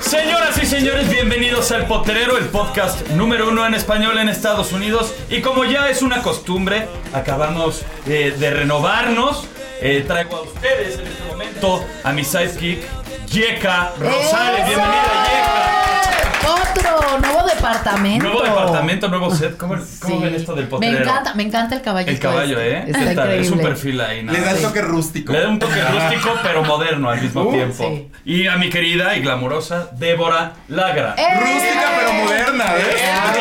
Señoras 0.00 0.62
y 0.62 0.66
señores, 0.66 1.10
bienvenidos 1.10 1.72
al 1.72 1.86
Potrero, 1.86 2.38
el 2.38 2.44
podcast 2.46 3.08
número 3.10 3.48
uno 3.48 3.66
en 3.66 3.74
español 3.74 4.18
en 4.18 4.28
Estados 4.28 4.72
Unidos. 4.72 5.12
Y 5.28 5.42
como 5.42 5.64
ya 5.64 5.90
es 5.90 6.00
una 6.00 6.22
costumbre, 6.22 6.86
acabamos 7.12 7.82
eh, 8.06 8.34
de 8.38 8.50
renovarnos. 8.50 9.48
Eh, 9.80 10.04
traigo 10.06 10.36
a 10.36 10.42
ustedes 10.42 10.98
en 10.98 11.06
este 11.06 11.24
momento 11.28 11.84
a 12.02 12.12
mi 12.12 12.24
sidekick, 12.24 12.80
Yeka 13.26 13.92
Rosales. 13.98 14.60
¡Eso! 14.60 14.66
Bienvenida, 14.68 15.26
Yeka. 15.30 16.52
Otro 16.52 17.18
nuevo 17.18 17.46
departamento. 17.46 18.24
Nuevo 18.24 18.42
departamento, 18.42 19.08
nuevo 19.08 19.34
set. 19.34 19.56
¿Cómo, 19.56 19.74
cómo 20.00 20.16
Sí. 20.16 20.22
ven 20.22 20.34
esto 20.34 20.54
del 20.54 20.64
Me 20.64 20.70
potrero? 20.70 20.98
encanta, 20.98 21.34
me 21.34 21.42
encanta 21.42 21.74
el 21.74 21.82
caballito. 21.82 22.10
El 22.12 22.18
caballo, 22.18 22.58
este. 22.60 22.72
¿eh? 22.78 22.84
Está 22.86 22.98
Está- 23.00 23.12
increíble. 23.12 23.40
es 23.46 23.50
un 23.50 23.58
perfil 23.60 24.00
ahí. 24.00 24.22
nada 24.22 24.38
Le 24.38 24.44
da 24.44 24.50
el 24.52 24.62
toque 24.62 24.80
rústico. 24.82 25.32
Le 25.32 25.40
da 25.40 25.48
un 25.48 25.58
toque 25.58 25.80
rústico, 25.82 26.34
pero 26.42 26.64
moderno 26.64 27.10
al 27.10 27.20
mismo 27.20 27.42
Uh, 27.42 27.52
tiempo. 27.52 27.84
sí. 27.86 28.08
Y 28.24 28.46
a 28.46 28.56
mi 28.56 28.70
querida 28.70 29.14
y 29.16 29.20
glamurosa 29.20 29.90
Débora 29.92 30.52
Lagra. 30.68 31.14
¡Eh! 31.18 31.26
Rústica 31.40 31.90
pero 31.98 32.12
moderna, 32.14 32.64
¿ves? 32.74 32.86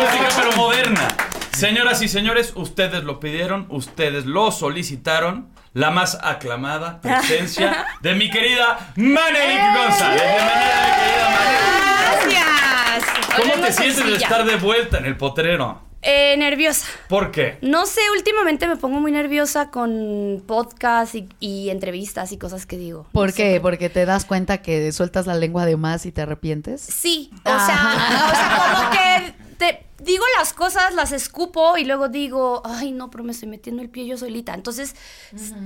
Rústica 0.02 0.28
pero 0.42 0.52
moderna. 0.58 1.08
Señoras 1.56 2.02
y 2.02 2.10
señores, 2.10 2.52
ustedes 2.58 3.06
lo 3.06 3.22
pidieron, 3.22 3.68
ustedes 3.70 4.26
lo 4.26 4.52
solicitaron. 4.52 5.48
La 5.72 5.90
más 5.90 6.18
aclamada 6.22 7.00
presencia 7.00 7.86
de 8.02 8.14
mi 8.14 8.30
querida 8.30 8.92
Manelik 8.98 9.60
González. 9.76 10.22
Bienvenida, 10.22 10.86
mi 10.86 10.92
querida 11.00 11.30
Manelik. 11.30 12.30
Gracias. 12.30 13.36
¿Cómo 13.38 13.54
Hoy 13.54 13.62
te 13.62 13.72
sientes 13.72 14.06
de 14.06 14.16
estar 14.16 14.46
de 14.46 14.56
vuelta 14.58 14.98
en 14.98 15.06
el 15.06 15.16
potrero? 15.16 15.82
Eh, 16.08 16.36
nerviosa. 16.38 16.86
¿Por 17.10 17.32
qué? 17.32 17.58
No 17.62 17.88
sé, 17.88 18.00
últimamente 18.16 18.68
me 18.68 18.76
pongo 18.76 19.00
muy 19.00 19.12
nerviosa 19.12 19.72
con 19.72 20.44
podcasts 20.46 21.16
y, 21.16 21.28
y 21.40 21.70
entrevistas 21.72 22.32
y 22.32 22.38
cosas 22.38 22.68
que 22.68 22.78
digo. 22.78 23.08
¿Por 23.12 23.28
No 23.28 23.32
sé 23.34 23.54
qué? 23.54 23.60
Porque 23.60 23.90
te 23.90 24.06
das 24.06 24.26
cuenta 24.26 24.60
que 24.60 24.92
sueltas 24.92 25.26
la 25.26 25.34
lengua 25.34 25.66
de 25.66 25.78
más 25.78 26.06
y 26.06 26.12
te 26.12 26.22
arrepientes. 26.22 26.82
Sí, 26.82 27.32
o 27.44 27.50
sea, 27.50 27.58
o 27.58 27.66
sea, 27.66 28.76
como 28.76 28.92
que 28.92 29.15
te 29.58 29.86
digo 30.00 30.24
las 30.38 30.54
cosas, 30.54 30.94
las 30.94 31.12
escupo 31.12 31.78
y 31.78 31.86
luego 31.86 32.10
digo, 32.10 32.62
ay, 32.66 32.92
no, 32.92 33.10
pero 33.10 33.24
me 33.24 33.32
estoy 33.32 33.50
metiendo 33.50 33.82
el 33.82 33.90
pie 33.90 34.06
yo 34.06 34.18
solita. 34.18 34.54
Entonces, 34.54 34.96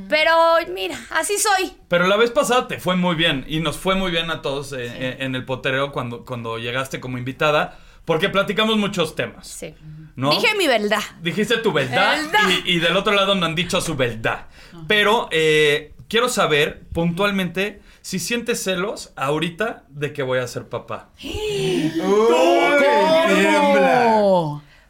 pero 0.07 0.33
mira, 0.73 0.97
así 1.11 1.33
soy. 1.37 1.73
Pero 1.87 2.07
la 2.07 2.17
vez 2.17 2.31
pasada 2.31 2.67
te 2.67 2.79
fue 2.79 2.95
muy 2.95 3.15
bien 3.15 3.45
y 3.47 3.59
nos 3.59 3.77
fue 3.77 3.95
muy 3.95 4.11
bien 4.11 4.29
a 4.31 4.41
todos 4.41 4.73
eh, 4.73 4.77
eh, 4.81 5.17
en 5.19 5.35
el 5.35 5.45
potrero 5.45 5.91
cuando, 5.91 6.25
cuando 6.25 6.57
llegaste 6.57 6.99
como 6.99 7.17
invitada, 7.17 7.79
porque 8.05 8.29
platicamos 8.29 8.77
muchos 8.77 9.15
temas. 9.15 9.47
Sí. 9.47 9.75
¿no? 10.15 10.31
Dije 10.31 10.55
mi 10.57 10.67
verdad. 10.67 11.01
Dijiste 11.21 11.57
tu 11.57 11.71
verdad 11.71 12.17
y 12.65 12.79
del 12.79 12.97
otro 12.97 13.13
lado 13.13 13.35
me 13.35 13.45
han 13.45 13.55
dicho 13.55 13.81
su 13.81 13.95
verdad. 13.95 14.47
Pero 14.87 15.27
eh, 15.31 15.93
quiero 16.07 16.27
saber 16.27 16.83
puntualmente 16.93 17.81
si 18.01 18.19
sientes 18.19 18.63
celos 18.63 19.11
ahorita 19.15 19.83
de 19.89 20.13
que 20.13 20.23
voy 20.23 20.39
a 20.39 20.47
ser 20.47 20.67
papá. 20.69 21.09
Uy. 21.23 21.91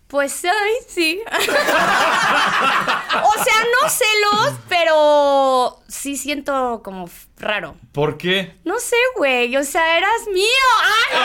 Pues 0.08 0.44
ay, 0.44 0.74
sí. 0.88 1.22
o 1.32 1.38
sea, 3.44 3.64
no 3.82 3.90
celos, 3.90 4.54
pero 4.68 5.79
sí 5.90 6.16
siento 6.16 6.82
como 6.84 7.10
raro. 7.38 7.76
¿Por 7.92 8.18
qué? 8.18 8.58
No 8.64 8.80
sé, 8.80 8.96
güey. 9.18 9.56
O 9.58 9.64
sea, 9.64 9.98
eras 9.98 10.28
mío. 10.34 10.44
¡Ay! 11.14 11.18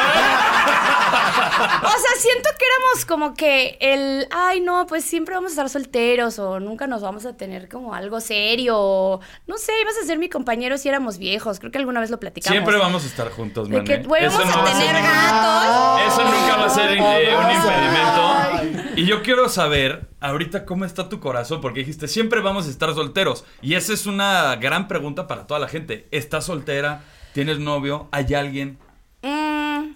o 1.85 1.89
sea, 1.91 2.11
siento 2.21 2.49
que 2.59 2.65
éramos 2.77 3.05
como 3.07 3.35
que 3.35 3.77
el. 3.81 4.27
Ay, 4.31 4.61
no, 4.61 4.87
pues 4.87 5.05
siempre 5.05 5.35
vamos 5.35 5.51
a 5.51 5.55
estar 5.55 5.69
solteros 5.69 6.39
o 6.39 6.61
nunca 6.61 6.87
nos 6.87 7.03
vamos 7.03 7.27
a 7.27 7.37
tener 7.37 7.69
como 7.69 7.95
algo 7.95 8.21
serio. 8.21 8.75
o 8.79 9.21
No 9.47 9.59
sé, 9.59 9.73
ibas 9.83 9.97
a 10.03 10.07
ser 10.07 10.19
mi 10.19 10.29
compañero 10.29 10.79
si 10.79 10.89
éramos 10.89 11.19
viejos. 11.19 11.59
Creo 11.61 11.71
que 11.71 11.79
alguna 11.79 12.01
vez 12.01 12.11
lo 12.11 12.19
platicamos. 12.19 12.53
Siempre 12.55 12.77
vamos 12.79 13.05
a 13.05 13.07
estar 13.07 13.31
juntos, 13.31 13.69
De 13.69 13.85
que, 13.85 13.99
güey, 13.99 14.25
Eso 14.25 14.39
vamos 14.39 14.57
no 14.57 14.63
a 14.63 14.65
tener 14.65 14.95
ningún- 14.95 15.03
gatos. 15.11 16.01
Eso 16.13 16.25
nunca 16.25 16.57
va 16.57 16.65
a 16.67 16.71
ser 16.71 16.91
eh, 16.93 17.37
un 17.37 17.51
impedimento. 17.51 18.95
Y 18.97 19.07
yo 19.07 19.23
quiero 19.23 19.49
saber 19.49 20.09
ahorita 20.25 20.65
cómo 20.65 20.85
está 20.85 21.09
tu 21.09 21.21
corazón, 21.21 21.61
porque 21.61 21.81
dijiste, 21.81 22.09
siempre 22.09 22.41
vamos 22.41 22.67
a 22.67 22.71
estar 22.71 22.93
solteros. 22.95 23.45
Y 23.63 23.75
esa 23.75 23.93
es 23.93 24.07
una 24.07 24.57
gran 24.57 24.89
pregunta 24.89 25.27
para 25.27 25.47
toda 25.47 25.61
la 25.61 25.69
gente. 25.69 26.09
¿Estás 26.11 26.47
soltera? 26.47 27.05
¿Tienes 27.33 27.59
novio? 27.59 28.09
¿Hay 28.11 28.33
alguien? 28.35 28.79
Mm, 29.23 29.93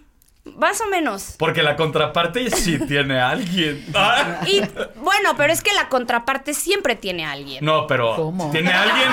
más 0.56 0.80
o 0.82 0.86
menos. 0.88 1.34
Porque 1.38 1.62
la 1.62 1.76
contraparte 1.76 2.50
sí 2.50 2.78
tiene 2.86 3.18
a 3.20 3.30
alguien. 3.30 3.86
Ah. 3.94 4.40
Y 4.46 4.60
bueno, 4.96 5.34
pero 5.36 5.52
es 5.52 5.62
que 5.62 5.72
la 5.72 5.88
contraparte 5.88 6.52
siempre 6.52 6.94
tiene 6.94 7.24
a 7.24 7.32
alguien. 7.32 7.64
No, 7.64 7.86
pero 7.86 8.14
¿Cómo? 8.16 8.50
tiene 8.50 8.70
a 8.70 8.82
alguien. 8.82 9.08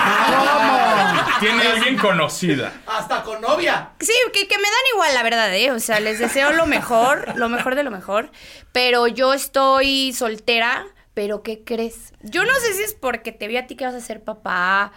Tiene 1.39 1.63
a 1.63 1.71
alguien 1.73 1.97
conocida. 1.97 2.73
Hasta 2.87 3.23
con 3.23 3.39
novia. 3.41 3.91
Sí, 3.99 4.13
que, 4.33 4.47
que 4.47 4.57
me 4.57 4.63
dan 4.63 4.73
igual, 4.93 5.13
la 5.13 5.23
verdad, 5.23 5.55
¿eh? 5.55 5.71
O 5.71 5.79
sea, 5.79 5.99
les 6.01 6.19
deseo 6.19 6.51
lo 6.51 6.65
mejor, 6.65 7.35
lo 7.35 7.47
mejor 7.47 7.75
de 7.75 7.83
lo 7.83 7.91
mejor. 7.91 8.31
Pero 8.71 9.07
yo 9.07 9.33
estoy 9.33 10.11
soltera, 10.13 10.85
pero 11.15 11.41
¿qué 11.41 11.63
crees? 11.63 12.13
Yo 12.21 12.43
no 12.45 12.53
sé 12.59 12.73
si 12.75 12.83
es 12.83 12.93
porque 12.93 13.31
te 13.31 13.47
vi 13.47 13.57
a 13.57 13.65
ti 13.65 13.75
que 13.75 13.85
vas 13.85 13.95
a 13.95 14.01
ser 14.01 14.23
papá. 14.23 14.91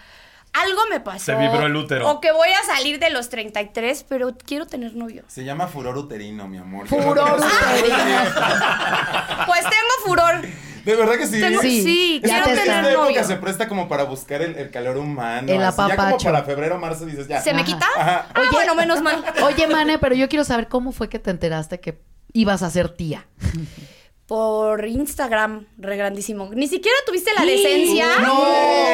Algo 0.52 0.80
me 0.90 0.98
pasó. 1.00 1.26
Se 1.26 1.34
vibró 1.36 1.66
el 1.66 1.76
útero. 1.76 2.10
O 2.10 2.20
que 2.20 2.32
voy 2.32 2.48
a 2.48 2.64
salir 2.74 2.98
de 2.98 3.10
los 3.10 3.28
33, 3.28 4.04
pero 4.08 4.34
quiero 4.44 4.66
tener 4.66 4.94
novio. 4.94 5.22
Se 5.28 5.44
llama 5.44 5.66
furor 5.68 5.96
uterino, 5.96 6.48
mi 6.48 6.56
amor. 6.58 6.86
Furor 6.88 7.36
Pues 9.46 9.60
tengo 9.60 9.94
furor. 10.06 10.42
De 10.84 10.96
verdad 10.96 11.16
que 11.18 11.26
sí. 11.26 11.38
Tengo, 11.40 11.60
sí, 11.60 11.82
Sí, 11.82 12.20
quiero 12.24 12.44
te 12.44 12.52
Esta 12.52 12.64
tener 12.64 12.78
está- 12.80 12.92
novio. 12.96 13.10
época 13.10 13.24
se 13.24 13.36
presta 13.36 13.68
como 13.68 13.88
para 13.88 14.04
buscar 14.04 14.40
el, 14.40 14.56
el 14.56 14.70
calor 14.70 14.96
humano. 14.96 15.52
El 15.52 15.62
así, 15.62 15.76
Ya 15.86 15.96
como 15.96 16.16
para 16.18 16.42
febrero, 16.44 16.78
marzo 16.78 17.04
dices 17.04 17.28
ya. 17.28 17.42
¿Se 17.42 17.52
me 17.52 17.64
quita? 17.64 17.86
Ajá. 17.96 18.26
Ah, 18.34 18.40
Oye- 18.40 18.48
bueno, 18.52 18.74
menos 18.74 19.02
mal. 19.02 19.22
Oye, 19.42 19.66
Mane, 19.66 19.98
pero 19.98 20.14
yo 20.14 20.28
quiero 20.30 20.44
saber 20.44 20.68
cómo 20.68 20.92
fue 20.92 21.08
que 21.10 21.18
te 21.18 21.30
enteraste 21.30 21.78
que 21.80 22.00
ibas 22.32 22.62
a 22.62 22.70
ser 22.70 22.88
tía. 22.88 23.26
Por 24.28 24.84
Instagram, 24.86 25.64
re 25.78 25.96
grandísimo. 25.96 26.50
Ni 26.52 26.68
siquiera 26.68 26.94
tuviste 27.06 27.32
la 27.32 27.46
decencia. 27.46 28.06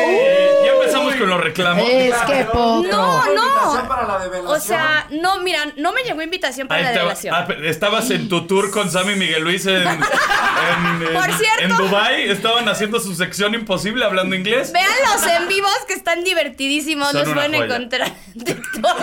Eh, 0.07 0.59
ya 0.65 0.73
empezamos 0.75 1.17
con 1.17 1.29
los 1.29 1.41
reclamos. 1.43 1.89
Es 1.91 2.15
que 2.19 2.45
poco. 2.45 2.85
No, 2.85 3.25
no. 3.35 3.89
para 3.89 4.07
la 4.07 4.19
develación. 4.21 4.47
O 4.47 4.61
sea, 4.61 5.09
no, 5.11 5.41
mira, 5.41 5.73
no 5.77 5.93
me 5.93 6.03
llegó 6.05 6.23
invitación 6.23 6.69
para 6.69 6.79
Ahí 6.79 6.85
la 6.85 6.91
estaba- 6.91 7.15
develación. 7.15 7.35
ah, 7.35 7.47
pe- 7.49 7.69
estabas 7.69 8.11
en 8.13 8.29
tu 8.29 8.47
tour 8.47 8.71
con 8.71 8.89
Sammy 8.93 9.17
Miguel 9.17 9.43
Luis 9.43 9.67
en, 9.67 9.75
en, 9.79 9.89
en- 9.89 11.13
Por 11.13 11.33
cierto. 11.33 11.63
en 11.63 11.77
Dubai. 11.79 12.31
Estaban 12.31 12.69
haciendo 12.69 13.01
su 13.01 13.13
sección 13.17 13.55
imposible 13.55 14.05
hablando 14.05 14.37
inglés. 14.37 14.73
Vean 14.73 14.87
los 15.13 15.27
en 15.27 15.49
vivos 15.49 15.75
que 15.89 15.95
están 15.95 16.23
divertidísimos. 16.23 17.09
Son 17.11 17.23
los 17.23 17.29
una 17.31 17.43
pueden 17.47 17.55
joya. 17.55 17.75
encontrar 17.75 18.13
en 18.37 18.45
TikTok. 18.45 19.01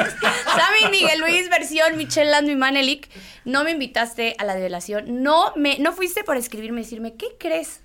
Sammy 0.56 0.92
Miguel 0.92 1.20
Luis, 1.20 1.50
versión 1.50 1.98
Michelle 1.98 2.32
Lando 2.32 2.52
y 2.54 2.56
Manelik. 2.56 3.10
No 3.44 3.64
me 3.64 3.72
invitaste 3.72 4.36
a 4.38 4.44
la 4.46 4.54
develación. 4.54 5.24
No 5.24 5.52
me, 5.56 5.80
no 5.80 5.94
fuiste 5.94 6.21
por 6.24 6.38
escribirme 6.38 6.82
y 6.82 6.84
decirme, 6.84 7.16
¿qué 7.16 7.36
crees? 7.40 7.82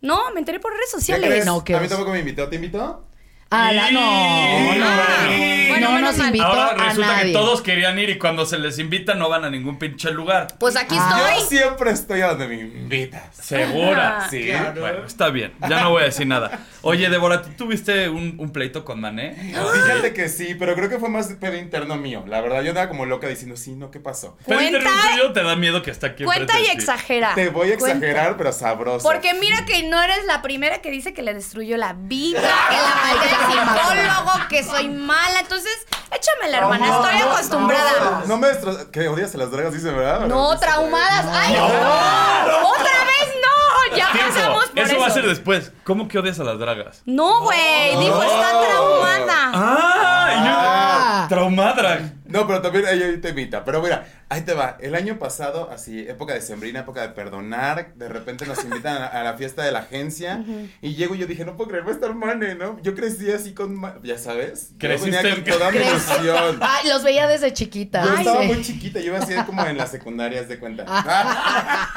No, 0.00 0.30
me 0.32 0.40
enteré 0.40 0.60
por 0.60 0.72
redes 0.72 0.90
¿Qué 0.90 0.96
sociales. 1.00 1.28
crees? 1.28 1.46
No, 1.46 1.64
¿qué 1.64 1.74
a 1.74 1.80
mí 1.80 1.88
tampoco 1.88 2.12
me 2.12 2.18
invitó. 2.20 2.48
¿Te 2.48 2.56
invitó? 2.56 3.05
Ah, 3.50 3.70
la- 3.72 3.90
no, 3.92 4.00
no. 4.00 5.66
Bueno, 5.68 5.88
no 5.88 5.94
menos 5.94 6.00
nos 6.10 6.18
mal. 6.18 6.26
invitó 6.28 6.44
Ahora 6.46 6.66
a 6.70 6.88
resulta 6.88 7.22
que 7.22 7.32
todos 7.32 7.62
querían 7.62 7.98
ir 7.98 8.10
y 8.10 8.18
cuando 8.18 8.44
se 8.46 8.58
les 8.58 8.78
invita 8.78 9.14
no 9.14 9.28
van 9.28 9.44
a 9.44 9.50
ningún 9.50 9.78
pinche 9.78 10.10
lugar. 10.10 10.48
Pues 10.58 10.74
aquí 10.76 10.96
Ah. 10.98 11.16
Yo 11.20 11.28
estoy. 11.42 11.58
siempre 11.58 11.90
estoy 11.92 12.20
a 12.22 12.28
donde 12.28 12.48
me 12.48 12.54
invitas. 12.56 13.36
Segura. 13.36 14.18
Ah. 14.22 14.28
Sí. 14.30 14.50
Bueno, 14.80 15.04
está 15.06 15.28
bien. 15.28 15.52
Ya 15.68 15.82
no 15.82 15.90
voy 15.90 16.02
a 16.02 16.06
decir 16.06 16.26
nada. 16.26 16.58
Oye, 16.82 17.08
Débora, 17.08 17.42
¿tú 17.42 17.50
tuviste 17.56 18.08
un, 18.08 18.34
un 18.38 18.50
pleito 18.50 18.84
con 18.84 19.00
Mané? 19.00 19.34
Fíjate 19.36 20.12
que 20.12 20.28
sí, 20.28 20.56
pero 20.58 20.74
creo 20.74 20.88
que 20.88 20.98
fue 20.98 21.08
más 21.08 21.28
pedo 21.40 21.56
interno 21.56 21.96
mío. 21.96 22.24
La 22.26 22.40
verdad, 22.40 22.62
yo 22.62 22.70
andaba 22.70 22.88
como 22.88 23.06
loca 23.06 23.28
diciendo, 23.28 23.56
sí, 23.56 23.72
no, 23.72 23.90
¿qué 23.90 24.00
pasó? 24.00 24.36
Pero 24.46 24.58
Cuenta- 24.58 24.78
interrumpido 24.78 25.32
te 25.32 25.42
da 25.42 25.54
miedo 25.56 25.82
que 25.82 25.90
está 25.92 26.08
aquí 26.08 26.24
Cuenta 26.24 26.58
y 26.58 26.62
de 26.62 26.68
ti. 26.70 26.74
exagera. 26.76 27.34
Te 27.34 27.48
voy 27.50 27.72
a 27.72 27.78
Cuenta. 27.78 28.06
exagerar, 28.06 28.36
pero 28.36 28.52
sabroso. 28.52 29.06
Porque 29.08 29.34
mira 29.34 29.64
que 29.66 29.84
no 29.84 30.02
eres 30.02 30.24
la 30.26 30.42
primera 30.42 30.78
que 30.82 30.90
dice 30.90 31.12
que 31.14 31.22
le 31.22 31.32
destruyó 31.34 31.76
la 31.76 31.92
vida, 31.96 32.40
que 32.40 32.76
la 32.76 33.35
psicólogo, 33.50 34.48
que 34.48 34.64
soy 34.64 34.88
mala. 34.88 35.40
Entonces, 35.40 35.86
Échamela, 36.10 36.58
hermana, 36.58 36.86
estoy 36.86 37.16
acostumbrada. 37.28 38.22
No 38.26 38.38
me 38.38 38.48
que 38.92 39.08
odias 39.08 39.34
a 39.34 39.38
las 39.38 39.50
dragas, 39.50 39.72
dice, 39.74 39.90
¿verdad? 39.90 40.26
No, 40.26 40.56
traumadas. 40.58 41.26
¡Ay! 41.32 41.56
¡Otra 41.56 42.84
vez 43.04 43.34
no! 43.42 43.96
Ya 43.96 44.12
Tiempo. 44.12 44.34
pasamos 44.34 44.66
por 44.68 44.78
eso. 44.78 44.92
Eso 44.92 45.00
va 45.00 45.06
a 45.06 45.10
ser 45.10 45.26
después. 45.26 45.72
¿Cómo 45.84 46.08
que 46.08 46.18
odias 46.18 46.38
a 46.40 46.44
las 46.44 46.58
dragas? 46.58 47.02
No, 47.06 47.42
güey. 47.42 47.96
Dijo, 47.98 48.22
está 48.22 48.50
traumada. 48.60 49.50
¡Ah! 49.54 50.28
y 50.32 50.46
yo- 50.46 50.56
Ah. 50.58 51.26
Traumadra. 51.28 52.00
No, 52.36 52.46
pero 52.46 52.60
también 52.62 52.86
ahí 52.86 53.02
hay 53.02 53.16
temita. 53.18 53.64
Pero 53.64 53.80
mira, 53.82 54.06
ahí 54.28 54.42
te 54.42 54.52
va. 54.54 54.76
El 54.80 54.94
año 54.94 55.18
pasado, 55.18 55.70
así, 55.72 56.00
época 56.08 56.34
de 56.34 56.40
sembrina, 56.42 56.80
época 56.80 57.02
de 57.02 57.08
perdonar, 57.10 57.94
de 57.94 58.08
repente 58.08 58.44
nos 58.46 58.62
invitan 58.64 58.98
a, 59.02 59.06
a 59.06 59.22
la 59.24 59.34
fiesta 59.34 59.62
de 59.64 59.72
la 59.72 59.80
agencia. 59.80 60.44
Y 60.82 60.94
llego 60.94 61.14
y 61.14 61.18
yo 61.18 61.26
dije, 61.26 61.44
no 61.44 61.56
puedo 61.56 61.70
creer, 61.70 61.86
va 61.86 61.90
a 61.90 61.94
estar 61.94 62.14
Mane, 62.14 62.54
¿no? 62.54 62.80
Yo 62.82 62.94
crecí 62.94 63.30
así 63.32 63.54
con, 63.54 63.80
ya 64.02 64.18
sabes. 64.18 64.70
Yo 64.72 64.78
Creciste 64.78 65.16
venía 65.16 65.34
en- 65.34 65.42
con 65.44 65.52
toda 65.52 65.70
mi 65.70 65.78
ilusión. 65.78 66.58
Ay, 66.60 66.88
los 66.88 67.02
veía 67.02 67.26
desde 67.26 67.52
chiquita. 67.52 68.04
Yo 68.04 68.10
Ay, 68.12 68.18
estaba 68.18 68.42
sí. 68.42 68.46
muy 68.48 68.62
chiquita, 68.62 69.00
yo 69.00 69.06
iba 69.06 69.18
así 69.18 69.34
como 69.46 69.64
en 69.66 69.76
las 69.78 69.90
secundarias 69.90 70.48
de 70.48 70.58
cuenta. 70.58 70.84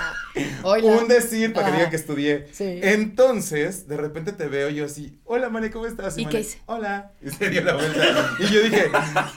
Hola. 0.64 0.84
Un 0.86 1.08
decir 1.08 1.54
para 1.54 1.68
que 1.68 1.72
Ah. 1.72 1.76
digan 1.76 1.90
que 1.90 1.96
estudié. 1.98 2.48
Sí. 2.54 2.80
Entonces, 2.84 3.88
de 3.88 3.98
repente 3.98 4.32
te 4.32 4.48
veo 4.48 4.70
yo 4.70 4.86
así, 4.86 5.20
hola 5.26 5.50
Mane, 5.50 5.70
¿cómo 5.72 5.86
estás? 5.86 6.18
¿Y 6.18 6.24
Mane, 6.26 6.36
qué 6.36 6.42
hice? 6.42 6.60
Hola. 6.66 7.12
Y 7.22 7.30
se 7.30 7.50
dio 7.50 7.62
la 7.64 7.74
vuelta. 7.74 8.30
Y 8.40 8.46
yo 8.48 8.62
dije, 8.62 8.90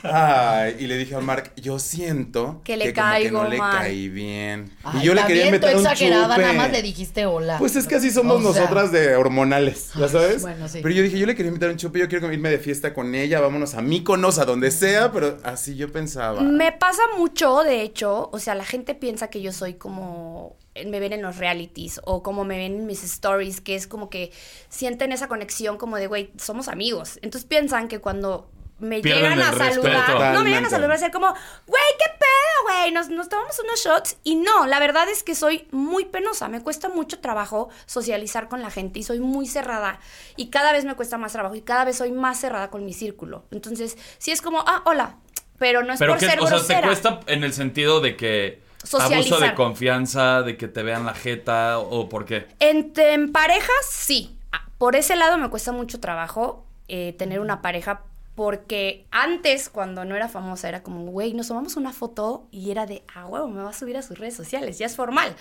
ay, 0.03 0.75
y 0.79 0.87
le 0.93 0.99
dije 0.99 1.15
a 1.15 1.19
Mark, 1.19 1.51
yo 1.55 1.79
siento 1.79 2.61
Que 2.63 2.77
le 2.77 2.93
caigo 2.93 3.39
que 3.39 3.43
no 3.45 3.49
le 3.49 3.57
mal. 3.57 3.77
caí 3.79 4.09
bien. 4.09 4.71
Ay, 4.83 5.01
y 5.01 5.05
yo 5.05 5.13
le 5.13 5.23
quería 5.25 5.51
meter 5.51 5.75
un 5.75 5.81
exagerada, 5.81 6.35
chupe. 6.35 6.41
nada 6.41 6.53
más 6.53 6.71
le 6.71 6.81
dijiste 6.81 7.25
hola. 7.25 7.57
Pues 7.57 7.75
es 7.75 7.87
que 7.87 7.95
así 7.95 8.11
somos 8.11 8.43
O 8.43 8.53
sea, 8.53 8.61
nosotras 8.61 8.91
de 8.91 9.15
hormonales, 9.15 9.91
¿ya 9.95 10.07
sabes? 10.07 10.41
bueno, 10.41 10.67
sí. 10.67 10.79
Pero 10.81 10.93
yo 10.95 11.03
dije, 11.03 11.17
yo 11.19 11.25
le 11.25 11.35
quería 11.35 11.49
invitar 11.49 11.69
un 11.69 11.77
chupe, 11.77 11.99
yo 11.99 12.07
quiero 12.07 12.31
irme 12.31 12.49
de 12.49 12.59
fiesta 12.59 12.93
con 12.93 13.15
ella, 13.15 13.39
vámonos 13.39 13.73
a 13.75 13.81
Míconos, 13.81 14.39
a 14.39 14.45
donde 14.45 14.71
sea, 14.71 15.11
pero 15.11 15.37
así 15.43 15.75
yo 15.75 15.91
pensaba. 15.91 16.41
Me 16.41 16.71
pasa 16.71 17.01
mucho, 17.17 17.63
de 17.63 17.81
hecho, 17.81 18.29
o 18.31 18.39
sea, 18.39 18.55
la 18.55 18.65
gente 18.65 18.95
piensa 18.95 19.29
que 19.29 19.41
yo 19.41 19.51
soy 19.51 19.73
como 19.75 20.55
me 20.87 20.99
ven 20.99 21.13
en 21.13 21.21
los 21.21 21.37
realities 21.37 22.01
o 22.03 22.23
como 22.23 22.45
me 22.45 22.57
ven 22.57 22.73
en 22.73 22.85
mis 22.87 23.03
stories, 23.03 23.61
que 23.61 23.75
es 23.75 23.85
como 23.87 24.09
que 24.09 24.31
sienten 24.69 25.11
esa 25.11 25.27
conexión 25.27 25.77
como 25.77 25.97
de, 25.97 26.07
güey, 26.07 26.31
somos 26.37 26.67
amigos. 26.67 27.19
Entonces 27.21 27.47
piensan 27.47 27.87
que 27.87 27.99
cuando 27.99 28.49
me 28.83 28.99
Pierden 29.01 29.23
llegan 29.35 29.41
a 29.41 29.53
saludar, 29.53 30.33
no 30.33 30.43
me 30.43 30.49
llegan 30.49 30.65
a 30.65 30.69
saludar, 30.69 30.91
a 30.91 30.97
ser 30.97 31.11
como, 31.11 31.27
güey, 31.27 31.83
qué 31.97 32.11
pedo, 32.19 32.63
güey, 32.75 32.91
nos, 32.91 33.09
nos 33.09 33.29
tomamos 33.29 33.57
unos 33.59 33.79
shots. 33.83 34.17
Y 34.23 34.35
no, 34.35 34.67
la 34.67 34.79
verdad 34.79 35.07
es 35.09 35.23
que 35.23 35.35
soy 35.35 35.67
muy 35.71 36.05
penosa, 36.05 36.47
me 36.49 36.61
cuesta 36.61 36.89
mucho 36.89 37.19
trabajo 37.19 37.69
socializar 37.85 38.49
con 38.49 38.61
la 38.61 38.69
gente 38.69 38.99
y 38.99 39.03
soy 39.03 39.19
muy 39.19 39.47
cerrada. 39.47 39.99
Y 40.35 40.49
cada 40.49 40.71
vez 40.73 40.85
me 40.85 40.95
cuesta 40.95 41.17
más 41.17 41.31
trabajo 41.31 41.55
y 41.55 41.61
cada 41.61 41.85
vez 41.85 41.97
soy 41.97 42.11
más 42.11 42.39
cerrada 42.39 42.69
con 42.69 42.85
mi 42.85 42.93
círculo. 42.93 43.45
Entonces, 43.51 43.97
sí 44.17 44.31
es 44.31 44.41
como, 44.41 44.59
ah, 44.67 44.81
hola, 44.85 45.15
pero 45.57 45.83
no 45.83 45.93
es 45.93 45.99
Pero 45.99 46.13
por 46.13 46.19
que, 46.19 46.25
ser 46.27 46.39
o 46.39 46.47
sea, 46.47 46.57
grosera. 46.57 46.81
te 46.81 46.87
cuesta 46.87 47.19
en 47.27 47.43
el 47.43 47.53
sentido 47.53 48.01
de 48.01 48.17
que 48.17 48.61
abuso 48.83 48.97
Socializar. 48.99 49.39
de 49.41 49.55
confianza, 49.55 50.41
de 50.41 50.57
que 50.57 50.67
te 50.67 50.83
vean 50.83 51.05
la 51.05 51.13
jeta 51.13 51.79
o 51.79 52.09
por 52.09 52.25
qué. 52.25 52.47
En, 52.59 52.91
en 52.97 53.31
parejas, 53.31 53.85
sí. 53.89 54.37
Ah, 54.51 54.65
Por 54.77 54.97
ese 54.97 55.15
lado 55.15 55.37
me 55.37 55.49
cuesta 55.49 55.71
mucho 55.71 56.01
trabajo 56.01 56.65
eh, 56.89 57.15
tener 57.17 57.39
una 57.39 57.61
pareja 57.61 58.01
porque 58.35 59.05
antes, 59.11 59.69
cuando 59.69 60.05
no 60.05 60.15
era 60.15 60.27
famosa, 60.27 60.67
era 60.67 60.81
como, 60.81 61.05
güey, 61.05 61.33
nos 61.33 61.49
tomamos 61.49 61.75
una 61.77 61.93
foto 61.93 62.47
y 62.49 62.71
era 62.71 62.87
de, 62.87 63.03
ah, 63.13 63.27
huevo, 63.27 63.47
me 63.47 63.61
va 63.61 63.69
a 63.69 63.73
subir 63.73 63.95
a 63.95 64.01
sus 64.01 64.17
redes 64.17 64.35
sociales, 64.35 64.79
ya 64.79 64.87
es 64.87 64.95
formal. 64.95 65.35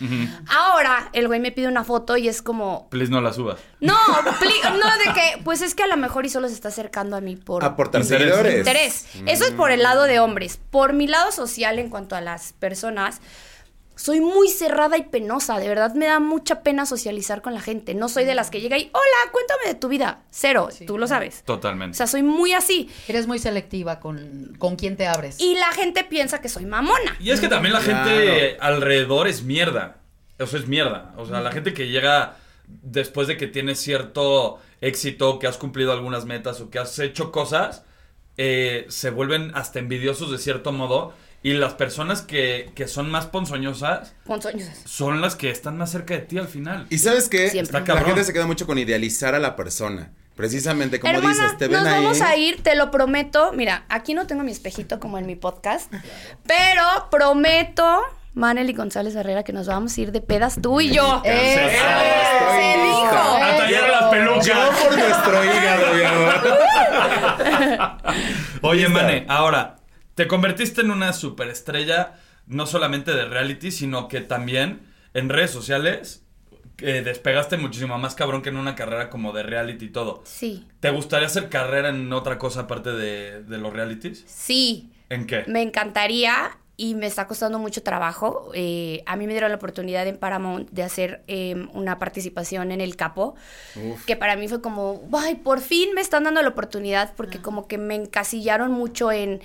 Ahora, 0.49 1.09
el 1.15 1.27
güey 1.27 1.41
me 1.41 1.53
pide 1.53 1.69
una 1.69 1.85
foto 1.85 2.19
y 2.19 2.29
es 2.29 2.43
como, 2.43 2.89
Please 2.91 3.11
no 3.11 3.23
la 3.23 3.33
subas. 3.33 3.59
no, 3.81 3.97
no, 3.97 4.23
de 4.23 5.15
que, 5.15 5.43
pues 5.43 5.63
es 5.63 5.75
que 5.75 5.85
a 5.85 5.87
lo 5.87 5.97
mejor 5.97 6.27
y 6.27 6.29
solo 6.29 6.49
se 6.49 6.55
está 6.55 6.69
acercando 6.69 7.17
a 7.17 7.23
mí 7.23 7.37
por... 7.37 7.65
Aportar 7.65 8.03
Interés. 8.03 8.29
seguidores. 8.29 8.59
interés. 8.59 9.07
Eso 9.27 9.45
es 9.47 9.53
por 9.53 9.71
el 9.71 9.83
lado 9.83 10.05
de 10.05 10.21
hombres. 10.21 10.61
Por 10.71 10.93
mi 10.93 11.07
lado 11.07 11.33
social, 11.33 11.79
en 11.79 11.89
cuanto 11.89 12.15
a 12.15 12.21
las 12.21 12.53
personas, 12.53 13.23
soy 13.95 14.21
muy 14.21 14.49
cerrada 14.49 14.97
y 14.99 15.03
penosa. 15.05 15.59
De 15.59 15.69
verdad 15.69 15.95
me 15.95 16.07
da 16.07 16.19
mucha 16.21 16.63
pena 16.63 16.87
socializar 16.87 17.43
con 17.43 17.55
la 17.55 17.61
gente. 17.61 17.95
No 17.95 18.09
soy 18.09 18.25
de 18.25 18.35
las 18.35 18.51
que 18.51 18.61
llega 18.61 18.79
y, 18.79 18.91
hola, 18.93 19.33
cuéntame 19.33 19.67
de 19.67 19.75
tu 19.75 19.89
vida. 19.89 20.23
Cero, 20.31 20.69
tú 20.87 20.99
lo 20.99 21.07
sabes. 21.07 21.41
O 21.43 21.45
Totalmente. 21.45 21.97
sea, 21.97 22.07
soy 22.07 22.23
muy 22.23 22.53
así. 22.53 22.91
Eres 23.09 23.27
muy 23.27 23.39
selectiva 23.39 24.01
con, 24.01 24.55
con 24.59 24.77
quién 24.77 24.97
te 24.97 25.07
abres. 25.07 25.39
Y 25.41 25.55
la 25.57 25.71
gente 25.73 26.05
piensa 26.05 26.41
que 26.41 26.49
soy 26.49 26.65
mamona. 26.67 27.17
Y 27.21 27.31
es 27.31 27.41
que 27.41 27.49
también 27.49 27.73
la 27.75 27.81
Claro. 27.81 28.09
gente 28.11 28.57
alrededor 28.61 29.29
es 29.29 29.43
mierda. 29.43 29.97
Eso 30.39 30.57
es 30.57 30.67
mierda. 30.67 31.13
O 31.17 31.27
sea, 31.27 31.41
la 31.41 31.53
gente 31.53 31.73
que 31.75 31.89
llega 31.89 32.37
después 32.67 33.29
de 33.29 33.37
que 33.37 33.47
tienes 33.47 33.79
cierto 33.81 34.59
éxito, 34.81 35.39
que 35.39 35.47
has 35.47 35.59
cumplido 35.59 35.93
algunas 35.93 36.25
metas 36.25 36.61
o 36.61 36.71
que 36.71 36.79
has 36.79 36.99
hecho 36.99 37.31
cosas, 37.31 37.85
eh, 38.39 38.87
se 38.89 39.11
vuelven 39.11 39.53
hasta 39.55 39.79
envidiosos 39.79 40.31
de 40.33 40.39
cierto 40.39 40.73
modo. 40.73 41.13
Y 41.45 41.55
las 41.55 41.75
personas 41.75 42.23
que, 42.23 42.71
que 42.77 42.87
son 42.87 43.11
más 43.11 43.27
ponzoñosas 43.27 44.15
sueños. 44.41 44.69
son 44.85 45.21
las 45.21 45.35
que 45.35 45.51
están 45.51 45.77
más 45.77 45.91
cerca 45.91 46.15
de 46.15 46.21
ti 46.21 46.39
al 46.39 46.47
final. 46.49 46.87
Y 46.89 46.99
sabes 46.99 47.29
qué? 47.29 47.51
Siempre. 47.51 47.79
Está 47.81 47.95
La 47.95 48.03
gente 48.03 48.23
se 48.25 48.33
queda 48.33 48.47
mucho 48.47 48.65
con 48.67 48.79
idealizar 48.79 49.35
a 49.35 49.41
la 49.41 49.57
persona. 49.57 50.13
Precisamente 50.37 50.99
como 51.01 51.13
Hermana, 51.13 51.35
dices, 51.35 51.59
te 51.59 51.69
ven 51.69 51.81
nos 51.83 51.89
ahí. 51.89 52.03
vamos 52.03 52.21
a 52.23 52.37
ir, 52.37 52.63
te 52.63 52.75
lo 52.77 52.91
prometo. 52.91 53.53
Mira, 53.53 53.85
aquí 53.89 54.15
no 54.15 54.27
tengo 54.27 54.45
mi 54.45 54.53
espejito 54.53 54.99
como 55.01 55.19
en 55.19 55.27
mi 55.27 55.35
podcast, 55.37 55.93
pero 56.47 56.83
prometo, 57.11 58.01
Maneli 58.35 58.73
González 58.73 59.15
Herrera, 59.15 59.43
que 59.43 59.53
nos 59.53 59.67
vamos 59.67 59.99
a 59.99 60.01
ir 60.01 60.11
de 60.11 60.21
pedas 60.23 60.59
tú 60.63 60.81
y 60.81 60.91
yo. 60.95 61.21
¡Eso! 61.25 61.61
Estoy 61.61 62.63
Se 62.63 62.83
dijo. 62.83 63.09
A 63.13 63.57
tallar 63.59 63.89
las 63.91 64.01
Yo 64.03 64.11
pelucas. 64.11 64.81
por 64.81 64.97
nuestro 64.99 65.45
hígado, 65.45 65.95
mi 65.95 66.03
amor. 66.03 66.35
Oye. 68.63 68.89
Mane, 68.89 69.27
ahora, 69.29 69.77
te 70.15 70.27
convertiste 70.27 70.81
en 70.83 70.91
una 70.91 71.13
superestrella, 71.13 72.15
no 72.47 72.67
solamente 72.67 73.13
de 73.13 73.25
reality, 73.25 73.71
sino 73.71 74.09
que 74.09 74.21
también 74.21 74.81
en 75.15 75.29
redes 75.29 75.51
sociales 75.51 76.23
eh, 76.79 77.03
despegaste 77.05 77.57
muchísimo 77.59 77.99
más 77.99 78.15
cabrón 78.15 78.43
que 78.43 78.49
en 78.49 78.57
una 78.57 78.75
carrera 78.75 79.09
como 79.11 79.33
de 79.33 79.43
reality 79.43 79.87
y 79.87 79.91
todo. 79.91 80.23
Sí, 80.25 80.67
¿Te 80.81 80.91
gustaría 80.91 81.27
hacer 81.27 81.49
carrera 81.49 81.91
en 81.91 82.13
otra 82.13 82.39
cosa 82.39 82.63
aparte 82.63 82.93
de, 82.93 83.43
de 83.45 83.59
los 83.59 83.73
realities? 83.73 84.25
sí, 84.27 84.91
¿En 85.09 85.27
qué? 85.27 85.45
me 85.47 85.61
encantaría 85.63 86.57
y 86.79 86.95
me 86.95 87.07
está 87.07 87.29
costando 87.29 87.59
mucho 87.59 87.83
trabajo. 87.83 88.51
Eh, 88.55 89.03
a 89.07 89.15
mí 89.17 89.27
me 89.27 89.35
dieron 89.35 89.51
la 89.51 89.57
oportunidad 89.57 90.07
en 90.09 90.17
Paramount 90.17 90.71
de 90.71 90.83
hacer 90.83 91.23
eh, 91.29 91.69
una 91.75 91.99
participación 91.99 92.73
en 92.73 92.81
El 92.81 92.97
Capo, 92.97 93.37
que 94.07 94.17
para 94.17 94.37
mí 94.37 94.49
fue 94.49 94.61
como, 94.63 95.03
ay, 95.13 95.37
por 95.37 95.61
fin 95.61 95.95
me 95.95 96.01
están 96.01 96.25
dando 96.25 96.43
la 96.43 96.49
oportunidad 96.49 97.13
porque 97.15 97.41
como 97.41 97.69
que 97.69 97.77
me 97.79 97.95
encasillaron 97.95 98.73
mucho 98.73 99.13
en 99.13 99.41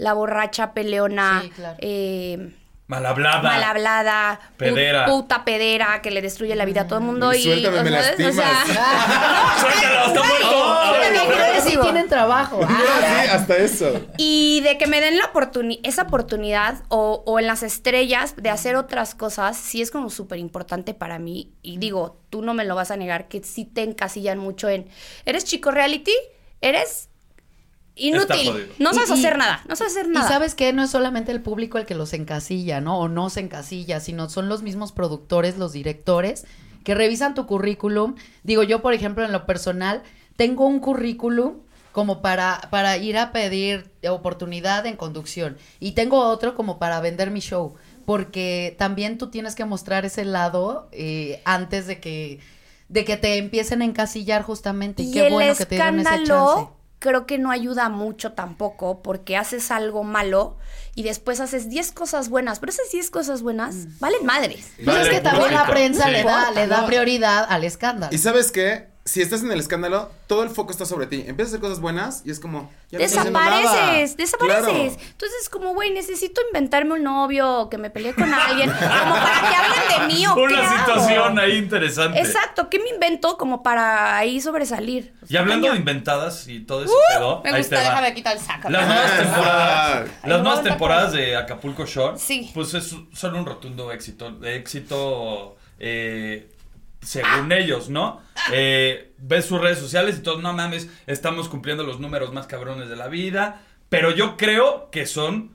la 0.00 0.12
borracha 0.14 0.72
peleona. 0.74 1.40
Sí, 1.42 1.50
claro. 1.50 1.76
eh, 1.80 2.56
Mal 2.86 3.06
hablada. 3.06 3.42
mal 3.42 3.62
hablada, 3.62 4.40
pu- 4.58 4.64
Pedera. 4.74 5.06
puta 5.06 5.44
pedera 5.44 6.02
que 6.02 6.10
le 6.10 6.20
destruye 6.22 6.56
la 6.56 6.64
vida 6.64 6.80
a 6.80 6.86
todo 6.88 6.98
el 6.98 7.04
mundo 7.04 7.32
y 7.32 7.40
Suéltame, 7.44 7.84
me 7.84 7.90
¿sabes? 8.02 8.18
lastimas. 8.26 8.66
¡Suéltalo, 9.60 10.06
está 10.08 10.22
muerto! 10.24 10.74
Agresivo. 11.40 11.82
tienen 11.82 12.08
trabajo. 12.08 12.60
No, 12.66 12.66
sí, 12.68 13.28
hasta 13.30 13.56
eso. 13.58 13.92
Y 14.16 14.60
de 14.62 14.76
que 14.78 14.86
me 14.86 15.00
den 15.00 15.18
la 15.18 15.32
oportuni- 15.32 15.78
esa 15.84 16.02
oportunidad 16.02 16.82
o, 16.88 17.22
o 17.26 17.38
en 17.38 17.46
las 17.46 17.62
estrellas 17.62 18.34
de 18.36 18.50
hacer 18.50 18.74
otras 18.76 19.14
cosas, 19.14 19.56
sí 19.56 19.82
es 19.82 19.90
como 19.90 20.10
súper 20.10 20.38
importante 20.38 20.94
para 20.94 21.18
mí. 21.18 21.52
Y 21.62 21.78
digo, 21.78 22.20
tú 22.30 22.42
no 22.42 22.54
me 22.54 22.64
lo 22.64 22.74
vas 22.74 22.90
a 22.90 22.96
negar, 22.96 23.28
que 23.28 23.42
sí 23.44 23.64
te 23.66 23.82
encasillan 23.82 24.38
mucho 24.38 24.68
en, 24.68 24.88
¿eres 25.26 25.44
chico 25.44 25.70
reality? 25.70 26.14
¿Eres 26.60 27.08
inútil? 28.08 28.70
No 28.78 28.92
sabes 28.94 29.10
Y- 29.10 29.12
y- 29.12 29.16
hacer 29.18 29.38
nada, 29.38 29.62
no 29.68 29.76
sabes 29.76 29.92
hacer 29.96 30.06
Y 30.06 30.10
nada. 30.14 30.28
sabes 30.28 30.54
que 30.54 30.72
no 30.72 30.82
es 30.82 30.90
solamente 30.90 31.32
el 31.32 31.40
público 31.42 31.78
el 31.78 31.86
que 31.86 31.94
los 31.94 32.12
encasilla, 32.12 32.80
¿no? 32.80 32.98
O 32.98 33.08
no 33.08 33.30
se 33.30 33.40
encasilla, 33.40 34.00
sino 34.00 34.28
son 34.28 34.48
los 34.48 34.62
mismos 34.62 34.92
productores, 34.92 35.58
los 35.58 35.72
directores, 35.72 36.44
que 36.84 36.94
revisan 36.94 37.34
tu 37.34 37.46
currículum. 37.46 38.14
Digo, 38.42 38.62
yo, 38.62 38.80
por 38.82 38.94
ejemplo, 38.94 39.24
en 39.24 39.32
lo 39.32 39.44
personal, 39.46 40.02
tengo 40.36 40.66
un 40.66 40.80
currículum 40.80 41.56
como 41.92 42.22
para, 42.22 42.68
para 42.70 42.96
ir 42.96 43.18
a 43.18 43.32
pedir 43.32 43.90
oportunidad 44.08 44.86
en 44.86 44.96
conducción. 44.96 45.58
Y 45.80 45.92
tengo 45.92 46.20
otro 46.20 46.54
como 46.54 46.78
para 46.78 47.00
vender 47.00 47.30
mi 47.30 47.40
show. 47.40 47.74
Porque 48.06 48.74
también 48.78 49.18
tú 49.18 49.28
tienes 49.30 49.54
que 49.54 49.64
mostrar 49.64 50.04
ese 50.04 50.24
lado 50.24 50.88
eh, 50.92 51.42
antes 51.44 51.86
de 51.86 52.00
que, 52.00 52.40
de 52.88 53.04
que 53.04 53.16
te 53.16 53.36
empiecen 53.36 53.82
a 53.82 53.84
encasillar 53.84 54.42
justamente. 54.42 55.02
Y, 55.02 55.10
Y 55.10 55.12
qué 55.12 55.26
el 55.26 55.32
bueno 55.32 55.54
que 55.54 55.66
te 55.66 55.74
dieron 55.74 56.00
ese 56.00 56.08
chance. 56.24 56.66
Creo 57.00 57.26
que 57.26 57.38
no 57.38 57.50
ayuda 57.50 57.88
mucho 57.88 58.32
tampoco 58.34 59.02
porque 59.02 59.36
haces 59.36 59.70
algo 59.72 60.04
malo 60.04 60.56
y 60.94 61.02
después 61.02 61.40
haces 61.40 61.68
10 61.68 61.90
cosas 61.92 62.28
buenas, 62.28 62.60
pero 62.60 62.70
esas 62.70 62.90
10 62.92 63.10
cosas 63.10 63.42
buenas 63.42 63.74
Mm. 63.74 63.98
valen 64.00 64.26
madres. 64.26 64.70
Pues 64.84 64.96
es 64.98 65.08
que 65.08 65.20
también 65.20 65.52
la 65.52 65.66
prensa 65.66 66.04
Sí. 66.04 66.10
le 66.12 66.22
da, 66.22 66.50
le 66.52 66.66
da 66.68 66.86
prioridad 66.86 67.46
al 67.48 67.64
escándalo. 67.64 68.14
¿Y 68.14 68.18
sabes 68.18 68.52
qué? 68.52 68.88
Si 69.10 69.22
estás 69.22 69.42
en 69.42 69.50
el 69.50 69.58
escándalo, 69.58 70.08
todo 70.28 70.44
el 70.44 70.50
foco 70.50 70.70
está 70.70 70.84
sobre 70.86 71.06
ti. 71.08 71.24
Empiezas 71.26 71.52
a 71.52 71.56
hacer 71.56 71.60
cosas 71.60 71.80
buenas 71.80 72.22
y 72.24 72.30
es 72.30 72.38
como. 72.38 72.70
ya 72.90 72.98
no 72.98 73.04
estoy 73.04 73.18
haciendo 73.18 73.40
nada. 73.40 73.56
Desapareces, 73.60 74.16
desapareces. 74.16 74.62
Claro. 74.94 75.10
Entonces, 75.10 75.48
como, 75.50 75.74
güey, 75.74 75.90
necesito 75.90 76.40
inventarme 76.46 76.94
un 76.94 77.02
novio, 77.02 77.68
que 77.70 77.76
me 77.78 77.90
peleé 77.90 78.14
con 78.14 78.32
alguien, 78.32 78.70
como 78.70 79.14
para 79.14 79.40
que 79.40 79.56
hablen 79.56 80.08
de 80.08 80.14
mí 80.14 80.26
o 80.28 80.34
qué 80.36 80.40
Una 80.42 80.70
hago? 80.70 80.78
situación 80.78 81.38
ahí 81.40 81.56
interesante. 81.58 82.20
Exacto, 82.20 82.68
¿qué 82.70 82.78
me 82.78 82.90
invento 82.90 83.36
como 83.36 83.62
para 83.64 84.16
ahí 84.16 84.40
sobresalir? 84.40 85.12
Y 85.28 85.36
hablando 85.36 85.70
de 85.70 85.76
inventadas 85.76 86.46
y 86.46 86.60
todo 86.60 86.84
pedo, 86.84 87.40
Uh, 87.40 87.42
Me 87.42 87.50
ahí 87.50 87.58
gusta, 87.58 87.80
déjame 87.80 88.14
quitar 88.14 88.36
el 88.36 88.42
saco. 88.42 88.68
Las 88.70 88.86
nuevas 88.86 89.16
temporadas, 89.18 90.08
Ahí 90.22 90.30
las 90.30 90.38
va 90.38 90.42
nuevas 90.42 90.62
temporadas 90.62 91.12
de 91.12 91.36
Acapulco 91.36 91.84
Shore, 91.84 92.16
Sí. 92.18 92.50
pues 92.54 92.74
es, 92.74 92.94
son 93.12 93.34
un 93.34 93.44
rotundo 93.44 93.90
éxito, 93.92 94.30
de 94.30 94.56
éxito 94.56 95.56
eh, 95.78 96.48
según 97.00 97.52
ellos, 97.52 97.88
¿no? 97.90 98.20
Eh, 98.52 99.12
ves 99.18 99.44
sus 99.46 99.60
redes 99.60 99.78
sociales 99.78 100.18
y 100.18 100.22
todos, 100.22 100.42
no 100.42 100.52
mames, 100.52 100.88
estamos 101.06 101.48
cumpliendo 101.48 101.84
los 101.84 102.00
números 102.00 102.32
más 102.32 102.46
cabrones 102.46 102.88
de 102.88 102.96
la 102.96 103.08
vida, 103.08 103.62
pero 103.88 104.10
yo 104.10 104.36
creo 104.36 104.90
que 104.90 105.06
son 105.06 105.52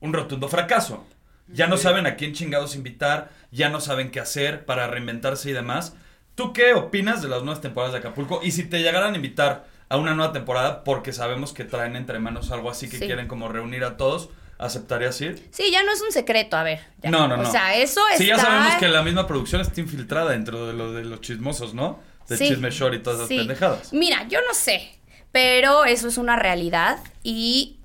un 0.00 0.12
rotundo 0.12 0.48
fracaso. 0.48 1.06
Ya 1.48 1.66
no 1.66 1.76
saben 1.76 2.06
a 2.06 2.16
quién 2.16 2.32
chingados 2.32 2.74
invitar, 2.74 3.30
ya 3.50 3.68
no 3.68 3.80
saben 3.80 4.10
qué 4.10 4.20
hacer 4.20 4.64
para 4.64 4.86
reinventarse 4.86 5.50
y 5.50 5.52
demás. 5.52 5.94
¿Tú 6.34 6.52
qué 6.52 6.72
opinas 6.74 7.22
de 7.22 7.28
las 7.28 7.42
nuevas 7.42 7.60
temporadas 7.60 7.92
de 7.92 7.98
Acapulco? 8.00 8.40
Y 8.42 8.50
si 8.52 8.64
te 8.64 8.80
llegaran 8.82 9.12
a 9.12 9.16
invitar 9.16 9.66
a 9.88 9.96
una 9.98 10.14
nueva 10.14 10.32
temporada, 10.32 10.82
porque 10.84 11.12
sabemos 11.12 11.52
que 11.52 11.64
traen 11.64 11.96
entre 11.96 12.18
manos 12.18 12.50
algo 12.50 12.70
así 12.70 12.88
que 12.88 12.98
Sí. 12.98 13.06
quieren 13.06 13.28
como 13.28 13.48
reunir 13.48 13.84
a 13.84 13.96
todos, 13.96 14.30
¿aceptarías 14.58 15.20
ir? 15.20 15.48
Sí, 15.52 15.70
ya 15.72 15.82
no 15.82 15.92
es 15.92 16.00
un 16.02 16.12
secreto, 16.12 16.56
a 16.56 16.62
ver. 16.62 16.80
ya. 17.02 17.10
No, 17.10 17.26
no, 17.28 17.36
no. 17.36 17.48
O 17.48 17.50
sea, 17.50 17.74
eso 17.76 18.00
está... 18.08 18.18
Sí, 18.18 18.26
ya 18.26 18.38
sabemos 18.38 18.74
que 18.76 18.88
la 18.88 19.02
misma 19.02 19.26
producción 19.26 19.60
está 19.60 19.80
infiltrada 19.80 20.30
dentro 20.32 20.66
de 20.66 20.72
lo 20.72 20.92
de 20.92 21.04
los 21.04 21.20
chismosos, 21.20 21.74
¿no? 21.74 21.98
De 22.28 22.36
Sí, 22.38 22.48
Chisme 22.48 22.70
Shore 22.70 22.96
y 22.96 23.02
todas 23.02 23.18
esas 23.18 23.28
sí. 23.28 23.36
pendejadas. 23.38 23.92
Mira, 23.92 24.26
yo 24.28 24.40
no 24.48 24.54
sé, 24.54 24.98
pero 25.32 25.84
eso 25.84 26.08
es 26.08 26.16
una 26.16 26.36
realidad 26.36 26.98
y 27.22 27.76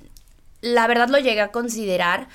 la 0.62 0.88
verdad 0.88 1.10
lo 1.10 1.18
llegué 1.20 1.42
a 1.42 1.52
considerar 1.52 2.28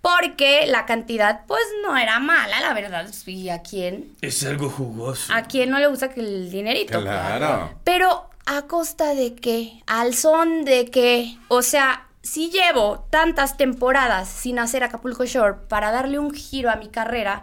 porque 0.00 0.64
la 0.66 0.86
cantidad 0.86 1.44
pues 1.46 1.60
no 1.82 1.96
era 1.98 2.18
mala, 2.20 2.60
la 2.62 2.72
verdad. 2.72 3.06
¿Y 3.26 3.50
a 3.50 3.60
quién? 3.60 4.14
Es 4.22 4.42
algo 4.46 4.70
jugoso. 4.70 5.30
¿A 5.34 5.42
quién 5.42 5.68
no 5.68 5.78
le 5.78 5.88
gusta 5.88 6.08
que 6.08 6.20
el 6.20 6.50
dinerito? 6.50 6.98
Claro. 7.02 7.78
Pero 7.84 8.30
¿a 8.46 8.62
costa 8.62 9.14
de 9.14 9.34
qué? 9.34 9.82
¿Al 9.86 10.14
son 10.14 10.64
de 10.64 10.86
qué? 10.86 11.36
O 11.48 11.60
sea, 11.60 12.06
si 12.22 12.50
llevo 12.50 13.06
tantas 13.10 13.56
temporadas 13.56 14.28
sin 14.28 14.58
hacer 14.58 14.84
Acapulco 14.84 15.24
Shore 15.24 15.54
para 15.68 15.90
darle 15.90 16.18
un 16.18 16.32
giro 16.34 16.70
a 16.70 16.76
mi 16.76 16.88
carrera, 16.88 17.42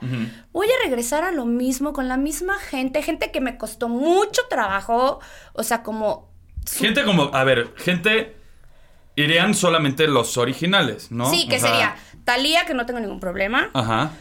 voy 0.51 0.67
a 0.67 0.83
regresar 0.83 1.23
a 1.23 1.31
lo 1.31 1.45
mismo 1.45 1.93
con 1.93 2.07
la 2.07 2.17
misma 2.17 2.55
gente, 2.59 3.01
gente 3.01 3.31
que 3.31 3.41
me 3.41 3.57
costó 3.57 3.89
mucho 3.89 4.41
trabajo, 4.49 5.19
o 5.53 5.63
sea, 5.63 5.81
como... 5.83 6.29
su- 6.65 6.83
Gente 6.83 7.03
como, 7.05 7.31
a 7.33 7.43
ver, 7.43 7.73
gente 7.77 8.35
irían 9.15 9.55
solamente 9.55 10.07
los 10.07 10.37
originales, 10.37 11.11
¿no? 11.11 11.27
Sí, 11.29 11.47
que 11.47 11.55
O 11.57 11.59
sea, 11.59 11.69
sería 11.69 11.95
Talía, 12.23 12.65
que 12.65 12.75
no 12.75 12.85
tengo 12.85 12.99
ningún 12.99 13.19
problema, 13.19 13.71
Ajá. 13.73 14.11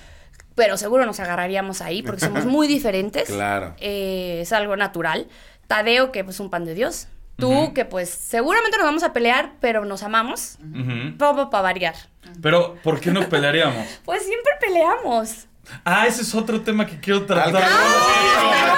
pero 0.54 0.78
seguro 0.78 1.04
nos 1.04 1.20
agarraríamos 1.20 1.82
ahí 1.82 2.02
porque 2.02 2.20
somos 2.24 2.46
muy 2.46 2.66
diferentes. 2.76 3.28
Claro. 3.28 3.74
Eh, 3.78 4.38
es 4.40 4.52
algo 4.54 4.74
natural. 4.76 5.28
Tadeo, 5.66 6.12
que 6.12 6.24
pues 6.24 6.40
un 6.40 6.48
pan 6.48 6.64
de 6.64 6.72
Dios. 6.74 7.08
Tú, 7.36 7.72
que 7.74 7.84
pues 7.84 8.08
seguramente 8.08 8.76
nos 8.78 8.86
vamos 8.86 9.02
a 9.02 9.12
pelear, 9.12 9.52
pero 9.60 9.84
nos 9.84 10.02
amamos. 10.02 10.56
Ujú. 10.60 11.16
Todo 11.18 11.50
para 11.50 11.62
variar. 11.62 11.94
Pero, 12.42 12.76
¿por 12.82 12.98
qué 13.00 13.10
nos 13.10 13.26
pelearíamos? 13.26 13.86
Pues 14.04 14.22
siempre 14.24 14.52
peleamos. 14.60 15.46
Ah, 15.84 16.06
ese 16.06 16.22
es 16.22 16.34
otro 16.34 16.60
tema 16.62 16.86
que 16.86 16.98
quiero 17.00 17.26
tratar. 17.26 17.62
Ah, 17.62 18.76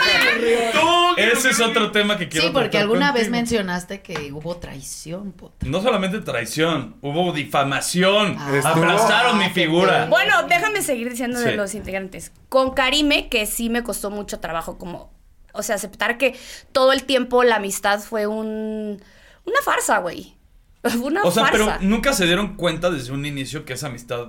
Ese 1.17 1.51
es 1.51 1.61
otro 1.61 1.91
tema 1.93 2.17
que 2.17 2.29
quiero 2.29 2.47
Sí, 2.47 2.53
porque 2.53 2.71
tratar 2.71 2.83
alguna 2.83 3.13
vez 3.13 3.29
mencionaste 3.29 4.01
que 4.01 4.33
hubo 4.33 4.57
traición. 4.57 5.35
No 5.61 5.83
solamente 5.83 6.21
traición, 6.21 6.97
hubo 7.03 7.33
difamación. 7.33 8.37
Ah. 8.39 8.63
Aplastaron 8.65 9.39
mi 9.39 9.45
Ah, 9.47 9.51
figura. 9.51 10.07
Bueno, 10.07 10.45
déjame 10.49 10.81
seguir 10.83 11.11
diciendo 11.11 11.39
de 11.41 11.57
los 11.57 11.75
integrantes. 11.75 12.33
Con 12.49 12.73
Karime, 12.73 13.29
que 13.29 13.47
sí 13.47 13.69
me 13.71 13.83
costó 13.83 14.11
mucho 14.11 14.41
trabajo 14.41 14.79
como... 14.79 15.13
O 15.59 15.63
sea, 15.63 15.77
aceptar 15.77 16.19
que 16.19 16.37
todo 16.73 16.93
el 16.93 17.05
tiempo 17.05 17.43
la 17.45 17.57
amistad 17.57 18.01
fue 18.01 18.27
un... 18.27 19.03
Una 19.45 19.63
farsa, 19.65 19.99
güey. 19.99 20.37
Una 21.03 21.23
O 21.23 21.31
sea, 21.31 21.47
farsa. 21.47 21.79
pero 21.79 21.89
nunca 21.89 22.13
se 22.13 22.27
dieron 22.27 22.57
cuenta 22.57 22.91
desde 22.91 23.13
un 23.13 23.27
inicio 23.27 23.65
que 23.65 23.73
esa 23.73 23.89
amistad 23.89 24.29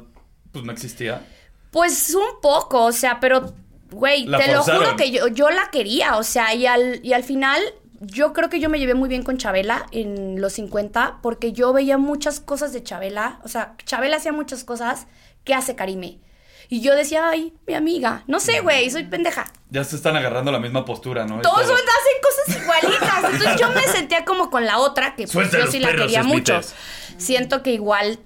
pues 0.51 0.65
no 0.65 0.71
existía. 0.71 1.25
Pues 1.71 2.15
un 2.15 2.41
poco, 2.41 2.86
o 2.86 2.91
sea, 2.91 3.19
pero, 3.19 3.53
güey, 3.91 4.25
te 4.25 4.51
lo 4.51 4.63
juro 4.63 4.95
que 4.95 5.12
yo, 5.12 5.27
yo 5.27 5.50
la 5.51 5.69
quería, 5.71 6.17
o 6.17 6.24
sea, 6.24 6.55
y 6.55 6.65
al, 6.65 7.00
y 7.03 7.13
al 7.13 7.24
final 7.24 7.62
yo 8.00 8.33
creo 8.33 8.50
que 8.50 8.59
yo 8.59 8.69
me 8.69 8.79
llevé 8.79 8.93
muy 8.93 9.09
bien 9.09 9.24
con 9.24 9.38
Chabela 9.38 9.86
en 9.91 10.41
los 10.41 10.53
50 10.53 11.19
porque 11.21 11.51
yo 11.51 11.74
veía 11.74 11.98
muchas 11.98 12.39
cosas 12.39 12.74
de 12.74 12.81
Chabela, 12.81 13.39
o 13.43 13.48
sea, 13.48 13.75
Chabela 13.86 14.17
hacía 14.17 14.31
muchas 14.31 14.63
cosas 14.63 15.07
que 15.43 15.53
hace 15.53 15.75
Karime. 15.75 16.19
Y 16.71 16.81
yo 16.81 16.95
decía, 16.95 17.27
ay, 17.27 17.51
mi 17.65 17.73
amiga, 17.73 18.23
no 18.27 18.39
sé, 18.39 18.61
güey, 18.61 18.91
soy 18.91 19.03
pendeja. 19.03 19.51
Ya 19.71 19.83
se 19.83 19.95
están 19.95 20.15
agarrando 20.15 20.51
la 20.51 20.59
misma 20.59 20.85
postura, 20.85 21.25
¿no? 21.25 21.41
Todos 21.41 21.65
todo. 21.65 21.73
hacen 21.73 22.21
cosas 22.21 22.61
igualitas. 22.61 23.23
Entonces 23.33 23.59
yo 23.59 23.71
me 23.71 23.81
sentía 23.88 24.23
como 24.23 24.51
con 24.51 24.67
la 24.67 24.77
otra, 24.77 25.15
que 25.15 25.27
pues, 25.27 25.51
yo 25.51 25.65
sí 25.65 25.79
la 25.79 25.95
quería 25.95 26.21
mucho. 26.21 26.61
Siento 27.17 27.63
que 27.63 27.71
igual 27.71 28.19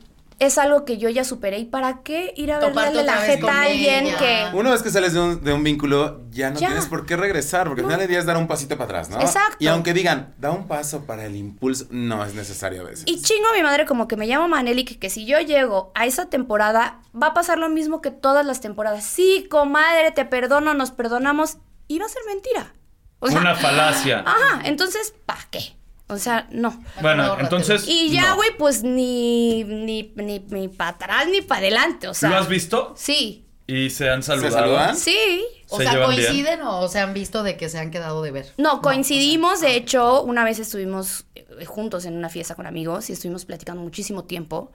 es 0.45 0.57
algo 0.57 0.85
que 0.85 0.97
yo 0.97 1.09
ya 1.09 1.23
superé. 1.23 1.59
¿Y 1.59 1.65
para 1.65 2.01
qué 2.03 2.33
ir 2.35 2.51
a 2.51 2.59
verle 2.59 3.03
la 3.03 3.17
jeta 3.17 3.51
a 3.51 3.61
alguien 3.63 4.07
ella. 4.07 4.17
que... 4.17 4.57
Una 4.57 4.71
vez 4.71 4.81
que 4.81 4.89
sales 4.89 5.13
de 5.13 5.19
un, 5.19 5.43
de 5.43 5.53
un 5.53 5.63
vínculo, 5.63 6.21
ya 6.29 6.49
no 6.51 6.59
Ya. 6.59 6.67
tienes 6.67 6.85
por 6.87 7.05
qué 7.05 7.15
regresar, 7.15 7.67
porque 7.67 7.81
al 7.81 7.87
final 7.87 7.99
del 7.99 8.09
día 8.09 8.19
es 8.19 8.25
dar 8.25 8.37
un 8.37 8.47
pasito 8.47 8.77
para 8.77 8.85
atrás, 8.85 9.09
¿no? 9.09 9.19
Exacto. 9.21 9.57
Y 9.59 9.67
aunque 9.67 9.93
digan, 9.93 10.33
da 10.37 10.51
un 10.51 10.67
paso 10.67 11.05
para 11.05 11.25
el 11.25 11.35
impulso, 11.35 11.85
no 11.89 12.23
es 12.25 12.33
necesario 12.33 12.81
a 12.81 12.85
veces. 12.85 13.03
Y 13.07 13.21
chingo 13.21 13.47
a 13.49 13.53
mi 13.53 13.63
madre 13.63 13.85
como 13.85 14.07
que 14.07 14.15
me 14.17 14.27
llamo 14.27 14.47
Manelik, 14.47 14.99
que 14.99 15.09
si 15.09 15.25
yo 15.25 15.39
llego 15.39 15.91
a 15.95 16.05
esa 16.05 16.29
temporada, 16.29 17.01
va 17.19 17.27
a 17.27 17.33
pasar 17.33 17.57
lo 17.57 17.69
mismo 17.69 18.01
que 18.01 18.11
todas 18.11 18.45
las 18.45 18.61
temporadas. 18.61 19.03
Sí, 19.03 19.47
comadre, 19.49 20.11
te 20.11 20.25
perdono, 20.25 20.73
nos 20.73 20.91
perdonamos. 20.91 21.57
Y 21.87 21.99
va 21.99 22.05
a 22.05 22.09
ser 22.09 22.21
mentira. 22.27 22.73
O 23.19 23.27
sea, 23.29 23.39
Una 23.39 23.55
falacia. 23.55 24.23
Ajá, 24.25 24.61
entonces, 24.65 25.13
¿para 25.25 25.41
qué? 25.51 25.75
O 26.13 26.19
sea, 26.19 26.47
no. 26.51 26.83
Bueno, 27.01 27.23
ahórratelo. 27.23 27.57
entonces. 27.57 27.87
Y 27.87 28.11
ya, 28.11 28.29
no. 28.29 28.35
güey, 28.37 28.49
pues 28.57 28.83
ni, 28.83 29.63
ni, 29.63 30.13
ni, 30.15 30.39
ni 30.39 30.67
para 30.67 30.91
atrás 30.91 31.27
ni 31.31 31.41
para 31.41 31.59
adelante. 31.61 32.07
O 32.07 32.13
sea. 32.13 32.29
¿Lo 32.29 32.37
has 32.37 32.47
visto? 32.47 32.93
Sí. 32.97 33.45
Y 33.67 33.89
se 33.89 34.09
han 34.09 34.23
saludado. 34.23 34.53
saludan? 34.53 34.97
Sí. 34.97 35.43
O 35.69 35.77
¿Se 35.77 35.83
sea, 35.83 35.93
bien? 35.93 36.05
¿coinciden 36.05 36.61
o 36.63 36.87
se 36.87 36.99
han 36.99 37.13
visto 37.13 37.43
de 37.43 37.57
que 37.57 37.69
se 37.69 37.79
han 37.79 37.91
quedado 37.91 38.21
de 38.21 38.31
ver? 38.31 38.53
No, 38.57 38.75
o 38.75 38.81
coincidimos, 38.81 39.59
sea, 39.59 39.69
de 39.69 39.75
hecho, 39.77 40.21
una 40.21 40.43
vez 40.43 40.59
estuvimos 40.59 41.25
eh, 41.35 41.65
juntos 41.65 42.05
en 42.05 42.15
una 42.15 42.29
fiesta 42.29 42.55
con 42.55 42.67
amigos 42.67 43.09
y 43.09 43.13
estuvimos 43.13 43.45
platicando 43.45 43.81
muchísimo 43.81 44.25
tiempo. 44.25 44.71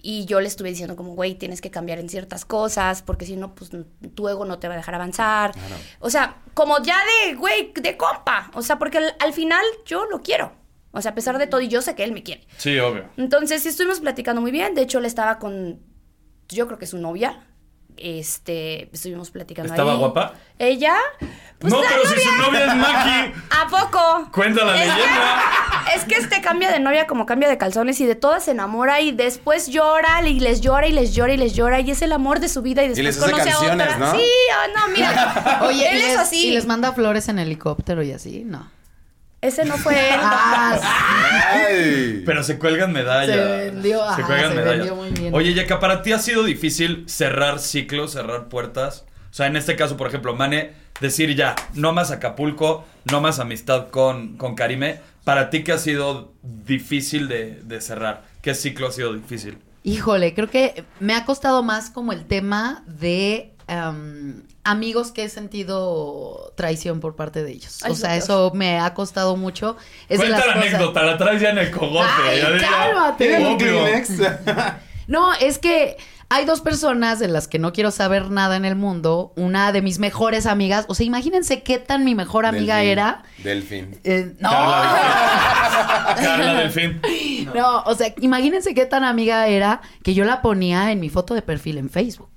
Y 0.00 0.26
yo 0.26 0.40
le 0.40 0.46
estuve 0.46 0.68
diciendo 0.68 0.94
como, 0.94 1.14
güey, 1.14 1.34
tienes 1.34 1.60
que 1.60 1.72
cambiar 1.72 1.98
en 1.98 2.08
ciertas 2.08 2.44
cosas, 2.44 3.02
porque 3.02 3.26
si 3.26 3.34
no, 3.34 3.56
pues 3.56 3.70
tu 4.14 4.28
ego 4.28 4.44
no 4.44 4.60
te 4.60 4.68
va 4.68 4.74
a 4.74 4.76
dejar 4.76 4.94
avanzar. 4.94 5.52
O 5.98 6.08
sea, 6.08 6.36
como 6.54 6.80
ya 6.82 6.96
de, 7.24 7.34
güey, 7.34 7.72
de 7.74 7.96
compa. 7.96 8.50
O 8.54 8.62
sea, 8.62 8.78
porque 8.78 8.98
al, 8.98 9.16
al 9.18 9.32
final 9.32 9.64
yo 9.84 10.06
lo 10.06 10.22
quiero. 10.22 10.52
O 10.90 11.02
sea, 11.02 11.12
a 11.12 11.14
pesar 11.14 11.38
de 11.38 11.46
todo, 11.46 11.60
y 11.60 11.68
yo 11.68 11.82
sé 11.82 11.94
que 11.94 12.04
él 12.04 12.12
me 12.12 12.22
quiere. 12.22 12.46
Sí, 12.56 12.78
obvio. 12.78 13.04
Entonces, 13.16 13.62
sí 13.62 13.68
estuvimos 13.68 14.00
platicando 14.00 14.40
muy 14.40 14.50
bien. 14.50 14.74
De 14.74 14.82
hecho, 14.82 14.98
él 14.98 15.04
estaba 15.04 15.38
con, 15.38 15.80
yo 16.48 16.66
creo 16.66 16.78
que 16.78 16.86
su 16.86 16.98
novia. 16.98 17.44
Este, 18.00 18.88
estuvimos 18.94 19.32
platicando 19.32 19.72
¿Estaba 19.72 19.92
ahí. 19.92 19.98
guapa? 19.98 20.34
Ella. 20.58 20.94
pues, 21.58 21.72
no, 21.72 21.82
la 21.82 21.88
pero 21.88 22.02
si 22.14 22.20
su 22.20 22.32
novia 22.36 22.66
es 22.66 22.76
Maki. 22.76 23.32
¿A 23.50 23.66
poco? 23.68 24.30
Cuenta 24.32 24.64
la 24.64 24.76
Es 24.76 24.82
que- 24.82 24.96
leyenda. 24.96 25.42
Es 25.96 26.04
que 26.04 26.16
este 26.16 26.42
cambia 26.42 26.70
de 26.70 26.80
novia 26.80 27.06
como 27.06 27.24
cambia 27.24 27.48
de 27.48 27.56
calzones 27.56 27.98
y 28.00 28.06
de 28.06 28.14
todas 28.14 28.44
se 28.44 28.50
enamora 28.50 29.00
y 29.00 29.10
después 29.10 29.68
llora 29.68 30.20
y 30.28 30.38
les 30.38 30.60
llora 30.60 30.86
y 30.86 30.92
les 30.92 31.14
llora 31.14 31.32
y 31.32 31.38
les 31.38 31.54
llora 31.54 31.80
y 31.80 31.90
es 31.90 32.02
el 32.02 32.12
amor 32.12 32.40
de 32.40 32.48
su 32.50 32.60
vida 32.60 32.84
y 32.84 32.88
después 32.88 33.04
les 33.06 33.16
hace 33.22 33.30
conoce 33.32 33.50
a 33.50 33.72
otra. 33.72 33.96
¿no? 33.96 34.12
Sí, 34.14 34.22
ah, 34.52 34.66
no, 34.76 34.88
mira. 34.92 35.60
Oye, 35.66 35.90
él 35.90 35.96
¿y 35.98 36.00
es 36.02 36.18
así. 36.18 36.48
¿y 36.48 36.50
les 36.52 36.66
manda 36.66 36.92
flores 36.92 37.28
en 37.30 37.38
helicóptero 37.38 38.02
y 38.02 38.12
así? 38.12 38.44
No. 38.44 38.70
Ese 39.40 39.64
no 39.64 39.76
fue 39.78 39.94
él. 39.94 40.20
Ah, 40.20 40.78
Ay. 41.68 42.22
Pero 42.26 42.42
se 42.42 42.58
cuelgan 42.58 42.92
medalla. 42.92 43.32
Se 43.32 43.70
vendió, 43.70 43.98
Se 44.00 44.04
ajá, 44.22 44.26
cuelgan 44.26 44.48
se 44.50 44.56
medalla. 44.56 44.76
vendió 44.78 44.96
muy 44.96 45.10
bien. 45.10 45.34
Oye, 45.34 45.54
Yaka, 45.54 45.78
para 45.80 46.02
ti 46.02 46.12
ha 46.12 46.18
sido 46.18 46.42
difícil 46.42 47.04
cerrar 47.08 47.58
ciclos, 47.60 48.12
cerrar 48.12 48.48
puertas. 48.48 49.04
O 49.30 49.34
sea, 49.34 49.46
en 49.46 49.56
este 49.56 49.76
caso, 49.76 49.96
por 49.96 50.08
ejemplo, 50.08 50.34
Mane, 50.34 50.72
decir 51.00 51.34
ya, 51.36 51.54
no 51.74 51.92
más 51.92 52.10
Acapulco, 52.10 52.84
no 53.10 53.20
más 53.20 53.38
amistad 53.38 53.88
con, 53.90 54.36
con 54.36 54.54
Karime. 54.56 55.00
Para 55.24 55.50
ti, 55.50 55.62
¿qué 55.62 55.72
ha 55.72 55.78
sido 55.78 56.32
difícil 56.42 57.28
de, 57.28 57.60
de 57.62 57.80
cerrar? 57.80 58.24
¿Qué 58.42 58.54
ciclo 58.54 58.88
ha 58.88 58.92
sido 58.92 59.12
difícil? 59.12 59.58
Híjole, 59.84 60.34
creo 60.34 60.48
que 60.50 60.84
me 61.00 61.14
ha 61.14 61.24
costado 61.24 61.62
más 61.62 61.90
como 61.90 62.12
el 62.12 62.24
tema 62.26 62.82
de 62.86 63.52
am, 63.68 64.42
amigos 64.70 65.12
que 65.12 65.24
he 65.24 65.28
sentido 65.28 66.52
traición 66.56 67.00
por 67.00 67.16
parte 67.16 67.42
de 67.42 67.52
ellos. 67.52 67.80
Ay, 67.82 67.92
o 67.92 67.94
sea, 67.94 68.16
eso 68.16 68.52
me 68.54 68.78
ha 68.78 68.94
costado 68.94 69.36
mucho. 69.36 69.76
Es 70.08 70.18
de 70.20 70.26
Cuenta 70.26 70.38
las 70.38 70.46
la 70.46 70.52
cosas- 70.54 70.68
anécdota, 70.74 71.02
la 71.04 71.16
traes 71.18 71.40
ya 71.42 71.50
en 71.50 71.58
el 71.58 71.70
cogote. 71.70 72.08
Ay, 72.28 72.40
cálmate. 72.60 73.24
¿Tienen 73.28 73.46
un 73.46 73.54
Obvio. 73.54 73.84
No, 75.08 75.32
es 75.34 75.58
que 75.58 75.96
Hay 76.30 76.44
dos 76.44 76.60
personas 76.60 77.18
de 77.18 77.28
las 77.28 77.48
que 77.48 77.58
no 77.58 77.72
quiero 77.72 77.90
saber 77.90 78.30
nada 78.30 78.56
en 78.56 78.66
el 78.66 78.76
mundo. 78.76 79.32
Una 79.36 79.72
de 79.72 79.80
mis 79.80 79.98
mejores 79.98 80.44
amigas. 80.44 80.84
O 80.88 80.94
sea, 80.94 81.06
imagínense 81.06 81.62
qué 81.62 81.78
tan 81.78 82.04
mi 82.04 82.14
mejor 82.14 82.44
amiga 82.44 82.76
Delfín. 82.76 82.90
era. 82.92 83.22
Delfín. 83.42 83.98
Eh, 84.04 84.34
no. 84.38 84.50
Carla 86.16 86.54
Delfín. 86.60 87.00
No, 87.54 87.82
o 87.86 87.94
sea, 87.94 88.12
imagínense 88.20 88.74
qué 88.74 88.84
tan 88.84 89.04
amiga 89.04 89.46
era 89.48 89.80
que 90.02 90.12
yo 90.12 90.26
la 90.26 90.42
ponía 90.42 90.92
en 90.92 91.00
mi 91.00 91.08
foto 91.08 91.32
de 91.34 91.40
perfil 91.40 91.78
en 91.78 91.88
Facebook. 91.88 92.28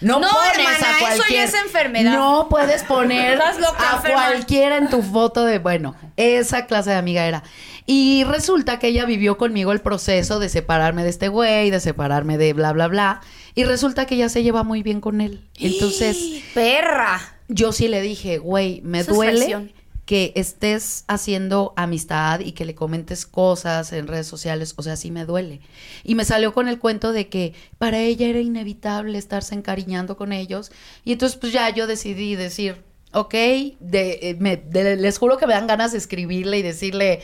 No, 0.00 0.18
No, 0.18 0.28
pones 0.28 0.58
hermana, 0.58 0.96
a 1.08 1.14
eso 1.14 1.22
ya 1.30 1.44
es 1.44 1.54
enfermedad. 1.54 2.12
No 2.14 2.46
puedes 2.48 2.82
poner 2.84 3.38
loca, 3.60 3.92
a 3.92 3.96
enferma. 3.96 4.26
cualquiera 4.28 4.76
en 4.78 4.88
tu 4.88 5.02
foto 5.02 5.44
de, 5.44 5.58
bueno, 5.58 5.94
esa 6.16 6.66
clase 6.66 6.90
de 6.90 6.96
amiga 6.96 7.26
era. 7.26 7.42
Y 7.86 8.24
resulta 8.24 8.78
que 8.78 8.88
ella 8.88 9.04
vivió 9.04 9.36
conmigo 9.36 9.72
el 9.72 9.80
proceso 9.80 10.38
de 10.38 10.48
separarme 10.48 11.02
de 11.02 11.10
este 11.10 11.28
güey, 11.28 11.70
de 11.70 11.80
separarme 11.80 12.38
de 12.38 12.52
bla, 12.52 12.72
bla, 12.72 12.86
bla. 12.88 13.20
Y 13.54 13.64
resulta 13.64 14.06
que 14.06 14.14
ella 14.14 14.28
se 14.28 14.42
lleva 14.42 14.62
muy 14.62 14.82
bien 14.82 15.00
con 15.00 15.20
él. 15.20 15.48
Entonces, 15.58 16.16
Perra. 16.54 17.20
yo 17.48 17.72
sí 17.72 17.88
le 17.88 18.00
dije, 18.00 18.38
güey, 18.38 18.80
me 18.84 19.02
duele. 19.04 19.72
Que 20.10 20.32
estés 20.34 21.04
haciendo 21.06 21.72
amistad 21.76 22.40
y 22.40 22.50
que 22.50 22.64
le 22.64 22.74
comentes 22.74 23.26
cosas 23.26 23.92
en 23.92 24.08
redes 24.08 24.26
sociales, 24.26 24.74
o 24.76 24.82
sea, 24.82 24.96
sí 24.96 25.12
me 25.12 25.24
duele. 25.24 25.60
Y 26.02 26.16
me 26.16 26.24
salió 26.24 26.52
con 26.52 26.66
el 26.66 26.80
cuento 26.80 27.12
de 27.12 27.28
que 27.28 27.54
para 27.78 28.00
ella 28.00 28.26
era 28.26 28.40
inevitable 28.40 29.16
estarse 29.18 29.54
encariñando 29.54 30.16
con 30.16 30.32
ellos. 30.32 30.72
Y 31.04 31.12
entonces 31.12 31.38
pues 31.38 31.52
ya 31.52 31.70
yo 31.70 31.86
decidí 31.86 32.34
decir, 32.34 32.82
ok, 33.12 33.34
de, 33.78 34.18
eh, 34.22 34.36
me- 34.40 34.60
les 34.96 35.16
juro 35.18 35.36
que 35.38 35.46
me 35.46 35.54
dan 35.54 35.68
ganas 35.68 35.92
de 35.92 35.98
escribirle 35.98 36.58
y 36.58 36.62
decirle, 36.62 37.20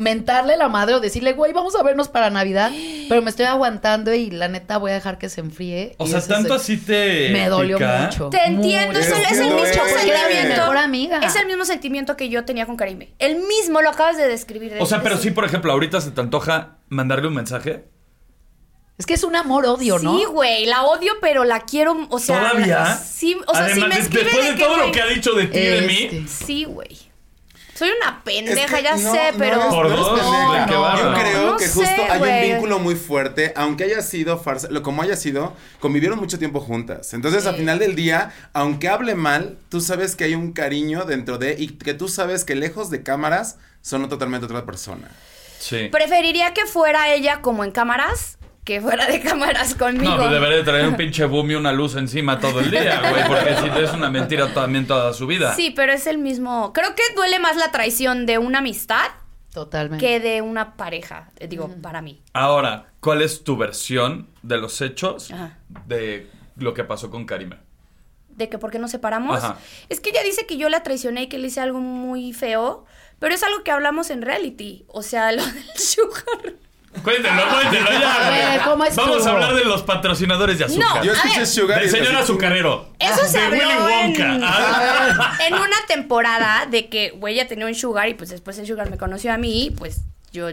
mentarle 0.00 0.56
la 0.56 0.68
madre 0.68 0.94
o 0.94 1.00
decirle, 1.00 1.34
güey, 1.34 1.52
vamos 1.52 1.76
a 1.76 1.82
vernos 1.84 2.08
para 2.08 2.30
Navidad, 2.30 2.72
pero 3.08 3.22
me 3.22 3.30
estoy 3.30 3.46
aguantando 3.46 4.12
y 4.12 4.30
la 4.30 4.48
neta 4.48 4.78
voy 4.78 4.90
a 4.90 4.94
dejar 4.94 5.18
que 5.18 5.28
se 5.28 5.40
enfríe. 5.40 5.94
O 5.98 6.06
Y 6.06 6.10
sea, 6.10 6.20
tanto 6.26 6.54
así 6.54 6.76
te. 6.78 7.30
Me 7.30 7.48
dolió 7.48 7.76
pica? 7.78 8.02
mucho. 8.06 8.30
Te 8.30 8.44
entiendo, 8.44 8.98
es 8.98 9.06
el, 9.08 9.22
Es 9.22 9.38
mismo 9.40 9.64
sentimiento. 9.64 10.48
mejor 10.56 10.76
amiga. 10.78 11.20
Es 11.22 11.36
el 11.36 11.46
mismo 11.46 11.64
sentimiento 11.64 12.16
que 12.16 12.28
yo 12.28 12.44
tenía 12.44 12.66
con 12.66 12.76
Karime. 12.76 13.14
El 13.18 13.36
mismo, 13.36 13.80
lo 13.82 13.90
acabas 13.90 14.16
de 14.16 14.26
describir. 14.26 14.74
O 14.80 14.86
sea, 14.86 15.02
pero 15.02 15.16
sí, 15.18 15.30
por 15.30 15.44
ejemplo, 15.44 15.70
ahorita 15.72 16.00
se 16.00 16.10
te 16.10 16.20
antoja 16.20 16.78
mandarle 16.88 17.28
un 17.28 17.34
mensaje. 17.34 17.84
Es 18.98 19.06
que 19.06 19.14
es 19.14 19.24
un 19.24 19.34
amor-odio, 19.34 19.98
¿no? 19.98 20.18
Sí, 20.18 20.24
güey, 20.26 20.66
la 20.66 20.82
odio, 20.84 21.12
pero 21.22 21.44
la 21.44 21.60
quiero, 21.60 22.06
o 22.10 22.18
sea... 22.18 22.50
¿Todavía? 22.50 22.94
Sí, 22.96 23.34
o 23.46 23.54
sea, 23.54 23.66
si 23.68 23.72
Además, 23.80 23.88
me 23.88 23.94
des- 23.96 24.04
escribe 24.04 24.24
después 24.24 24.58
de, 24.58 24.62
todo 24.64 24.76
lo 24.76 24.92
que 24.92 25.00
ha 25.00 25.06
dicho 25.06 25.32
de 25.32 25.46
ti 25.46 25.58
y 25.58 25.62
de 25.62 25.80
mí. 25.82 26.08
Este. 26.12 26.28
Sí, 26.28 26.64
güey. 26.64 27.09
Soy 27.80 27.88
una 27.98 28.22
pendeja, 28.22 28.60
Es 28.66 28.70
que 28.74 28.82
ya 28.82 28.94
no, 28.96 29.12
sé, 29.14 29.32
no 29.32 29.38
pero... 29.38 29.56
eres- 29.56 29.66
Por 29.74 29.86
no 29.88 29.92
eres 29.94 30.04
dos, 30.04 30.20
pendeja. 30.20 30.66
Yo 30.68 31.14
creo 31.14 31.50
No 31.52 31.56
que 31.56 31.66
sé, 31.66 31.72
justo 31.72 32.02
hay 32.10 32.20
un 32.20 32.50
vínculo 32.52 32.78
muy 32.78 32.94
fuerte, 32.94 33.54
aunque 33.56 33.84
haya 33.84 34.02
sido 34.02 34.38
farsa, 34.38 34.68
lo 34.70 34.82
como 34.82 35.00
haya 35.00 35.16
sido, 35.16 35.56
convivieron 35.80 36.18
mucho 36.18 36.38
tiempo 36.38 36.60
juntas. 36.60 37.14
Entonces, 37.14 37.46
al 37.46 37.56
final 37.56 37.78
del 37.78 37.96
día, 37.96 38.34
aunque 38.52 38.90
hable 38.90 39.14
mal, 39.14 39.56
tú 39.70 39.80
sabes 39.80 40.14
que 40.14 40.24
hay 40.24 40.34
un 40.34 40.52
cariño 40.52 41.06
dentro 41.06 41.38
de 41.38 41.56
y 41.58 41.68
que 41.68 41.94
tú 41.94 42.08
sabes 42.08 42.44
que 42.44 42.54
lejos 42.54 42.90
de 42.90 43.02
cámaras 43.02 43.56
son 43.80 44.06
totalmente 44.10 44.44
otra 44.44 44.66
persona. 44.66 45.08
Sí. 45.58 45.88
Preferiría 45.90 46.52
que 46.52 46.66
fuera 46.66 47.08
ella 47.14 47.40
como 47.40 47.64
en 47.64 47.70
cámaras 47.70 48.36
que 48.70 48.80
fuera 48.80 49.04
de 49.08 49.20
cámaras 49.20 49.74
conmigo. 49.74 50.12
No, 50.12 50.16
pues 50.18 50.30
debería 50.30 50.58
de 50.58 50.62
traer 50.62 50.86
un 50.86 50.96
pinche 50.96 51.24
boom 51.24 51.50
y 51.50 51.54
una 51.56 51.72
luz 51.72 51.96
encima 51.96 52.38
todo 52.38 52.60
el 52.60 52.70
día, 52.70 53.00
güey. 53.10 53.26
Porque 53.26 53.56
si 53.56 53.82
es 53.82 53.92
una 53.92 54.10
mentira 54.10 54.54
también 54.54 54.86
toda 54.86 55.12
su 55.12 55.26
vida. 55.26 55.54
Sí, 55.56 55.72
pero 55.74 55.92
es 55.92 56.06
el 56.06 56.18
mismo. 56.18 56.72
Creo 56.72 56.94
que 56.94 57.02
duele 57.16 57.40
más 57.40 57.56
la 57.56 57.72
traición 57.72 58.26
de 58.26 58.38
una 58.38 58.58
amistad 58.60 59.08
Totalmente. 59.52 60.06
que 60.06 60.20
de 60.20 60.40
una 60.40 60.76
pareja. 60.76 61.30
eh, 61.40 61.48
Digo, 61.48 61.68
para 61.82 62.00
mí. 62.00 62.22
Ahora, 62.32 62.92
¿cuál 63.00 63.22
es 63.22 63.42
tu 63.42 63.56
versión 63.56 64.28
de 64.42 64.58
los 64.58 64.80
hechos 64.82 65.32
Ajá. 65.32 65.58
de 65.86 66.28
lo 66.54 66.72
que 66.72 66.84
pasó 66.84 67.10
con 67.10 67.26
Karime? 67.26 67.56
De 68.28 68.48
que 68.48 68.56
por 68.58 68.70
qué 68.70 68.78
nos 68.78 68.92
separamos. 68.92 69.42
Ajá. 69.42 69.58
Es 69.88 69.98
que 69.98 70.10
ella 70.10 70.22
dice 70.22 70.46
que 70.46 70.56
yo 70.56 70.68
la 70.68 70.84
traicioné 70.84 71.22
y 71.24 71.26
que 71.28 71.38
le 71.38 71.48
hice 71.48 71.60
algo 71.60 71.80
muy 71.80 72.32
feo. 72.32 72.84
Pero 73.18 73.34
es 73.34 73.42
algo 73.42 73.64
que 73.64 73.72
hablamos 73.72 74.10
en 74.10 74.22
reality. 74.22 74.84
O 74.86 75.02
sea, 75.02 75.32
lo 75.32 75.44
del 75.44 75.64
sugar. 75.76 76.54
Cuéntelo, 77.04 77.42
cuéntelo 77.48 77.90
ya, 78.00 78.26
A 78.26 78.30
ver, 78.30 78.46
güey. 78.58 78.68
¿cómo 78.68 78.84
estuvo? 78.84 79.06
Vamos 79.06 79.26
a 79.26 79.30
hablar 79.30 79.54
de 79.54 79.64
los 79.64 79.82
patrocinadores 79.82 80.58
de 80.58 80.64
azúcar. 80.64 80.96
No, 80.96 81.04
Yo 81.04 81.12
escuché. 81.12 81.46
Sugar 81.46 81.78
y 81.78 81.82
Del 81.82 81.90
señor 81.90 82.08
así 82.14 82.22
azucarero. 82.24 82.88
Eso 82.98 83.26
se 83.26 83.38
de 83.38 83.44
habló 83.44 83.58
Willy 83.58 83.74
Wonka. 84.08 84.34
en, 84.34 84.40
Ah. 84.44 85.38
en 85.46 85.54
una 85.54 85.76
temporada 85.86 86.66
de 86.66 86.88
que, 86.88 87.10
güey, 87.10 87.34
ella 87.34 87.46
tenía 87.48 87.66
un 87.66 87.74
sugar 87.74 88.08
y 88.08 88.14
pues 88.14 88.30
después 88.30 88.58
el 88.58 88.66
sugar 88.66 88.90
me 88.90 88.98
conoció 88.98 89.32
a 89.32 89.36
mí 89.38 89.66
y 89.66 89.70
pues 89.70 90.00
yo 90.32 90.50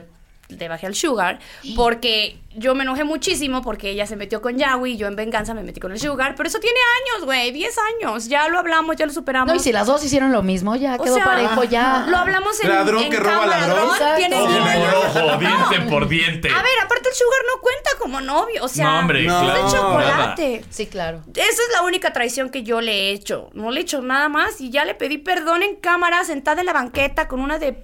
le 0.50 0.68
bajé 0.70 0.88
al 0.88 0.96
sugar 0.96 1.40
porque 1.76 2.40
yo 2.56 2.74
me 2.74 2.84
enojé 2.84 3.04
muchísimo 3.04 3.62
porque 3.62 3.90
ella 3.92 4.08
se 4.08 4.16
metió 4.16 4.42
con 4.42 4.58
Yahweh 4.58 4.92
y 4.92 4.98
yo 4.98 5.08
en 5.08 5.16
venganza 5.16 5.54
me 5.54 5.62
metí 5.62 5.80
con 5.80 5.92
el 5.92 6.00
sugar, 6.00 6.36
pero 6.36 6.48
eso 6.48 6.60
tiene 6.60 6.80
años, 7.14 7.26
güey, 7.26 7.52
10 7.52 7.76
años, 8.02 8.28
ya 8.30 8.48
lo 8.48 8.58
hablamos, 8.58 8.96
ya 8.96 9.06
lo 9.06 9.12
superamos. 9.12 9.50
No, 9.50 9.56
y 9.56 9.60
si 9.60 9.72
las 9.72 9.88
dos 9.88 10.04
hicieron 10.04 10.32
lo 10.32 10.42
mismo, 10.42 10.76
ya 10.76 10.96
O 10.96 11.04
quedó 11.04 11.16
sea, 11.16 11.26
parejo, 11.26 11.64
ya. 11.66 12.06
Lo 12.08 12.18
hablamos 12.18 12.60
en, 12.64 12.70
Ladrón 12.70 13.04
en 13.04 13.12
que 13.12 13.18
roba 13.18 13.42
cámara, 13.42 13.68
ladrón. 13.68 13.90
Tiene 14.18 14.36
Ojo 14.38 14.48
10 14.48 14.60
por 14.60 14.70
años. 14.70 14.94
ojo, 14.96 15.38
diente 15.38 15.90
por 15.92 16.08
diente. 16.08 16.50
A 16.50 16.62
ver, 16.62 16.72
aparte 16.84 17.10
el 17.10 17.16
sugar 17.16 17.42
no 17.54 17.62
cuenta 17.62 17.90
como 18.00 18.22
novio, 18.22 18.64
o 18.64 18.68
sea, 18.68 18.86
No, 18.86 19.00
hombre, 19.00 19.24
No. 19.24 19.42
es 19.42 19.72
de 19.72 19.78
chocolate. 19.78 20.66
Sí, 20.70 20.88
claro. 20.88 21.22
Esa 21.36 21.44
es 21.46 21.70
la 21.74 21.82
única 21.84 22.14
traición 22.14 22.50
que 22.50 22.64
yo 22.64 22.82
le 22.82 23.10
he 23.10 23.12
hecho. 23.12 23.50
No 23.54 23.70
le 23.72 23.82
he 23.82 23.84
hecho 23.84 24.02
nada 24.02 24.30
más 24.30 24.62
y 24.62 24.70
ya 24.72 24.86
le 24.86 24.96
pedí 24.96 25.18
perdón 25.18 25.62
en 25.62 25.76
cámara, 25.76 26.24
sentada 26.24 26.62
en 26.62 26.66
la 26.66 26.74
banqueta 26.74 27.28
con 27.28 27.40
una 27.42 27.60
de 27.60 27.84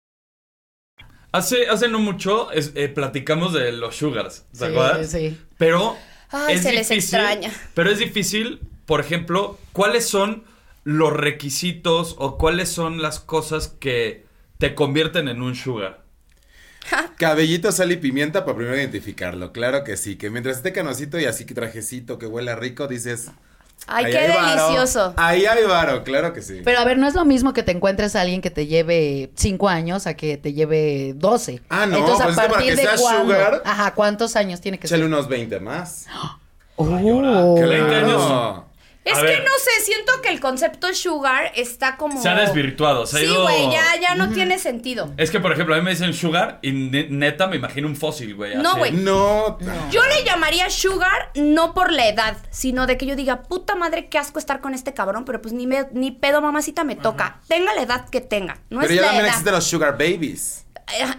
Hace, 1.31 1.67
hace 1.69 1.87
no 1.87 1.99
mucho 1.99 2.51
es- 2.51 2.71
eh, 2.75 2.89
platicamos 2.89 3.53
de 3.53 3.71
los 3.71 3.95
sugars, 3.95 4.45
¿te 4.57 4.57
Sí, 4.59 4.65
acuerdas? 4.65 5.11
sí. 5.11 5.37
Pero 5.57 5.97
Ay, 6.29 6.55
es 6.55 6.63
se 6.63 6.73
les 6.73 6.89
difícil. 6.89 7.19
extraña. 7.19 7.51
Pero 7.73 7.89
es 7.89 7.99
difícil, 7.99 8.59
por 8.85 8.99
ejemplo, 8.99 9.57
¿cuáles 9.71 10.07
son 10.07 10.43
los 10.83 11.13
requisitos 11.13 12.15
o 12.19 12.37
cuáles 12.37 12.69
son 12.69 13.01
las 13.01 13.19
cosas 13.19 13.69
que 13.69 14.25
te 14.57 14.75
convierten 14.75 15.27
en 15.29 15.41
un 15.41 15.55
sugar? 15.55 16.03
Cabellito, 17.17 17.71
sal 17.71 17.91
y 17.91 17.97
pimienta 17.97 18.43
para 18.45 18.57
primero 18.57 18.75
identificarlo. 18.77 19.51
Claro 19.53 19.83
que 19.83 19.95
sí, 19.97 20.17
que 20.17 20.29
mientras 20.29 20.57
esté 20.57 20.73
canosito 20.73 21.19
y 21.19 21.25
así 21.25 21.45
que 21.45 21.53
trajecito 21.53 22.17
que 22.17 22.25
huela 22.25 22.55
rico, 22.55 22.87
dices. 22.87 23.31
Ay, 23.87 24.05
"Ahí 24.05 24.11
qué 24.11 24.17
hay 24.19 24.27
varo". 24.35 24.47
delicioso. 24.67 25.13
Ahí 25.17 25.45
hay 25.45 25.65
varo, 25.65 26.03
claro 26.03 26.33
que 26.33 26.41
sí. 26.41 26.61
Pero 26.63 26.79
a 26.79 26.85
ver, 26.85 26.97
no 26.97 27.07
es 27.07 27.13
lo 27.15 27.25
mismo 27.25 27.51
que 27.53 27.63
te 27.63 27.71
encuentres 27.71 28.15
a 28.15 28.21
alguien 28.21 28.41
que 28.41 28.49
te 28.51 28.67
lleve 28.67 29.31
cinco 29.35 29.67
años 29.69 30.07
a 30.07 30.13
que 30.13 30.37
te 30.37 30.53
lleve 30.53 31.13
12. 31.15 31.61
Ah, 31.69 31.85
no, 31.85 31.97
Entonces, 31.97 32.25
pues 32.25 32.37
¿a 32.37 32.41
es 32.41 32.47
que 32.47 32.47
para 32.47 32.53
partir 32.53 32.69
que 32.75 32.75
de 32.81 32.87
sea 32.87 32.95
cuándo? 32.97 33.33
sugar- 33.33 33.61
Ajá, 33.65 33.93
¿cuántos 33.93 34.35
años 34.35 34.61
tiene 34.61 34.79
que 34.79 34.87
ser? 34.87 35.03
unos 35.03 35.27
20 35.27 35.59
más. 35.59 36.05
Oh. 36.77 37.55
Que 37.55 37.65
20 37.65 37.95
años. 37.95 38.15
Claro. 38.25 38.65
Es 39.03 39.17
A 39.17 39.21
que 39.21 39.25
ver. 39.27 39.43
no 39.43 39.49
sé, 39.57 39.83
siento 39.83 40.11
que 40.21 40.29
el 40.29 40.39
concepto 40.39 40.93
sugar 40.93 41.51
está 41.55 41.97
como. 41.97 42.21
Se 42.21 42.29
ha 42.29 42.35
desvirtuado, 42.35 43.07
se 43.07 43.17
ha 43.17 43.19
Sí, 43.21 43.25
ido- 43.25 43.41
güey, 43.41 43.71
ya, 43.71 43.83
ya 43.99 44.13
no 44.13 44.29
tiene 44.29 44.59
sentido. 44.59 45.11
Es 45.17 45.31
que, 45.31 45.39
por 45.39 45.51
ejemplo, 45.51 45.73
a 45.73 45.79
mí 45.79 45.83
me 45.83 45.89
dicen 45.89 46.13
sugar 46.13 46.59
y 46.61 46.71
ne- 46.71 47.07
neta 47.09 47.47
me 47.47 47.55
imagino 47.55 47.87
un 47.87 47.95
fósil, 47.95 48.35
güey. 48.35 48.55
No, 48.57 48.69
así. 48.71 48.77
güey. 48.79 48.91
No. 48.91 49.57
Yo 49.89 50.05
le 50.05 50.23
llamaría 50.23 50.69
sugar 50.69 51.31
no 51.33 51.73
por 51.73 51.91
la 51.91 52.07
edad, 52.09 52.37
sino 52.51 52.85
de 52.85 52.97
que 52.97 53.07
yo 53.07 53.15
diga, 53.15 53.41
puta 53.41 53.73
madre, 53.73 54.07
qué 54.07 54.19
asco 54.19 54.37
estar 54.37 54.61
con 54.61 54.75
este 54.75 54.93
cabrón, 54.93 55.25
pero 55.25 55.41
pues 55.41 55.51
ni, 55.53 55.65
me, 55.65 55.87
ni 55.93 56.11
pedo 56.11 56.39
mamacita 56.41 56.83
me 56.83 56.95
toca. 56.95 57.39
Tenga 57.47 57.73
la 57.73 57.81
edad 57.81 58.07
que 58.07 58.21
tenga. 58.21 58.59
No 58.69 58.81
Pero 58.81 58.91
es 58.91 58.95
ya 58.97 59.01
la 59.01 59.07
también 59.07 59.25
edad. 59.25 59.33
existen 59.33 59.53
los 59.55 59.63
sugar 59.65 59.91
babies. 59.93 60.67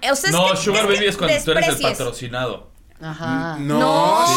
Eh, 0.03 0.11
o 0.13 0.15
sea, 0.15 0.31
es 0.31 0.37
No, 0.37 0.51
que- 0.53 0.57
sugar 0.57 0.87
que 0.87 0.93
baby 0.95 1.07
es 1.07 1.17
cuando 1.17 1.35
tú 1.45 1.51
eres 1.51 1.65
el 1.67 1.71
desprecies. 1.75 1.99
patrocinado. 1.99 2.71
Ajá. 3.01 3.57
No, 3.59 3.81
No. 3.81 4.32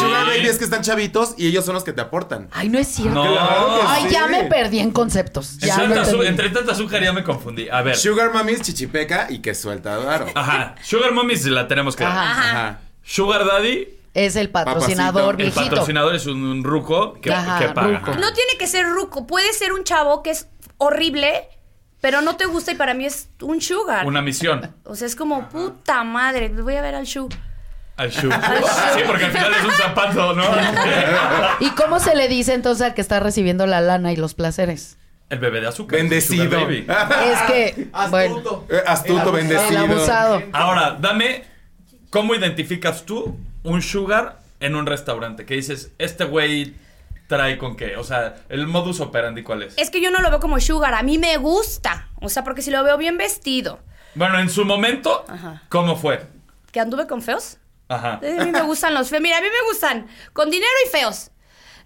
Es 0.46 0.58
que 0.58 0.64
están 0.64 0.82
chavitos 0.82 1.34
y 1.36 1.46
ellos 1.46 1.64
son 1.64 1.74
los 1.74 1.84
que 1.84 1.92
te 1.92 2.00
aportan. 2.00 2.48
Ay, 2.52 2.68
no 2.68 2.78
es 2.78 2.88
cierto. 2.88 3.14
No. 3.24 3.32
Claro 3.32 3.80
que 3.80 3.86
Ay, 3.86 4.02
sí. 4.04 4.10
ya 4.10 4.26
me 4.26 4.44
perdí 4.44 4.78
en 4.80 4.90
conceptos. 4.90 5.54
Entre 5.54 5.68
Ya 5.68 5.76
me 5.78 5.94
tanta, 5.94 6.02
azu- 6.10 6.16
perdí. 6.16 6.26
entre 6.28 6.50
tanta 6.50 6.72
azúcar 6.72 7.02
ya 7.02 7.12
me 7.12 7.22
confundí. 7.24 7.68
A 7.68 7.82
ver. 7.82 7.96
Sugar 7.96 8.32
mami 8.32 8.52
es 8.52 8.62
chichipeca 8.62 9.26
y 9.30 9.40
que 9.40 9.54
suelta 9.54 9.96
varo. 9.98 10.26
Ajá. 10.34 10.74
Sugar 10.82 11.12
mommy 11.12 11.34
la 11.36 11.66
tenemos 11.68 11.94
que 11.96 12.04
dar. 12.04 12.12
Ajá. 12.12 12.50
Ajá. 12.50 12.80
Sugar 13.02 13.44
daddy, 13.46 13.88
Es 14.14 14.34
el 14.36 14.48
patrocinador 14.50 15.22
Papacito. 15.22 15.30
el 15.30 15.36
viejito. 15.36 15.64
patrocinador 15.70 16.14
es 16.14 16.26
un, 16.26 16.42
un 16.42 16.64
ruco 16.64 17.14
que, 17.20 17.32
Ajá, 17.32 17.58
que 17.58 17.68
paga. 17.74 17.98
ruco. 17.98 18.10
No 18.14 18.32
tiene 18.32 18.52
que 18.58 18.66
ser 18.66 18.86
ruco, 18.88 19.26
puede 19.26 19.52
ser 19.52 19.72
un 19.72 19.84
chavo 19.84 20.22
que 20.22 20.30
es 20.30 20.48
horrible, 20.78 21.48
pero 22.00 22.20
no 22.22 22.36
te 22.36 22.46
gusta 22.46 22.72
y 22.72 22.74
para 22.74 22.94
mí 22.94 23.04
es 23.06 23.28
un 23.42 23.60
sugar. 23.60 24.06
Una 24.06 24.22
misión. 24.22 24.74
O 24.84 24.94
sea, 24.96 25.06
es 25.06 25.14
como, 25.16 25.48
puta 25.48 26.02
madre, 26.04 26.48
voy 26.48 26.74
a 26.76 26.82
ver 26.82 26.94
al 26.94 27.04
Shu. 27.04 27.28
Al 27.98 28.10
shoe. 28.10 28.30
Sí, 28.30 29.00
porque 29.06 29.24
al 29.24 29.30
final 29.32 29.52
es 29.58 29.64
un 29.64 29.70
zapato, 29.72 30.34
¿no? 30.34 30.44
¿Y 31.60 31.70
cómo 31.70 31.98
se 31.98 32.14
le 32.14 32.28
dice 32.28 32.52
entonces 32.52 32.86
al 32.86 32.94
que 32.94 33.00
está 33.00 33.20
recibiendo 33.20 33.66
la 33.66 33.80
lana 33.80 34.12
y 34.12 34.16
los 34.16 34.34
placeres? 34.34 34.98
El 35.30 35.38
bebé 35.38 35.60
de 35.62 35.68
azúcar. 35.68 35.98
Bendecido. 35.98 36.50
Baby. 36.60 36.86
Es 36.88 37.42
que, 37.50 37.88
bueno, 38.10 38.64
Eh, 38.68 38.82
Astuto, 38.86 39.30
el 39.30 39.36
bendecido. 39.46 39.80
abusado. 39.80 40.42
Ahora, 40.52 40.96
dame, 41.00 41.44
¿cómo 42.10 42.34
identificas 42.34 43.04
tú 43.04 43.36
un 43.64 43.80
sugar 43.82 44.38
en 44.60 44.76
un 44.76 44.84
restaurante? 44.86 45.46
Que 45.46 45.54
dices, 45.54 45.90
este 45.98 46.24
güey 46.24 46.74
trae 47.28 47.56
con 47.58 47.76
qué? 47.76 47.96
O 47.96 48.04
sea, 48.04 48.36
el 48.50 48.66
modus 48.68 49.00
operandi, 49.00 49.42
¿cuál 49.42 49.62
es? 49.64 49.74
Es 49.78 49.90
que 49.90 50.00
yo 50.02 50.10
no 50.10 50.20
lo 50.20 50.30
veo 50.30 50.38
como 50.38 50.60
sugar, 50.60 50.94
a 50.94 51.02
mí 51.02 51.16
me 51.18 51.38
gusta. 51.38 52.08
O 52.20 52.28
sea, 52.28 52.44
porque 52.44 52.60
si 52.62 52.70
lo 52.70 52.84
veo 52.84 52.96
bien 52.98 53.16
vestido, 53.16 53.80
Bueno, 54.14 54.38
en 54.38 54.48
su 54.50 54.64
momento, 54.66 55.24
Ajá. 55.28 55.62
¿cómo 55.70 55.96
fue? 55.96 56.24
que 56.72 56.80
anduve 56.80 57.06
con 57.06 57.22
feos. 57.22 57.56
Ajá. 57.88 58.14
A 58.14 58.44
mí 58.44 58.50
me 58.50 58.62
gustan 58.62 58.94
los 58.94 59.08
feos. 59.10 59.22
Mira, 59.22 59.38
a 59.38 59.40
mí 59.40 59.46
me 59.48 59.68
gustan 59.70 60.06
con 60.32 60.50
dinero 60.50 60.72
y 60.86 60.90
feos. 60.90 61.30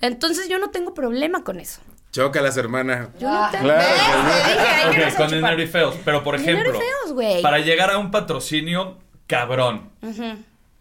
Entonces 0.01 0.49
yo 0.49 0.59
no 0.59 0.71
tengo 0.71 0.95
problema 0.95 1.45
con 1.45 1.61
eso. 1.61 1.81
Chócalas, 2.13 2.57
hermana. 2.57 3.11
Yo 3.19 3.31
no 3.31 3.49
tengo. 3.51 3.65
claro, 3.65 3.83
¿Ves? 3.89 4.03
claro. 4.03 4.31
Te 4.45 4.51
dije, 4.53 4.67
hay 4.69 4.83
que 4.83 4.89
Ok, 4.89 4.97
no 4.97 5.11
se 5.11 5.17
con 5.17 5.27
chupar. 5.27 5.31
dinero 5.31 5.63
y 5.63 5.67
feos. 5.67 5.97
Pero, 6.05 6.25
por 6.25 6.35
ejemplo, 6.37 6.73
feos, 6.73 7.13
güey. 7.13 7.43
para 7.43 7.59
llegar 7.59 7.91
a 7.91 7.99
un 7.99 8.11
patrocinio 8.11 8.99
cabrón, 9.27 9.91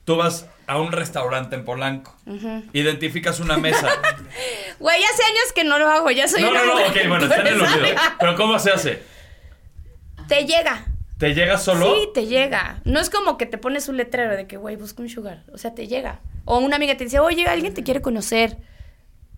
tú 0.05 0.15
vas 0.15 0.47
a 0.65 0.79
un 0.79 0.91
restaurante 0.91 1.55
en 1.55 1.65
Polanco, 1.65 2.15
identificas 2.73 3.39
una 3.39 3.57
mesa. 3.57 3.87
Güey, 4.79 5.03
hace 5.03 5.23
años 5.25 5.51
que 5.53 5.65
no 5.65 5.77
lo 5.77 5.89
hago, 5.89 6.09
ya 6.09 6.25
soy 6.29 6.41
no, 6.41 6.51
una 6.51 6.63
no, 6.63 6.79
no, 6.79 6.87
ok, 6.87 6.97
bueno, 7.09 7.25
está 7.25 7.41
en 7.41 7.47
el 7.47 7.61
olvido. 7.61 7.95
Pero 8.17 8.35
¿cómo 8.37 8.57
se 8.59 8.71
hace? 8.71 9.03
Te 10.29 10.45
llega. 10.45 10.85
¿Te 11.19 11.33
llega 11.35 11.57
solo? 11.57 11.93
Sí, 11.95 12.09
te 12.13 12.25
llega. 12.27 12.79
No 12.85 12.99
es 12.99 13.09
como 13.09 13.37
que 13.37 13.45
te 13.45 13.57
pones 13.57 13.89
un 13.89 13.97
letrero 13.97 14.35
de 14.37 14.47
que, 14.47 14.55
güey, 14.57 14.77
busca 14.77 15.01
un 15.01 15.09
sugar. 15.09 15.43
O 15.53 15.57
sea, 15.57 15.75
te 15.75 15.85
llega. 15.87 16.21
O 16.45 16.59
una 16.59 16.77
amiga 16.77 16.95
te 16.95 17.03
dice, 17.03 17.19
oye, 17.19 17.45
alguien 17.45 17.73
te 17.73 17.83
quiere 17.83 18.01
conocer. 18.01 18.57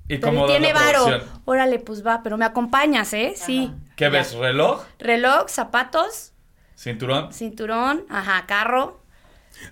¿Y 0.08 0.18
Pero 0.18 0.28
cómo 0.28 0.42
da 0.48 0.54
tiene 0.58 0.74
varo. 0.74 1.08
Órale, 1.46 1.80
pues 1.80 2.06
va, 2.06 2.22
pero 2.22 2.38
me 2.38 2.46
acompañas, 2.46 3.12
¿eh? 3.14 3.34
Sí. 3.36 3.72
¿Qué 3.96 4.10
ves? 4.10 4.34
¿Reloj? 4.36 4.84
Reloj, 5.00 5.48
zapatos, 5.48 6.34
¿Cinturón? 6.78 7.34
cinturón, 7.34 8.06
ajá, 8.10 8.46
carro. 8.46 9.02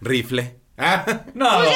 Rifle. 0.02 0.58
Ah, 0.78 1.06
No. 1.36 1.64
Ya 1.64 1.72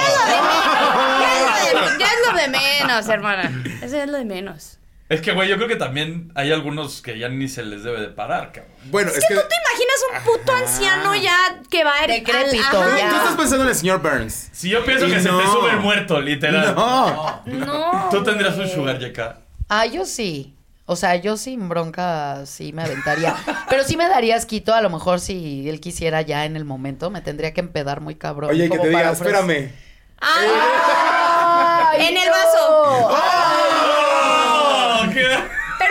es, 1.67 1.73
lo 1.73 1.81
de, 1.81 1.99
ya 1.99 2.05
es 2.05 2.31
lo 2.31 2.37
de 2.37 2.47
menos, 2.47 3.07
hermana. 3.09 3.63
Eso 3.81 3.97
es 3.97 4.09
lo 4.09 4.17
de 4.17 4.25
menos. 4.25 4.79
Es 5.13 5.21
que, 5.21 5.31
güey, 5.31 5.47
yo 5.49 5.55
creo 5.57 5.67
que 5.67 5.75
también 5.75 6.31
hay 6.35 6.51
algunos 6.51 7.01
que 7.01 7.17
ya 7.19 7.29
ni 7.29 7.47
se 7.47 7.63
les 7.63 7.83
debe 7.83 7.99
de 8.01 8.07
parar, 8.07 8.51
cabrón. 8.51 8.71
bueno, 8.85 9.09
es, 9.11 9.17
Es 9.17 9.25
que 9.27 9.33
que. 9.35 9.39
tú 9.41 9.47
te 9.47 9.55
imaginas 9.55 9.95
un 10.11 10.23
puto 10.33 10.51
anciano 10.53 11.15
ya 11.15 11.35
que 11.69 11.83
va 11.83 12.01
a 12.03 12.07
Decrépito, 12.07 12.81
al- 12.81 12.89
ajá. 12.89 12.97
ya. 12.97 13.09
Tú 13.09 13.15
estás 13.17 13.35
pensando 13.35 13.63
en 13.65 13.69
el 13.69 13.75
señor 13.75 14.01
Burns. 14.01 14.49
Si 14.51 14.69
yo 14.69 14.83
pienso 14.85 15.07
Y 15.07 15.11
que 15.11 15.19
se 15.21 15.29
te 15.29 15.45
sube 15.47 15.69
el 15.71 15.79
muerto, 15.79 16.19
literal. 16.19 16.73
No. 16.75 17.41
No. 17.45 18.07
Tú 18.11 18.23
tendrías 18.23 18.57
un 18.57 18.67
sugar, 18.67 18.99
Yeka. 18.99 19.37
Ah, 19.69 19.85
yo 19.85 20.05
sí. 20.05 20.55
O 20.85 20.95
sea, 20.97 21.15
yo 21.15 21.37
sin 21.37 21.69
bronca 21.69 22.45
sí 22.45 22.73
me 22.73 22.83
aventaría. 22.83 23.35
Pero 23.69 23.83
sí 23.85 23.95
me 23.95 24.07
daría 24.09 24.35
asquito, 24.35 24.73
a 24.73 24.81
lo 24.81 24.89
mejor 24.89 25.19
si 25.21 25.69
él 25.69 25.79
quisiera 25.79 26.21
ya 26.21 26.43
en 26.45 26.57
el 26.57 26.65
momento, 26.65 27.09
me 27.09 27.21
tendría 27.21 27.53
que 27.53 27.61
empedar 27.61 28.01
muy 28.01 28.15
cabrón. 28.15 28.49
Oye, 28.49 28.69
que 28.69 28.77
te 28.77 28.89
diga, 28.89 29.11
espérame. 29.11 29.71
Ah, 30.19 31.89
Ay, 31.91 32.07
en 32.07 32.17
el 32.17 32.29
vaso. 32.29 32.57
¡Oh! 32.59 33.17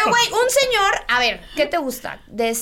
Pero, 0.04 0.10
güey, 0.16 0.42
un 0.42 0.50
señor, 0.50 0.92
a 1.08 1.18
ver, 1.18 1.40
¿qué 1.56 1.66
te 1.66 1.78
gusta? 1.78 2.20
De 2.26 2.56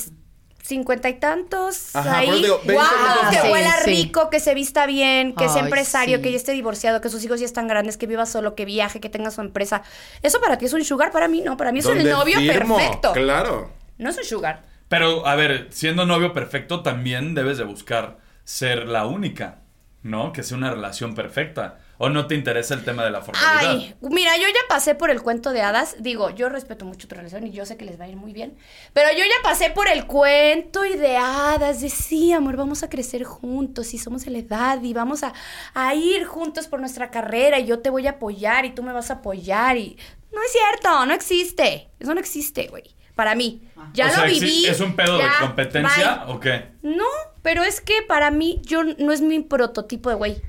cincuenta 0.62 1.08
y 1.08 1.14
tantos 1.14 1.96
Ajá, 1.96 2.18
ahí. 2.18 2.42
digo, 2.42 2.60
minutos. 2.64 2.88
que 3.30 3.36
Sí, 3.40 3.48
huela 3.50 3.76
sí. 3.82 3.90
rico, 3.90 4.30
que 4.30 4.38
se 4.40 4.54
vista 4.54 4.86
bien, 4.86 5.34
que 5.34 5.48
sea 5.48 5.56
Ay, 5.62 5.64
empresario, 5.64 6.16
sí. 6.18 6.22
que 6.22 6.30
ya 6.30 6.36
esté 6.36 6.52
divorciado, 6.52 7.00
que 7.00 7.08
sus 7.08 7.24
hijos 7.24 7.40
ya 7.40 7.46
están 7.46 7.66
grandes, 7.66 7.96
que 7.96 8.06
viva 8.06 8.24
solo, 8.26 8.54
que 8.54 8.64
viaje, 8.64 9.00
que 9.00 9.08
tenga 9.08 9.30
su 9.30 9.40
empresa. 9.40 9.82
Eso 10.22 10.40
para 10.40 10.58
ti 10.58 10.66
es 10.66 10.72
un 10.72 10.84
sugar, 10.84 11.10
para 11.10 11.26
mí 11.28 11.40
no, 11.40 11.56
para 11.56 11.72
mí 11.72 11.80
es 11.80 11.86
el 11.86 11.96
¿Dónde 11.96 12.10
novio 12.12 12.38
firmo? 12.38 12.76
perfecto. 12.76 13.12
Claro. 13.12 13.72
No 13.98 14.10
es 14.10 14.18
un 14.18 14.24
sugar. 14.24 14.62
Pero, 14.88 15.26
a 15.26 15.34
ver, 15.34 15.68
siendo 15.70 16.06
novio 16.06 16.32
perfecto, 16.32 16.82
también 16.82 17.34
debes 17.34 17.58
de 17.58 17.64
buscar 17.64 18.18
ser 18.44 18.86
la 18.86 19.06
única, 19.06 19.60
¿no? 20.02 20.32
Que 20.32 20.42
sea 20.42 20.56
una 20.56 20.70
relación 20.70 21.14
perfecta. 21.14 21.78
¿O 22.02 22.08
no 22.08 22.26
te 22.26 22.34
interesa 22.34 22.72
el 22.72 22.82
tema 22.82 23.04
de 23.04 23.10
la 23.10 23.20
formalidad? 23.20 23.72
Ay, 23.72 23.94
mira, 24.00 24.34
yo 24.38 24.48
ya 24.48 24.60
pasé 24.70 24.94
por 24.94 25.10
el 25.10 25.20
cuento 25.20 25.52
de 25.52 25.60
hadas. 25.60 25.96
Digo, 25.98 26.30
yo 26.30 26.48
respeto 26.48 26.86
mucho 26.86 27.06
tu 27.06 27.14
relación 27.14 27.46
y 27.46 27.50
yo 27.52 27.66
sé 27.66 27.76
que 27.76 27.84
les 27.84 28.00
va 28.00 28.06
a 28.06 28.08
ir 28.08 28.16
muy 28.16 28.32
bien. 28.32 28.56
Pero 28.94 29.10
yo 29.12 29.18
ya 29.18 29.42
pasé 29.42 29.68
por 29.68 29.86
el 29.86 30.06
cuento 30.06 30.86
y 30.86 30.96
de 30.96 31.18
hadas. 31.18 31.82
De 31.82 31.90
sí, 31.90 32.32
amor, 32.32 32.56
vamos 32.56 32.82
a 32.82 32.88
crecer 32.88 33.24
juntos 33.24 33.92
y 33.92 33.98
somos 33.98 34.24
de 34.24 34.30
la 34.30 34.38
edad 34.38 34.82
y 34.82 34.94
vamos 34.94 35.22
a, 35.24 35.34
a 35.74 35.94
ir 35.94 36.24
juntos 36.24 36.68
por 36.68 36.80
nuestra 36.80 37.10
carrera 37.10 37.58
y 37.58 37.66
yo 37.66 37.80
te 37.80 37.90
voy 37.90 38.06
a 38.06 38.12
apoyar 38.12 38.64
y 38.64 38.70
tú 38.70 38.82
me 38.82 38.94
vas 38.94 39.10
a 39.10 39.14
apoyar. 39.16 39.76
y 39.76 39.98
No 40.32 40.42
es 40.42 40.52
cierto, 40.52 41.04
no 41.04 41.12
existe. 41.12 41.90
Eso 42.00 42.14
no 42.14 42.20
existe, 42.20 42.68
güey. 42.68 42.84
Para 43.14 43.34
mí. 43.34 43.60
Ya 43.92 44.06
O 44.06 44.08
lo 44.08 44.14
sea, 44.14 44.24
¿exi- 44.24 44.40
viví. 44.40 44.64
¿Es 44.64 44.80
un 44.80 44.96
pedo 44.96 45.18
de 45.18 45.24
ya, 45.24 45.38
competencia 45.40 46.24
bye. 46.24 46.34
o 46.34 46.40
qué? 46.40 46.68
No, 46.80 47.04
pero 47.42 47.62
es 47.62 47.82
que 47.82 48.00
para 48.08 48.30
mí 48.30 48.58
yo 48.64 48.84
no 48.84 49.12
es 49.12 49.20
mi 49.20 49.40
prototipo 49.40 50.08
de 50.08 50.16
güey. 50.16 50.42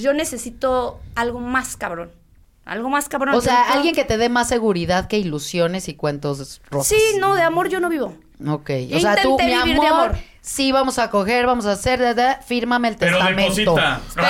Yo 0.00 0.12
necesito 0.12 1.00
algo 1.14 1.40
más 1.40 1.76
cabrón. 1.76 2.10
Algo 2.64 2.90
más 2.90 3.08
cabrón. 3.08 3.34
O 3.34 3.40
sea, 3.40 3.72
alguien 3.72 3.94
que 3.94 4.04
te 4.04 4.18
dé 4.18 4.28
más 4.28 4.48
seguridad 4.48 5.08
que 5.08 5.16
ilusiones 5.18 5.88
y 5.88 5.94
cuentos 5.94 6.60
rosas. 6.70 6.88
Sí, 6.88 7.16
no, 7.18 7.34
de 7.34 7.42
amor 7.42 7.68
yo 7.70 7.80
no 7.80 7.88
vivo. 7.88 8.14
Ok. 8.46 8.70
Yo 8.88 8.98
O 8.98 9.00
sea, 9.00 9.16
tú, 9.22 9.38
mi 9.38 9.46
vivir 9.46 9.80
de 9.80 9.86
amor, 9.86 10.06
amor. 10.10 10.18
sí, 10.42 10.70
vamos 10.70 10.98
a 10.98 11.08
coger, 11.10 11.46
vamos 11.46 11.64
a 11.64 11.72
hacer, 11.72 11.98
da, 11.98 12.12
da, 12.12 12.40
fírmame 12.42 12.88
el 12.88 12.96
Pero 12.96 13.16
testamento. 13.16 13.54
deposita. 13.74 14.00
Pero 14.14 14.26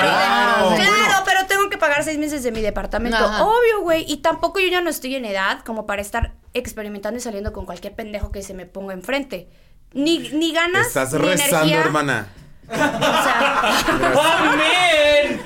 de- 0.71 0.77
claro, 0.77 1.25
pero 1.27 1.47
tengo 1.49 1.69
que 1.69 1.79
pagar 1.79 2.05
seis 2.05 2.17
meses 2.19 2.45
de 2.45 2.53
mi 2.53 2.61
departamento. 2.61 3.19
Ajá. 3.19 3.45
Obvio, 3.45 3.81
güey. 3.83 4.05
Y 4.07 4.19
tampoco 4.19 4.61
yo 4.61 4.69
ya 4.69 4.81
no 4.83 4.89
estoy 4.89 5.17
en 5.17 5.25
edad 5.25 5.61
como 5.65 5.85
para 5.85 6.01
estar 6.01 6.33
experimentando 6.55 7.19
y 7.19 7.21
saliendo 7.21 7.53
con 7.53 7.67
cualquier 7.67 7.95
pendejo 7.97 8.31
que 8.31 8.43
se 8.43 8.55
me 8.55 8.67
ponga 8.67 8.95
enfrente. 8.95 9.49
Ni, 9.95 10.19
ni 10.31 10.53
ganas. 10.53 10.87
Estás 10.87 11.13
ni 11.13 11.19
rezando, 11.19 11.57
energía. 11.57 11.81
hermana. 11.81 12.29
O 12.71 12.75
sea, 12.75 14.53
¡Amén! 14.53 15.41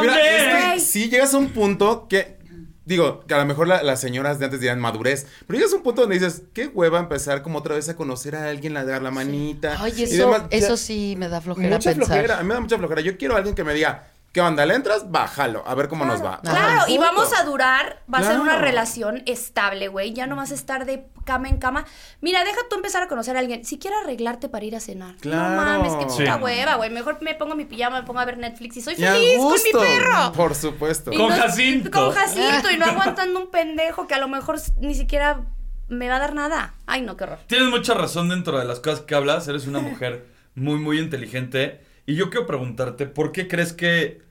Mira, 0.00 0.20
es 0.36 0.42
que 0.42 0.50
¡Amén! 0.66 0.80
sí 0.80 1.08
llegas 1.08 1.34
a 1.34 1.38
un 1.38 1.48
punto 1.50 2.06
que. 2.08 2.38
Digo, 2.84 3.20
que 3.26 3.34
a 3.34 3.38
lo 3.38 3.44
mejor 3.44 3.68
la- 3.68 3.82
las 3.84 4.00
señoras 4.00 4.40
de 4.40 4.46
antes 4.46 4.58
dirán 4.60 4.80
madurez, 4.80 5.26
pero 5.46 5.58
llegas 5.58 5.72
a 5.72 5.76
un 5.76 5.82
punto 5.84 6.00
donde 6.00 6.18
dices, 6.18 6.42
qué 6.52 6.66
hueva 6.66 6.98
empezar 6.98 7.42
como 7.42 7.58
otra 7.60 7.76
vez 7.76 7.88
a 7.88 7.94
conocer 7.94 8.34
a 8.34 8.48
alguien, 8.48 8.76
a 8.76 8.84
dar 8.84 9.00
la 9.00 9.12
manita. 9.12 9.76
Ay, 9.78 9.92
y 9.96 10.02
eso, 10.04 10.16
demás. 10.26 10.42
Ya- 10.50 10.56
eso 10.58 10.76
sí 10.76 11.14
me 11.16 11.28
da 11.28 11.40
flojera 11.40 11.68
Mucha 11.76 11.90
pensar. 11.92 12.06
flojera, 12.06 12.38
a 12.38 12.42
mí 12.42 12.48
me 12.48 12.54
da 12.54 12.60
mucha 12.60 12.78
flojera. 12.78 13.00
Yo 13.00 13.16
quiero 13.16 13.34
a 13.34 13.36
alguien 13.38 13.54
que 13.54 13.62
me 13.62 13.74
diga, 13.74 14.08
¿qué 14.32 14.40
onda? 14.40 14.64
¿Le 14.66 14.74
entras? 14.74 15.10
Bájalo, 15.10 15.62
a 15.66 15.74
ver 15.74 15.88
cómo 15.88 16.04
nos 16.04 16.22
va. 16.24 16.40
Claro, 16.42 16.84
y 16.88 16.98
vamos 16.98 17.32
a 17.38 17.44
durar, 17.44 18.02
va 18.12 18.18
a 18.18 18.22
ser 18.22 18.40
una 18.40 18.56
relación 18.58 19.22
estable, 19.26 19.88
güey. 19.88 20.12
Ya 20.12 20.26
no 20.26 20.36
vas 20.36 20.50
a 20.52 20.54
estar 20.54 20.84
de 20.84 21.06
cama 21.24 21.48
en 21.48 21.58
cama. 21.58 21.84
Mira, 22.20 22.42
deja 22.44 22.58
tú 22.68 22.76
empezar 22.76 23.02
a 23.02 23.08
conocer 23.08 23.36
a 23.36 23.40
alguien. 23.40 23.64
Si 23.64 23.78
quieres 23.78 24.00
arreglarte 24.02 24.48
para 24.48 24.64
ir 24.64 24.74
a 24.76 24.80
cenar. 24.80 25.16
Claro. 25.16 25.50
No 25.50 25.56
mames, 25.56 25.92
qué 25.94 26.06
puta 26.06 26.36
Sí. 26.36 26.42
hueva, 26.42 26.74
güey. 26.76 26.90
Mejor 26.90 27.18
me 27.22 27.34
pongo 27.34 27.54
mi 27.54 27.64
pijama, 27.64 28.00
me 28.00 28.06
pongo 28.06 28.20
a 28.20 28.24
ver 28.24 28.38
Netflix 28.38 28.76
y 28.78 28.80
soy 28.80 28.94
Y 28.94 28.96
feliz 28.96 29.38
con 29.38 29.52
mi 29.52 29.72
perro. 29.72 30.32
Por 30.32 30.54
supuesto. 30.54 31.12
Y 31.12 31.16
Con 31.16 31.30
Jacinto. 31.30 31.90
Con 31.90 32.12
Jacinto 32.12 32.70
y 32.70 32.76
no 32.78 32.84
aguantando 32.86 33.40
un 33.40 33.50
pendejo 33.50 34.06
que 34.06 34.14
a 34.14 34.18
lo 34.18 34.28
mejor 34.28 34.58
ni 34.78 34.94
siquiera 34.94 35.42
me 35.88 36.08
va 36.08 36.16
a 36.16 36.20
dar 36.20 36.34
nada. 36.34 36.74
Ay, 36.86 37.02
no, 37.02 37.16
qué 37.16 37.24
horror. 37.24 37.38
Tienes 37.48 37.68
mucha 37.68 37.94
razón 37.94 38.28
dentro 38.28 38.58
de 38.58 38.64
las 38.64 38.80
cosas 38.80 39.00
que 39.00 39.14
hablas. 39.14 39.46
Eres 39.48 39.66
una 39.66 39.80
mujer 39.80 40.26
muy, 40.54 40.78
muy 40.78 40.98
inteligente. 41.00 41.84
Y 42.06 42.14
yo 42.16 42.30
quiero 42.30 42.46
preguntarte, 42.46 43.06
¿por 43.06 43.32
qué 43.32 43.48
crees 43.48 43.72
que 43.72 44.22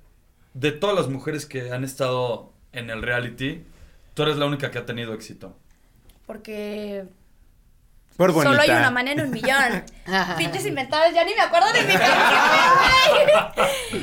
de 0.53 0.71
todas 0.71 0.95
las 0.95 1.07
mujeres 1.07 1.45
que 1.45 1.71
han 1.71 1.83
estado 1.83 2.51
en 2.73 2.89
el 2.89 3.01
reality, 3.01 3.63
tú 4.13 4.23
eres 4.23 4.37
la 4.37 4.45
única 4.45 4.71
que 4.71 4.79
ha 4.79 4.85
tenido 4.85 5.13
éxito? 5.13 5.55
Porque 6.25 7.05
Por 8.17 8.31
bonita. 8.33 8.51
solo 8.51 8.61
hay 8.61 8.69
una 8.69 8.91
manera 8.91 9.21
en 9.21 9.27
un 9.27 9.33
millón. 9.33 9.83
Pinches 10.37 10.65
inventados, 10.65 11.13
ya 11.13 11.23
ni 11.23 11.33
me 11.33 11.41
acuerdo 11.41 11.67
de 11.73 11.83
mi. 11.83 11.93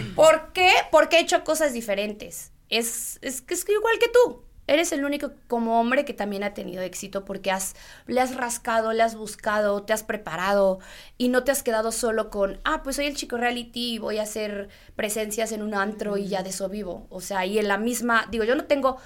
¿Por 0.15 0.53
qué? 0.53 0.71
Porque 0.91 1.19
he 1.19 1.21
hecho 1.21 1.45
cosas 1.45 1.73
diferentes. 1.73 2.53
Es, 2.69 3.19
es, 3.23 3.43
que 3.43 3.55
es 3.55 3.65
igual 3.69 3.99
que 4.01 4.09
tú. 4.09 4.46
Eres 4.67 4.93
el 4.93 5.05
único 5.05 5.33
como 5.47 5.81
hombre 5.81 6.05
que 6.05 6.13
también 6.13 6.43
ha 6.43 6.55
tenido 6.55 6.83
éxito 6.83 7.25
porque 7.25 7.51
has, 7.51 7.75
le 8.07 8.21
has 8.21 8.35
rascado, 8.35 8.93
le 8.93 9.03
has 9.03 9.15
buscado, 9.15 9.83
te 9.83 9.93
has 9.93 10.03
preparado 10.03 10.81
y 11.19 11.29
no 11.29 11.45
te 11.45 11.53
has 11.53 11.63
quedado 11.63 11.93
solo 11.93 12.31
con, 12.31 12.61
ah, 12.65 12.83
pues 12.83 12.97
soy 12.97 13.07
el 13.07 13.17
chico 13.17 13.37
reality 13.37 13.95
y 13.95 13.99
voy 13.99 14.19
a 14.19 14.23
hacer 14.23 14.69
presencias 14.97 15.53
en 15.53 15.63
un 15.63 15.75
antro 15.75 16.17
y 16.17 16.29
ya 16.29 16.43
de 16.43 16.51
eso 16.51 16.69
vivo. 16.69 17.07
O 17.11 17.21
sea, 17.21 17.47
y 17.47 17.59
en 17.59 17.69
la 17.69 17.79
misma, 17.79 18.27
digo, 18.31 18.45
yo 18.45 18.57
no 18.57 18.65
tengo, 18.65 18.99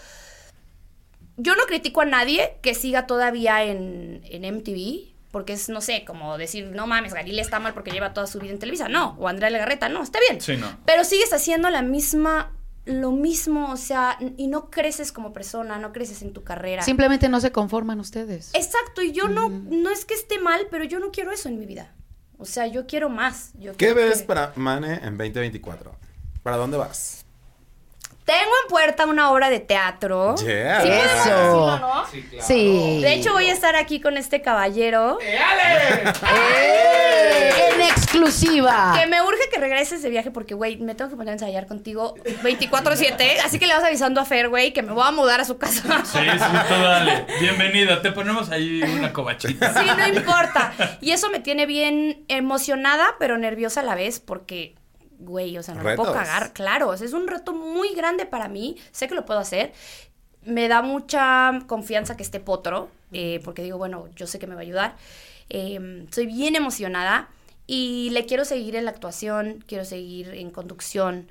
yo 1.36 1.54
no 1.56 1.64
critico 1.64 2.00
a 2.00 2.06
nadie 2.06 2.56
que 2.62 2.74
siga 2.74 3.06
todavía 3.06 3.64
en, 3.64 4.22
en 4.24 4.56
MTV, 4.56 5.10
porque 5.30 5.52
es, 5.52 5.68
no 5.68 5.80
sé, 5.80 6.04
como 6.04 6.36
decir, 6.38 6.66
no 6.74 6.86
mames, 6.86 7.14
Galilea 7.14 7.42
está 7.42 7.60
mal 7.60 7.72
porque 7.72 7.92
lleva 7.92 8.12
toda 8.12 8.26
su 8.26 8.40
vida 8.40 8.52
en 8.52 8.58
Televisa. 8.58 8.88
No, 8.88 9.16
o 9.18 9.28
Andrea 9.28 9.50
Legarreta, 9.50 9.88
no, 9.88 10.02
está 10.02 10.18
bien. 10.28 10.40
Sí, 10.40 10.56
no. 10.56 10.66
Pero 10.86 11.04
sigues 11.04 11.32
haciendo 11.32 11.70
la 11.70 11.82
misma, 11.82 12.52
lo 12.86 13.12
mismo, 13.12 13.70
o 13.70 13.76
sea, 13.76 14.18
y 14.36 14.46
no 14.46 14.70
creces 14.70 15.12
como 15.12 15.32
persona, 15.32 15.78
no 15.78 15.92
creces 15.92 16.22
en 16.22 16.32
tu 16.32 16.42
carrera. 16.44 16.82
Simplemente 16.82 17.28
no 17.28 17.40
se 17.40 17.52
conforman 17.52 18.00
ustedes. 18.00 18.50
Exacto, 18.54 19.02
y 19.02 19.12
yo 19.12 19.28
no, 19.28 19.48
no 19.48 19.90
es 19.90 20.04
que 20.04 20.14
esté 20.14 20.38
mal, 20.40 20.66
pero 20.70 20.84
yo 20.84 20.98
no 20.98 21.10
quiero 21.10 21.30
eso 21.32 21.48
en 21.48 21.58
mi 21.58 21.66
vida. 21.66 21.94
O 22.38 22.46
sea, 22.46 22.66
yo 22.66 22.86
quiero 22.86 23.10
más. 23.10 23.50
Yo 23.58 23.76
¿Qué 23.76 23.92
ves 23.92 24.20
que- 24.22 24.26
para 24.26 24.52
Mane 24.56 24.94
en 25.04 25.18
2024? 25.18 25.94
¿Para 26.42 26.56
dónde 26.56 26.78
vas? 26.78 27.26
Tengo 28.30 28.52
en 28.62 28.68
puerta 28.68 29.06
una 29.06 29.32
obra 29.32 29.50
de 29.50 29.58
teatro. 29.58 30.36
Yeah. 30.36 30.82
Sí 30.82 30.88
podemos 30.88 31.10
Eso. 31.10 31.34
decirlo, 31.34 31.78
¿no? 31.80 32.04
Sí. 32.40 33.00
De 33.02 33.14
hecho, 33.14 33.32
voy 33.32 33.46
a 33.46 33.52
estar 33.52 33.74
aquí 33.74 34.00
con 34.00 34.16
este 34.16 34.40
caballero. 34.40 35.18
¡Eh! 35.20 36.04
En 37.74 37.80
exclusiva. 37.80 38.96
Que 38.96 39.08
me 39.08 39.20
urge 39.20 39.48
que 39.52 39.58
regreses 39.58 40.00
de 40.02 40.10
viaje 40.10 40.30
porque, 40.30 40.54
güey, 40.54 40.76
me 40.76 40.94
tengo 40.94 41.10
que 41.10 41.16
poner 41.16 41.30
a 41.30 41.32
ensayar 41.32 41.66
contigo 41.66 42.14
24-7. 42.44 43.40
Así 43.44 43.58
que 43.58 43.66
le 43.66 43.74
vas 43.74 43.82
avisando 43.82 44.20
a 44.20 44.24
Fer, 44.24 44.48
güey, 44.48 44.72
que 44.72 44.82
me 44.82 44.92
voy 44.92 45.08
a 45.08 45.10
mudar 45.10 45.40
a 45.40 45.44
su 45.44 45.58
casa. 45.58 46.04
Sí, 46.04 46.18
sí, 46.18 46.58
tú 46.68 46.74
dale. 46.82 47.26
Bienvenida. 47.40 48.00
Te 48.00 48.12
ponemos 48.12 48.48
ahí 48.50 48.80
una 48.82 49.12
cobachita. 49.12 49.74
Sí, 49.74 49.90
no 49.98 50.06
importa. 50.06 50.72
Y 51.00 51.10
eso 51.10 51.30
me 51.30 51.40
tiene 51.40 51.66
bien 51.66 52.24
emocionada, 52.28 53.16
pero 53.18 53.38
nerviosa 53.38 53.80
a 53.80 53.82
la 53.82 53.96
vez 53.96 54.20
porque, 54.20 54.76
güey, 55.20 55.56
o 55.58 55.62
sea, 55.62 55.74
no 55.74 55.82
me 55.84 55.94
puedo 55.96 56.12
cagar. 56.12 56.52
Claro, 56.52 56.88
o 56.88 56.96
sea, 56.96 57.06
es 57.06 57.12
un 57.12 57.26
reto 57.28 57.52
muy 57.52 57.94
grande 57.94 58.26
para 58.26 58.48
mí. 58.48 58.76
Sé 58.92 59.06
que 59.08 59.14
lo 59.14 59.24
puedo 59.24 59.40
hacer. 59.40 59.72
Me 60.42 60.68
da 60.68 60.82
mucha 60.82 61.60
confianza 61.66 62.16
que 62.16 62.22
esté 62.22 62.40
Potro, 62.40 62.88
eh, 63.12 63.40
porque 63.44 63.62
digo, 63.62 63.78
bueno, 63.78 64.08
yo 64.16 64.26
sé 64.26 64.38
que 64.38 64.46
me 64.46 64.54
va 64.54 64.60
a 64.60 64.64
ayudar. 64.64 64.96
Eh, 65.50 66.06
soy 66.10 66.26
bien 66.26 66.56
emocionada 66.56 67.28
y 67.66 68.10
le 68.12 68.24
quiero 68.26 68.44
seguir 68.44 68.76
en 68.76 68.84
la 68.86 68.90
actuación, 68.92 69.62
quiero 69.66 69.84
seguir 69.84 70.30
en 70.34 70.50
conducción. 70.50 71.28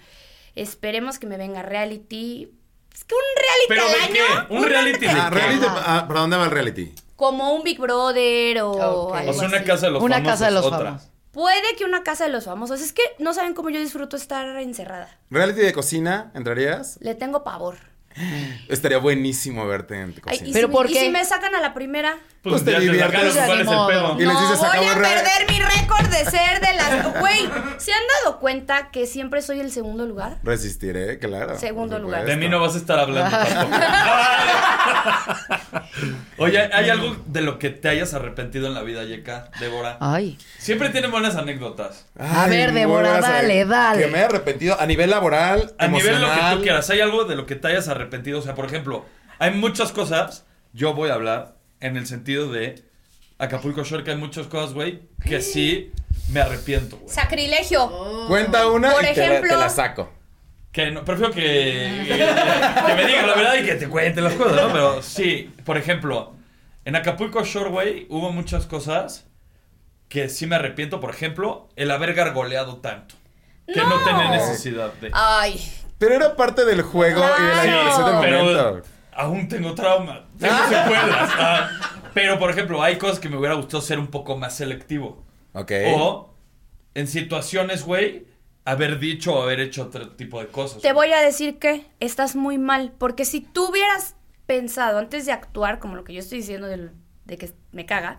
Esperemos 0.56 1.20
que 1.20 1.28
me 1.28 1.38
venga 1.38 1.62
reality. 1.64 2.52
Es 2.94 3.04
que 3.06 3.16
un 3.16 3.22
¿Pero 3.68 3.82
reality 3.82 3.94
de 3.94 4.00
al 4.00 4.34
año. 4.36 4.48
qué? 4.50 4.56
¿Un 4.56 4.64
reality 4.66 5.06
Ah, 5.08 5.30
reality, 5.30 5.66
ah, 5.70 6.06
¿Para 6.08 6.20
dónde 6.22 6.38
va 6.38 6.46
el 6.46 6.52
reality? 6.52 6.94
Como 7.16 7.54
un 7.54 7.64
Big 7.64 7.80
Brother 7.80 8.62
o 8.62 8.72
Ok. 8.72 9.16
algo 9.16 9.32
O 9.32 9.34
sea, 9.34 9.48
una 9.48 9.58
así. 9.58 9.66
casa 9.66 9.86
de 9.88 9.92
los 9.94 10.04
Una 10.04 10.16
famosos. 10.18 10.34
casa 10.34 10.46
de 10.46 10.52
los 10.52 10.66
otra. 10.66 10.78
famosos. 10.86 11.10
Puede 11.32 11.76
que 11.78 11.86
una 11.86 12.04
casa 12.04 12.26
de 12.26 12.32
los 12.32 12.46
famosos. 12.46 12.82
Es 12.82 12.92
que 12.94 13.04
no 13.20 13.34
saben 13.34 13.54
cómo 13.54 13.70
yo 13.70 13.80
disfruto 13.80 14.18
estar 14.18 14.48
encerrada. 14.58 15.10
¿Reality 15.30 15.62
de 15.62 15.74
cocina? 15.74 16.32
¿Entrarías? 16.34 16.98
Le 17.02 17.14
tengo 17.16 17.44
pavor. 17.44 17.78
Estaría 18.70 18.98
buenísimo 18.98 19.66
verte 19.68 20.00
en 20.02 20.14
tu 20.14 20.22
Ay, 20.26 20.38
cocina. 20.40 20.50
¿y, 20.50 20.54
¿Pero 20.54 20.68
si, 20.68 20.74
por 20.74 20.86
me- 20.86 20.92
y 20.92 20.94
qué? 20.96 21.00
si 21.02 21.10
me 21.10 21.26
sacan 21.26 21.54
a 21.56 21.62
la 21.62 21.74
primera? 21.74 22.18
Pues, 22.42 22.64
Pues 22.64 22.76
te 22.76 22.80
diviertes. 22.80 23.36
Pues, 23.36 23.68
pedo. 23.68 24.16
Y 24.18 24.26
les 24.26 24.34
no, 24.34 24.42
dices, 24.42 24.60
voy 24.60 24.68
"Acabo 24.70 24.90
a 24.90 24.94
perder 24.96 25.50
mi 25.50 25.60
récord 25.60 26.08
de 26.08 26.24
ser 26.26 26.62
de 26.62 26.74
las... 26.74 27.14
Güey, 27.20 27.50
¿se 27.78 27.92
han 27.92 28.04
dado 28.24 28.40
cuenta 28.40 28.92
que 28.92 29.06
siempre 29.08 29.42
soy 29.42 29.60
el 29.60 29.72
segundo 29.72 30.06
lugar? 30.06 30.38
Resistiré, 30.44 31.20
claro. 31.20 31.60
Segundo 31.60 32.00
lugar. 32.00 32.24
De 32.26 32.38
mí 32.38 32.48
no 32.48 32.62
vas 32.62 32.76
a 32.76 32.78
estar 32.78 32.98
hablando 32.98 33.30
tampoco. 33.38 33.76
Oye, 36.38 36.70
¿hay 36.74 36.90
algo 36.90 37.16
de 37.26 37.42
lo 37.42 37.60
que 37.60 37.70
te 37.70 37.90
hayas 37.90 38.14
arrepentido 38.14 38.68
en 38.68 38.74
la 38.74 38.82
vida, 38.84 39.04
Yeka, 39.04 39.52
Débora? 39.60 39.98
Ay. 40.00 40.38
Siempre 40.58 40.90
tienen 40.90 41.12
buenas 41.12 41.36
anécdotas. 41.36 42.06
A 42.18 42.44
Ay, 42.46 42.50
ver, 42.52 42.72
muy 42.72 42.82
Débora, 42.82 43.10
buenas, 43.12 43.30
dale, 43.30 43.60
eh, 43.62 43.66
dale. 43.66 44.02
Que 44.06 44.08
me 44.08 44.20
he 44.20 44.24
arrepentido 44.24 44.80
a 44.80 44.86
nivel 44.86 45.10
laboral, 45.10 45.74
A 45.78 45.88
nivel 45.88 46.14
lo 46.14 46.20
que 46.20 46.24
emocional. 46.26 46.56
tú 46.58 46.64
quieras, 46.64 46.90
¿hay 46.90 47.02
algo 47.02 47.26
de 47.26 47.36
lo 47.36 47.46
que 47.46 47.56
te 47.56 47.68
hayas 47.68 47.88
arrepentido? 47.90 48.40
O 48.40 48.42
sea, 48.42 48.56
por 48.56 48.66
ejemplo, 48.66 49.06
hay 49.40 49.52
muchas 49.52 49.92
cosas, 49.92 50.46
yo 50.74 50.94
voy 50.94 51.10
a 51.10 51.14
hablar 51.16 51.56
en 51.82 51.98
el 51.98 52.08
sentido 52.08 52.52
de 52.52 52.84
Acapulco 53.38 53.84
Shore, 53.84 54.04
que 54.04 54.12
hay 54.12 54.18
muchas 54.18 54.48
cosas, 54.48 54.74
güey, 54.74 55.02
que 55.24 55.42
sí 55.42 55.92
me 56.32 56.42
arrepiento, 56.42 56.98
güey. 56.98 57.10
Sacrilegio. 57.14 58.26
Cuenta 58.28 58.68
una 58.68 58.92
Por 58.92 59.04
y 59.04 59.14
te 59.14 59.16
la- 59.16 59.26
ejemplo- 59.36 59.50
te 59.50 59.58
la 59.58 59.70
saco. 59.70 60.12
Que 60.72 60.92
no, 60.92 61.04
prefiero 61.04 61.32
que, 61.34 61.42
que 62.08 62.94
me 62.96 63.06
digan 63.08 63.28
la 63.28 63.34
verdad 63.36 63.56
y 63.56 63.66
que 63.66 63.76
te 63.76 63.88
cuente 63.90 64.22
las 64.22 64.34
cosas, 64.34 64.56
¿no? 64.56 64.72
Pero 64.72 65.02
sí, 65.02 65.52
por 65.66 65.78
ejemplo, 65.78 66.34
en 66.86 66.96
Acapulco 66.96 67.44
Shore, 67.44 67.70
güey, 67.72 68.06
hubo 68.10 68.32
muchas 68.32 68.66
cosas 68.68 69.26
que 70.10 70.30
sí 70.30 70.46
me 70.46 70.56
arrepiento. 70.58 71.00
Por 71.00 71.10
ejemplo, 71.10 71.70
el 71.76 71.90
haber 71.92 72.14
gargoleado 72.14 72.78
tanto. 72.78 73.16
Que 73.68 73.80
no, 73.82 73.98
No. 74.00 74.04
tenía 74.04 74.30
necesidad 74.32 74.94
de. 74.94 75.10
Ay. 75.14 75.60
Pero 75.98 76.16
era 76.16 76.36
parte 76.36 76.66
del 76.66 76.82
juego 76.84 77.20
y 77.22 77.42
de 77.44 77.48
la 77.56 77.62
Claro. 77.64 77.80
diversión 77.80 78.06
del 78.06 78.20
pero 78.22 78.44
momento. 78.44 78.90
Aún 79.20 79.48
tengo 79.48 79.74
trauma. 79.76 80.26
Tengo 80.40 80.56
secuelas. 80.58 81.30
ah. 81.38 81.70
pero, 82.14 82.40
por 82.40 82.50
ejemplo, 82.52 82.82
hay 82.82 82.98
cosas 82.98 83.20
que 83.20 83.30
me 83.30 83.38
hubiera 83.38 83.56
gustado 83.56 83.82
ser 83.82 84.00
un 84.00 84.08
poco 84.08 84.38
más 84.38 84.56
selectivo. 84.56 85.24
Ok. 85.54 85.72
O 85.96 86.34
en 86.96 87.08
situaciones, 87.08 87.84
güey, 87.86 88.26
haber 88.66 89.00
dicho 89.00 89.34
o 89.36 89.42
haber 89.44 89.60
hecho 89.60 89.84
otro 89.84 90.10
tipo 90.12 90.40
de 90.40 90.48
cosas. 90.48 90.82
Te 90.82 90.94
voy 90.94 91.12
a 91.12 91.22
decir 91.22 91.60
que 91.60 91.86
estás 92.00 92.36
muy 92.36 92.58
mal, 92.58 92.94
porque 92.98 93.26
si 93.26 93.42
tú 93.42 93.70
hubieras 93.70 94.16
pensado 94.46 94.98
antes 95.00 95.26
de 95.26 95.32
actuar, 95.32 95.80
como 95.80 95.96
lo 95.96 96.04
que 96.04 96.14
yo 96.14 96.20
estoy 96.20 96.40
diciendo 96.40 96.68
del- 96.68 96.92
de 97.26 97.38
que 97.38 97.52
me 97.72 97.86
caga, 97.86 98.18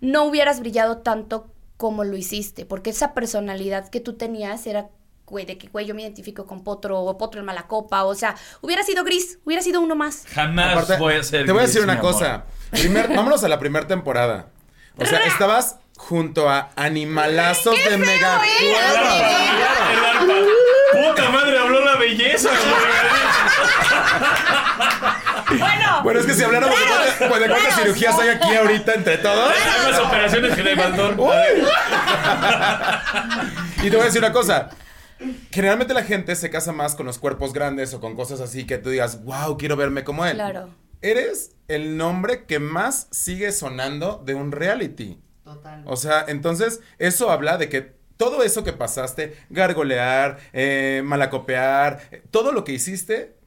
no 0.00 0.24
hubieras 0.24 0.60
brillado 0.60 0.98
tanto 0.98 1.52
como 1.76 2.02
lo 2.02 2.16
hiciste, 2.16 2.66
porque 2.66 2.90
esa 2.90 3.14
personalidad 3.14 3.88
que 3.88 4.00
tú 4.00 4.14
tenías 4.14 4.66
era, 4.66 4.88
güey, 5.28 5.44
de 5.46 5.56
que, 5.58 5.68
güey, 5.68 5.86
yo 5.86 5.94
me 5.94 6.02
identifico 6.02 6.46
con 6.46 6.64
Potro, 6.64 7.00
o 7.00 7.18
Potro 7.18 7.40
en 7.40 7.46
mala 7.46 7.66
copa, 7.66 8.04
o 8.04 8.14
sea, 8.14 8.34
hubiera 8.60 8.82
sido 8.82 9.04
gris, 9.04 9.38
hubiera 9.44 9.62
sido 9.62 9.80
uno 9.80 9.94
más. 9.94 10.24
Jamás 10.34 10.72
Aparte, 10.72 10.96
voy 10.96 11.14
a 11.14 11.22
ser 11.22 11.46
Te 11.46 11.52
voy 11.52 11.60
a 11.60 11.64
gris, 11.64 11.74
decir 11.74 11.88
una 11.88 12.00
cosa. 12.00 12.44
Primer- 12.70 13.08
vámonos 13.16 13.44
a 13.44 13.48
la 13.48 13.58
primera 13.58 13.86
temporada. 13.86 14.46
O 14.96 15.06
sea, 15.06 15.20
estabas 15.26 15.76
junto 15.96 16.48
a 16.50 16.70
animalazos 16.76 17.76
de 17.88 17.96
mega. 17.98 18.40
El 18.60 18.74
arpa. 18.74 20.34
Puta 20.92 21.30
madre, 21.30 21.58
habló 21.58 21.84
la 21.84 21.96
belleza, 21.96 22.50
güey. 22.50 22.72
Bueno, 25.58 26.02
Bueno, 26.02 26.20
es 26.20 26.26
que 26.26 26.34
si 26.34 26.42
habláramos 26.42 26.78
de 26.78 26.84
cuántas, 26.86 27.28
pues, 27.28 27.40
de 27.40 27.48
cuántas 27.48 27.74
cirugías 27.76 28.18
hay 28.18 28.28
aquí 28.28 28.54
ahorita 28.54 28.94
entre 28.94 29.18
todos. 29.18 29.52
Hay 29.52 29.90
más 29.92 30.00
operaciones 30.00 30.54
que 30.54 30.62
de 30.62 30.74
Baldor. 30.74 31.16
Y 33.82 33.90
te 33.90 33.90
voy 33.90 34.00
a 34.00 34.04
decir 34.04 34.20
una 34.22 34.32
cosa. 34.32 34.70
Generalmente 35.50 35.94
la 35.94 36.04
gente 36.04 36.34
se 36.36 36.50
casa 36.50 36.72
más 36.72 36.94
con 36.94 37.06
los 37.06 37.18
cuerpos 37.18 37.52
grandes 37.52 37.92
o 37.94 38.00
con 38.00 38.14
cosas 38.14 38.40
así 38.40 38.66
que 38.66 38.78
tú 38.78 38.90
digas, 38.90 39.24
wow, 39.24 39.56
quiero 39.56 39.76
verme 39.76 40.04
como 40.04 40.24
él. 40.24 40.34
Claro. 40.34 40.74
Eres 41.00 41.56
el 41.68 41.96
nombre 41.96 42.44
que 42.46 42.58
más 42.58 43.08
sigue 43.10 43.52
sonando 43.52 44.22
de 44.24 44.34
un 44.34 44.52
reality. 44.52 45.20
Total. 45.44 45.82
O 45.86 45.96
sea, 45.96 46.24
entonces 46.28 46.80
eso 46.98 47.30
habla 47.30 47.56
de 47.56 47.68
que 47.68 47.98
todo 48.18 48.42
eso 48.42 48.64
que 48.64 48.72
pasaste, 48.72 49.36
gargolear, 49.48 50.38
eh, 50.52 51.02
malacopear, 51.04 52.00
eh, 52.10 52.22
todo 52.30 52.52
lo 52.52 52.64
que 52.64 52.72
hiciste 52.72 53.37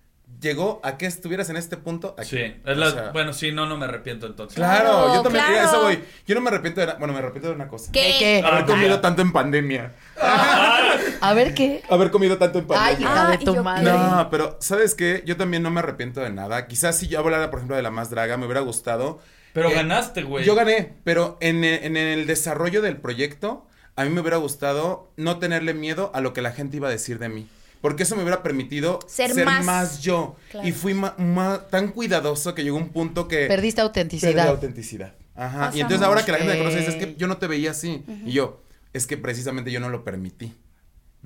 llegó 0.42 0.82
a 0.84 0.98
que 0.98 1.06
estuvieras 1.06 1.50
en 1.50 1.56
este 1.58 1.78
punto. 1.78 2.16
Aquí. 2.18 2.30
Sí, 2.32 2.56
es 2.66 2.78
la- 2.78 2.88
O 2.88 2.92
sea, 2.92 3.12
bueno, 3.12 3.32
sí, 3.32 3.52
no, 3.52 3.66
no 3.66 3.78
me 3.78 3.86
arrepiento 3.86 4.26
entonces. 4.28 4.56
Claro, 4.58 4.90
Claro, 4.90 5.14
yo 5.16 5.22
también, 5.22 5.46
claro. 5.46 5.68
eso 5.70 5.82
voy. 5.84 6.04
Yo 6.28 6.36
no 6.36 6.42
me 6.42 6.50
arrepiento 6.50 6.82
de. 6.82 6.88
Bueno, 7.00 7.14
me 7.14 7.20
arrepiento 7.20 7.48
de 7.50 7.56
una 7.56 7.68
cosa. 7.68 7.92
¿Qué? 7.92 8.02
¿De 8.14 8.20
qué? 8.20 8.44
Haber 8.46 8.64
Ah, 8.64 8.66
comido 8.66 8.96
ya. 8.96 9.02
tanto 9.02 9.22
en 9.22 9.32
pandemia. 9.32 9.94
A 11.22 11.34
ver 11.34 11.54
qué. 11.54 11.82
Haber 11.90 12.12
comido 12.12 12.38
tanto 12.38 12.60
en 12.60 12.66
Ay, 12.66 12.96
pandemia. 12.96 13.00
hija 13.08 13.28
Ah, 13.28 13.30
de 13.30 13.36
y 13.42 13.46
tu 13.46 13.64
madre. 13.64 13.84
No, 13.92 14.28
pero 14.30 14.58
¿sabes 14.60 14.96
qué? 14.96 15.24
Yo 15.26 15.38
también 15.38 15.64
no 15.64 15.72
me 15.72 15.80
arrepiento 15.80 16.20
de 16.22 16.32
nada. 16.32 16.68
Quizás 16.68 16.98
si 16.98 17.08
yo 17.08 17.20
hablara, 17.20 17.50
por 17.50 17.60
ejemplo, 17.60 17.76
de 17.76 17.82
la 17.84 17.92
más 17.92 18.10
draga, 18.10 18.38
me 18.38 18.46
hubiera 18.46 18.62
gustado. 18.62 19.20
Pero 19.54 19.70
Eh, 19.70 19.74
ganaste, 19.76 20.24
güey. 20.24 20.46
Yo 20.46 20.56
gané, 20.56 20.94
pero 21.04 21.38
en, 21.42 21.64
en 21.64 21.98
el 21.98 22.26
desarrollo 22.26 22.82
del 22.82 22.98
proyecto, 22.98 23.68
a 23.96 24.04
mí 24.06 24.10
me 24.10 24.22
hubiera 24.22 24.38
gustado 24.38 25.12
no 25.18 25.40
tenerle 25.40 25.74
miedo 25.74 26.10
a 26.14 26.22
lo 26.22 26.34
que 26.34 26.42
la 26.42 26.52
gente 26.52 26.78
iba 26.78 26.88
a 26.88 26.92
decir 26.92 27.20
de 27.20 27.30
mí. 27.30 27.48
Porque 27.82 28.04
eso 28.04 28.16
me 28.16 28.22
hubiera 28.22 28.44
permitido 28.44 29.00
Ser 29.08 29.34
ser, 29.34 29.46
más. 29.46 29.66
más. 29.66 30.02
yo. 30.02 30.36
Claro. 30.52 30.68
Y 30.68 30.72
fui 30.72 30.94
ma- 30.94 31.16
ma- 31.18 31.68
tan 31.70 31.90
cuidadoso 31.90 32.54
que 32.54 32.64
llegó 32.64 32.78
un 32.78 32.90
punto 32.90 33.28
que... 33.28 33.48
Perdiste 33.48 33.78
Perdí 33.82 33.88
autenticidad. 33.88 34.48
autenticidad. 34.48 35.16
Ajá. 35.36 35.72
Y 35.74 35.82
entonces 35.82 36.06
ahora 36.06 36.24
que 36.24 36.32
la 36.32 36.38
gente 36.38 36.54
me 36.54 36.60
conoce 36.60 36.78
dice, 36.78 36.92
es 36.92 36.96
que 36.98 37.16
yo 37.18 37.28
no 37.28 37.38
te 37.38 37.48
veía 37.48 37.72
así. 37.72 38.04
Y 38.26 38.34
yo, 38.34 38.62
es 38.94 39.08
que 39.08 39.18
precisamente 39.18 39.72
yo 39.72 39.80
no 39.80 39.90
lo 39.90 40.04
permití. 40.04 40.54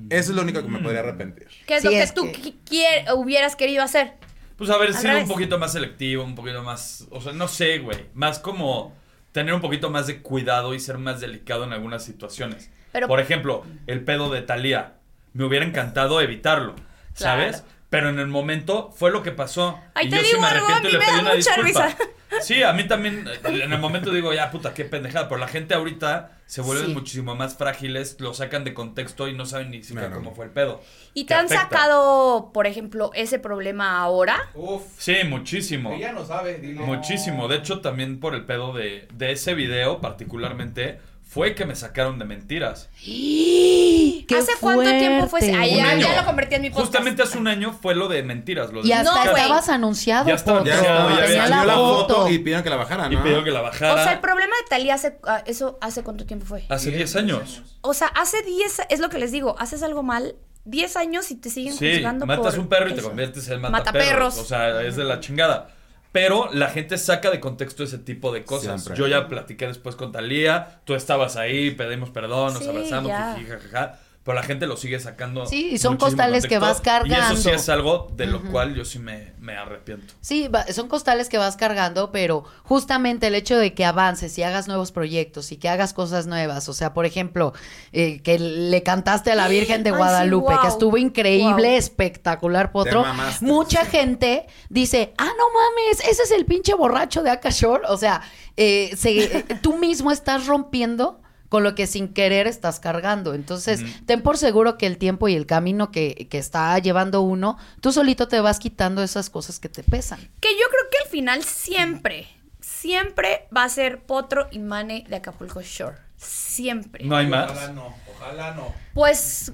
Eso 0.10 0.32
es 0.32 0.36
lo 0.36 0.42
único 0.42 0.62
que 0.62 0.68
me 0.70 0.80
podría 0.80 1.00
arrepentir. 1.02 1.48
¿Qué 1.66 1.76
es 1.76 1.82
Sí, 1.82 1.88
lo 1.88 1.92
que 1.92 2.02
es 2.02 2.14
tú 2.14 2.24
que- 2.32 2.42
qui- 2.42 2.56
quier- 2.70 3.14
hubieras 3.16 3.56
querido 3.56 3.82
hacer? 3.84 4.14
Pues 4.58 4.70
haber 4.70 4.94
sido 4.94 5.10
un 5.10 5.16
revés. 5.16 5.30
poquito 5.30 5.60
más 5.60 5.74
selectivo, 5.74 6.24
un 6.24 6.36
poquito 6.36 6.64
más. 6.64 7.06
O 7.12 7.20
sea, 7.22 7.34
no 7.34 7.48
sé, 7.50 7.80
güey. 7.80 8.06
Más 8.14 8.40
como 8.40 8.94
tener 9.34 9.54
un 9.54 9.60
poquito 9.62 9.90
más 9.90 10.08
de 10.08 10.22
cuidado 10.22 10.74
y 10.74 10.80
ser 10.80 10.98
más 10.98 11.20
delicado 11.20 11.66
en 11.66 11.74
algunas 11.74 12.04
situaciones. 12.06 12.70
Pero- 12.94 13.08
Por 13.10 13.20
ejemplo, 13.20 13.64
el 13.88 14.02
pedo 14.06 14.30
de 14.32 14.42
Thalía. 14.42 14.94
Me 15.36 15.44
hubiera 15.46 15.66
encantado 15.66 16.20
evitarlo, 16.22 16.74
¿sabes? 17.14 17.58
Claro. 17.58 17.76
Pero 17.92 18.10
en 18.10 18.20
el 18.20 18.28
momento 18.28 18.92
fue 18.98 19.12
lo 19.12 19.22
que 19.22 19.32
pasó. 19.32 19.80
Ay, 19.94 20.08
y 20.08 20.10
te 20.10 20.16
yo 20.18 20.22
sí 20.24 20.28
digo 20.30 20.42
me 20.42 20.48
algo, 20.48 20.66
arrepiento 20.66 20.88
a 20.88 20.90
y 20.90 20.92
mí 20.92 20.92
le 20.92 20.98
me 21.00 21.06
pedí 21.06 21.16
da 21.16 21.22
una 21.22 21.36
mucha 21.36 21.56
disculpa. 21.56 21.86
risa. 21.88 21.98
Sí, 22.42 22.64
a 22.64 22.74
mí 22.74 22.86
también. 22.88 23.26
En 23.46 23.72
el 23.72 23.80
momento 23.80 24.12
digo, 24.12 24.34
ya, 24.34 24.50
puta, 24.52 24.74
qué 24.74 24.84
pendejada. 24.84 25.30
Pero 25.30 25.40
la 25.40 25.48
gente 25.48 25.74
ahorita 25.76 26.40
se 26.48 26.62
vuelven 26.62 26.88
Sí. 26.88 26.94
muchísimo 26.94 27.36
más 27.36 27.56
frágiles, 27.56 28.18
lo 28.20 28.34
sacan 28.34 28.64
de 28.66 28.74
contexto 28.74 29.30
y 29.30 29.34
no 29.34 29.46
saben 29.46 29.72
ni 29.72 29.84
siquiera 29.84 30.08
Claro. 30.08 30.22
cómo 30.24 30.36
fue 30.36 30.46
el 30.46 30.52
pedo. 30.52 30.82
¿Y 31.14 31.26
te 31.26 31.34
han 31.36 31.46
afecta. 31.46 31.64
sacado, 31.64 32.52
por 32.54 32.68
ejemplo, 32.68 33.12
ese 33.14 33.40
problema 33.40 34.00
ahora? 34.00 34.50
Uf. 34.56 34.82
Sí, 34.98 35.16
muchísimo. 35.30 35.94
Ella 35.94 36.12
no 36.12 36.26
sabe, 36.26 36.58
dile. 36.58 36.82
Muchísimo. 36.82 37.48
De 37.48 37.58
hecho, 37.58 37.80
también 37.80 38.20
por 38.20 38.34
el 38.36 38.44
pedo 38.46 38.74
de, 38.74 39.08
de 39.14 39.32
ese 39.32 39.54
video, 39.54 40.02
particularmente, 40.02 41.00
fue 41.36 41.54
que 41.54 41.66
me 41.66 41.76
sacaron 41.76 42.18
de 42.18 42.24
mentiras. 42.24 42.88
¡Qué 43.06 44.26
¿Hace 44.38 44.54
cuánto 44.62 44.84
tiempo 44.90 45.28
fue! 45.28 45.42
Ay, 45.54 45.74
Un 45.74 45.78
ya, 45.80 45.96
ya 45.98 46.22
lo 46.22 46.26
convertí 46.26 46.56
en 46.56 46.62
mi 46.62 46.70
podcast. 46.70 46.88
Justamente 46.88 47.24
hace 47.24 47.38
un 47.38 47.48
año 47.50 47.74
fue 47.74 47.94
lo 47.94 48.08
de 48.08 48.24
mentiras. 48.24 48.72
Lo 48.72 48.82
de 48.82 48.88
Y 48.88 48.94
hasta 48.94 49.26
No, 49.26 49.32
estabas 49.36 49.68
anunciado, 49.68 50.30
Ya 50.30 50.36
estaba 50.36 50.60
Potro. 50.60 50.74
anunciado, 50.74 51.10
ya 51.10 51.26
Tenía 51.26 51.26
había 51.26 51.50
la 51.50 51.58
Salió 51.58 51.66
la 51.68 51.76
foto. 51.76 52.16
foto 52.16 52.30
y 52.30 52.40
pidieron 52.40 52.64
que 52.64 52.70
la 52.70 52.78
bajara, 52.78 53.08
Y 53.12 53.16
¿no? 53.18 53.24
pidió 53.24 53.44
que 53.44 53.52
la 53.52 53.62
bajara. 53.62 53.94
O 53.96 53.98
sea, 54.04 54.14
el 54.14 54.20
problema 54.22 54.56
de 54.64 54.70
Talía 54.70 54.94
hace, 54.94 55.18
ah, 55.28 55.44
eso 55.46 55.78
hace 55.82 56.04
cuánto 56.04 56.26
tiempo 56.26 56.46
fue. 56.46 56.64
Hace 56.70 56.92
10 56.92 57.16
años. 57.18 57.64
O 57.82 57.94
sea, 57.94 58.08
hace 58.08 58.42
10, 58.42 58.84
es 58.90 59.00
lo 59.02 59.10
que 59.10 59.20
les 59.20 59.34
digo, 59.34 59.58
haces 59.60 59.84
algo 59.84 60.04
mal 60.04 60.36
10 60.64 60.96
años 60.96 61.30
y 61.32 61.36
te 61.36 61.50
siguen 61.50 61.74
Sí, 61.74 61.96
juzgando 61.96 62.26
matas 62.26 62.54
por 62.56 62.60
un 62.62 62.70
perro 62.70 62.90
y 62.90 62.94
te 62.94 63.02
conviertes 63.02 63.46
en 63.50 63.60
mataperros. 63.60 64.38
Mataperros. 64.38 64.38
O 64.40 64.46
sea, 64.46 64.82
es 64.84 64.96
de 64.96 65.04
la 65.04 65.20
chingada. 65.20 65.70
Pero 66.16 66.48
la 66.54 66.70
gente 66.70 66.98
saca 66.98 67.30
de 67.30 67.42
contexto 67.42 67.84
ese 67.84 67.98
tipo 67.98 68.32
de 68.32 68.46
cosas. 68.46 68.82
Siempre. 68.82 68.98
Yo 68.98 69.06
ya 69.10 69.28
platiqué 69.28 69.68
después 69.68 69.98
con 69.98 70.14
Talía, 70.14 70.80
tú 70.86 70.96
estabas 70.96 71.36
ahí, 71.36 71.72
pedimos 71.72 72.10
perdón, 72.10 72.54
nos 72.54 72.64
Sí, 72.64 72.70
abrazamos, 72.70 73.10
ya. 73.10 73.36
jiji, 73.36 73.50
jajaja. 73.52 74.00
Pero 74.26 74.34
la 74.36 74.42
gente 74.44 74.66
lo 74.66 74.76
sigue 74.76 75.00
sacando. 75.00 75.46
Sí, 75.46 75.70
y 75.74 75.78
son 75.78 75.98
costales 75.98 76.48
que 76.48 76.58
vas 76.58 76.78
Y 76.78 76.82
eso 76.82 76.82
sí 76.82 76.90
cargando. 76.90 77.50
es 77.52 77.70
algo 77.70 78.12
de 78.18 78.26
lo 78.26 78.42
cual 78.50 78.74
yo 78.74 78.84
sí 78.84 78.98
me, 78.98 79.34
me 79.40 79.56
arrepiento. 79.56 80.16
Sí, 80.20 80.48
va- 80.48 80.66
son 80.74 80.88
costales 80.88 81.30
que 81.30 81.38
vas 81.38 81.56
cargando, 81.58 82.12
pero 82.12 82.44
justamente 82.64 83.28
el 83.28 83.36
hecho 83.36 83.56
de 83.56 83.76
que 83.76 83.86
avances 83.86 84.36
y 84.40 84.42
hagas 84.42 84.68
nuevos 84.68 84.92
proyectos 84.92 85.52
y 85.52 85.58
que 85.58 85.70
hagas 85.70 85.94
cosas 85.94 86.26
nuevas, 86.26 86.68
o 86.70 86.74
sea, 86.74 86.92
por 86.96 87.06
ejemplo, 87.06 87.54
eh, 87.92 88.20
que 88.24 88.40
le 88.40 88.82
cantaste 88.82 89.32
a 89.32 89.36
la 89.36 89.48
Virgen 89.48 89.84
de 89.84 89.92
Ay, 89.92 89.94
sí, 89.96 89.98
Guadalupe, 90.00 90.56
que 90.60 90.68
estuvo 90.70 90.98
increíble, 90.98 91.78
espectacular, 91.78 92.72
Potro. 92.72 93.04
mamaste. 93.04 93.46
Mucha 93.46 93.86
gente 93.86 94.48
dice, 94.70 95.14
ah, 95.20 95.26
no 95.38 95.46
mames, 95.54 96.00
ese 96.10 96.24
es 96.24 96.32
el 96.32 96.46
pinche 96.46 96.74
borracho 96.74 97.22
de 97.22 97.30
Akashore. 97.30 97.84
O 97.90 97.98
sea, 97.98 98.22
eh, 98.58 98.92
se- 98.98 99.46
tú 99.62 99.78
mismo 99.78 100.12
estás 100.12 100.48
rompiendo 100.48 101.22
con 101.56 101.64
lo 101.64 101.74
que 101.74 101.88
sin 101.88 102.10
querer 102.10 102.48
estás 102.48 102.82
cargando. 102.82 103.34
Entonces, 103.34 103.82
ten 104.06 104.22
por 104.22 104.38
seguro 104.38 104.78
que 104.78 104.88
el 104.88 104.98
tiempo 104.98 105.30
y 105.30 105.36
el 105.36 105.46
camino 105.46 105.90
que, 105.90 106.28
que 106.30 106.38
está 106.38 106.78
llevando 106.80 107.22
uno, 107.22 107.58
tú 107.80 107.94
solito 107.94 108.28
te 108.28 108.42
vas 108.42 108.60
quitando 108.60 109.02
esas 109.02 109.30
cosas 109.30 109.58
que 109.58 109.70
te 109.70 109.82
pesan. 109.82 110.20
Que 110.42 110.50
yo 110.52 110.66
creo 110.70 110.90
que 110.92 110.98
al 111.06 111.10
final 111.10 111.44
siempre, 111.46 112.28
siempre 112.60 113.48
va 113.56 113.64
a 113.64 113.70
ser 113.70 114.02
Potro 114.02 114.50
y 114.52 114.60
Mane 114.60 115.06
de 115.08 115.16
Acapulco 115.16 115.62
Shore. 115.62 115.96
Siempre. 116.18 117.06
No 117.06 117.16
hay 117.16 117.28
más. 117.28 117.72
no, 117.74 117.96
ojalá 118.14 118.54
no. 118.54 118.76
Pues, 118.94 119.54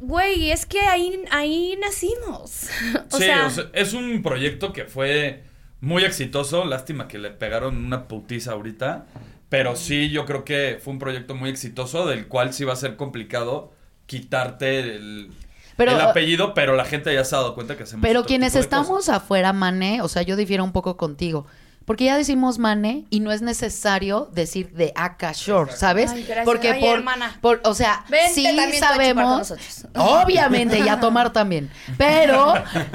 güey, 0.00 0.50
es 0.50 0.66
que 0.66 0.80
ahí, 0.80 1.22
ahí 1.30 1.78
nacimos. 1.80 2.68
o, 3.12 3.16
sí, 3.16 3.22
sea, 3.22 3.46
o 3.46 3.50
sea, 3.50 3.70
es 3.74 3.92
un 3.92 4.24
proyecto 4.24 4.72
que 4.72 4.86
fue 4.86 5.44
muy 5.80 6.02
exitoso. 6.02 6.64
Lástima 6.64 7.06
que 7.06 7.18
le 7.18 7.30
pegaron 7.30 7.76
una 7.76 8.08
putiza 8.08 8.50
ahorita. 8.50 9.06
Pero 9.48 9.76
sí, 9.76 10.10
yo 10.10 10.24
creo 10.26 10.44
que 10.44 10.78
fue 10.82 10.92
un 10.92 10.98
proyecto 10.98 11.34
muy 11.34 11.50
exitoso, 11.50 12.06
del 12.06 12.26
cual 12.26 12.52
sí 12.52 12.64
va 12.64 12.72
a 12.72 12.76
ser 12.76 12.96
complicado 12.96 13.72
quitarte 14.06 14.80
el, 14.80 15.30
Pero, 15.76 15.92
el 15.92 15.98
uh, 15.98 16.08
apellido, 16.08 16.54
pero 16.54 16.74
la 16.76 16.84
gente 16.84 17.12
ya 17.14 17.24
se 17.24 17.34
ha 17.34 17.38
dado 17.38 17.54
cuenta 17.54 17.76
que 17.76 17.84
hacemos 17.84 18.02
Pero 18.02 18.20
otro 18.20 18.28
quienes 18.28 18.52
tipo 18.52 18.58
de 18.58 18.64
estamos 18.64 18.88
cosas. 18.88 19.16
afuera, 19.16 19.52
Mané, 19.52 20.02
o 20.02 20.08
sea, 20.08 20.22
yo 20.22 20.36
difiero 20.36 20.64
un 20.64 20.72
poco 20.72 20.96
contigo. 20.96 21.46
Porque 21.84 22.02
ya 22.06 22.16
decimos 22.16 22.58
Mané 22.58 23.04
y 23.10 23.20
no 23.20 23.30
es 23.30 23.42
necesario 23.42 24.28
decir 24.32 24.72
de 24.72 24.92
Akashore, 24.96 25.70
¿sabes? 25.76 26.10
Ay. 26.10 26.26
Porque 26.44 26.72
Ay, 26.72 26.80
por, 26.80 26.98
hermana. 26.98 27.38
por- 27.40 27.60
o 27.64 27.74
sea, 27.74 28.04
Vente 28.08 28.34
sí 28.34 28.78
sabemos, 28.80 29.54
obviamente, 29.94 30.80
y 30.80 30.88
a 30.88 30.98
tomar 30.98 31.32
también. 31.32 31.70
Pero, 31.96 32.54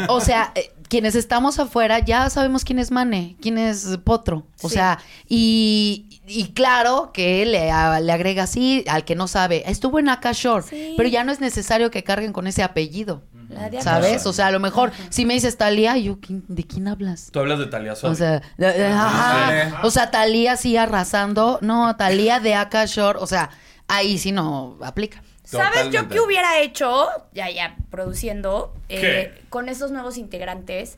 o 0.10 0.20
sea, 0.20 0.52
eh, 0.56 0.74
quienes 0.91 1.15
estamos 1.15 1.58
afuera 1.58 1.99
ya 1.99 2.30
sabemos 2.30 2.65
quién 2.65 2.77
es 2.77 2.91
Mané, 2.91 3.38
quién 3.41 3.58
es 3.58 3.97
Potro. 4.04 4.45
O 4.62 4.67
Sí. 4.67 4.75
sea, 4.75 4.99
y, 5.30 6.19
y 6.27 6.49
claro 6.51 7.12
que 7.13 7.45
le, 7.45 7.71
a- 7.71 8.01
le 8.01 8.12
agrega 8.12 8.43
así 8.43 8.84
al 8.89 9.06
que 9.06 9.15
no 9.15 9.30
sabe, 9.30 9.63
estuvo 9.71 9.99
en 9.99 10.10
Akashore, 10.10 10.63
Sí. 10.67 10.93
pero 10.97 11.08
ya 11.08 11.23
no 11.23 11.32
es 11.32 11.39
necesario 11.39 11.89
que 11.91 12.04
carguen 12.04 12.34
con 12.34 12.45
ese 12.45 12.62
apellido. 12.62 13.23
la 13.47 13.69
de 13.69 13.82
¿Sabes? 13.82 14.25
O 14.25 14.32
sea, 14.34 14.47
a 14.47 14.51
lo 14.51 14.60
mejor 14.62 14.91
si 15.10 15.25
me 15.25 15.34
dices 15.34 15.58
Talía, 15.58 15.97
yo, 15.97 16.19
¿quién- 16.21 16.43
¿de 16.49 16.63
quién 16.65 16.88
hablas? 16.88 17.30
Tú 17.32 17.39
hablas 17.39 17.60
de 17.60 17.67
Talia 17.67 17.95
Suárez. 17.95 18.17
O 18.17 18.23
sea, 18.23 18.41
de- 18.58 18.73
de- 18.80 18.88
ajá. 18.88 19.69
sí. 19.69 19.75
o 19.84 19.91
sea, 19.91 20.10
Talía 20.12 20.56
sí 20.58 20.75
arrasando. 20.77 21.58
No, 21.62 21.95
Talía 21.97 22.39
de 22.41 22.56
Akashore. 22.56 23.19
O 23.19 23.27
sea, 23.27 23.49
ahí 23.89 24.17
sí 24.17 24.32
no 24.32 24.77
aplica. 24.82 25.21
¿Sabes 25.58 25.90
yo 25.92 26.08
qué 26.08 26.20
hubiera 26.20 26.60
hecho? 26.60 27.08
Ya, 27.34 27.50
ya, 27.50 27.76
produciendo. 27.90 28.74
eh, 28.90 29.44
con 29.50 29.70
estos 29.70 29.92
nuevos 29.92 30.18
integrantes. 30.18 30.98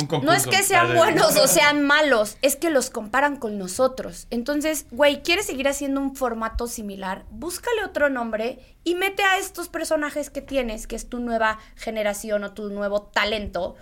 Un 0.00 0.06
concurso. 0.06 0.32
No 0.32 0.36
es 0.36 0.46
que 0.46 0.62
sean 0.62 0.94
buenos 0.94 1.36
o 1.36 1.48
sean 1.48 1.84
malos, 1.84 2.36
es 2.40 2.54
que 2.54 2.70
los 2.70 2.88
comparan 2.88 3.36
con 3.36 3.58
nosotros. 3.58 4.28
Entonces, 4.30 4.86
güey, 4.92 5.22
¿quieres 5.22 5.46
seguir 5.46 5.66
haciendo 5.66 6.00
un 6.00 6.14
formato 6.14 6.68
similar? 6.68 7.24
Búscale 7.32 7.84
otro 7.84 8.08
nombre 8.08 8.60
y 8.84 8.94
mete 8.94 9.24
a 9.24 9.38
estos 9.38 9.68
personajes 9.68 10.30
que 10.30 10.40
tienes, 10.40 10.86
que 10.86 10.94
es 10.94 11.08
tu 11.08 11.18
nueva 11.18 11.58
generación 11.74 12.44
o 12.44 12.52
tu 12.52 12.70
nuevo 12.70 13.02
talento, 13.02 13.74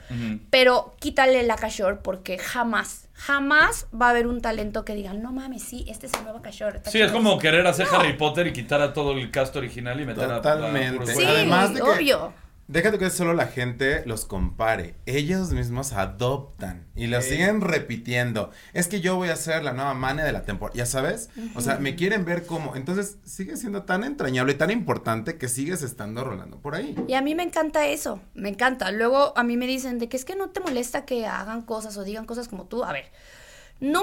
pero 0.48 0.94
quítale 1.00 1.42
la 1.42 1.56
cashore 1.56 1.96
porque 1.96 2.38
jamás, 2.38 3.05
jamás 3.16 3.86
va 3.98 4.06
a 4.08 4.10
haber 4.10 4.26
un 4.26 4.40
talento 4.40 4.84
que 4.84 4.94
digan, 4.94 5.22
no 5.22 5.32
mames, 5.32 5.62
sí, 5.62 5.84
este 5.88 6.06
es 6.06 6.14
el 6.14 6.24
nuevo 6.24 6.42
está 6.78 6.90
Sí, 6.90 7.00
es 7.00 7.08
chido". 7.10 7.16
como 7.18 7.38
querer 7.38 7.66
hacer 7.66 7.86
Harry 7.92 8.12
Potter 8.12 8.46
y 8.46 8.52
quitar 8.52 8.80
a 8.82 8.92
todo 8.92 9.12
el 9.12 9.30
cast 9.30 9.56
original 9.56 10.00
y 10.00 10.04
meter 10.06 10.24
a- 10.30 10.36
a... 10.36 10.42
Totalmente. 10.42 11.14
Sí. 11.14 11.24
Además 11.24 11.72
de 11.74 11.80
que- 11.80 11.86
obvio. 11.88 12.32
Déjate 12.68 12.98
que 12.98 13.10
solo 13.10 13.32
la 13.32 13.46
gente 13.46 14.04
los 14.06 14.24
compare. 14.24 14.96
Ellos 15.06 15.52
mismos 15.52 15.92
adoptan 15.92 16.88
y 16.96 17.06
lo 17.06 17.22
siguen 17.22 17.60
repitiendo. 17.60 18.50
Es 18.72 18.88
que 18.88 19.00
yo 19.00 19.14
voy 19.14 19.28
a 19.28 19.36
ser 19.36 19.62
la 19.62 19.72
nueva 19.72 19.94
mane 19.94 20.24
de 20.24 20.32
la 20.32 20.42
temporada. 20.42 20.76
Ya 20.76 20.84
sabes? 20.84 21.30
O 21.54 21.60
sea, 21.60 21.76
me 21.76 21.94
quieren 21.94 22.24
ver 22.24 22.44
como. 22.44 22.74
Entonces 22.74 23.18
sigue 23.24 23.56
siendo 23.56 23.84
tan 23.84 24.02
entrañable 24.02 24.52
y 24.52 24.56
tan 24.56 24.72
importante 24.72 25.38
que 25.38 25.48
sigues 25.48 25.82
estando 25.82 26.24
rolando 26.24 26.58
por 26.58 26.74
ahí. 26.74 26.96
Y 27.06 27.14
a 27.14 27.22
mí 27.22 27.36
me 27.36 27.44
encanta 27.44 27.86
eso, 27.86 28.20
me 28.34 28.48
encanta. 28.48 28.90
Luego 28.90 29.32
a 29.38 29.44
mí 29.44 29.56
me 29.56 29.68
dicen 29.68 30.00
de 30.00 30.08
que 30.08 30.16
es 30.16 30.24
que 30.24 30.34
no 30.34 30.50
te 30.50 30.58
molesta 30.58 31.04
que 31.04 31.24
hagan 31.24 31.62
cosas 31.62 31.96
o 31.96 32.02
digan 32.02 32.26
cosas 32.26 32.48
como 32.48 32.64
tú. 32.64 32.82
A 32.82 32.92
ver, 32.92 33.12
no, 33.80 34.02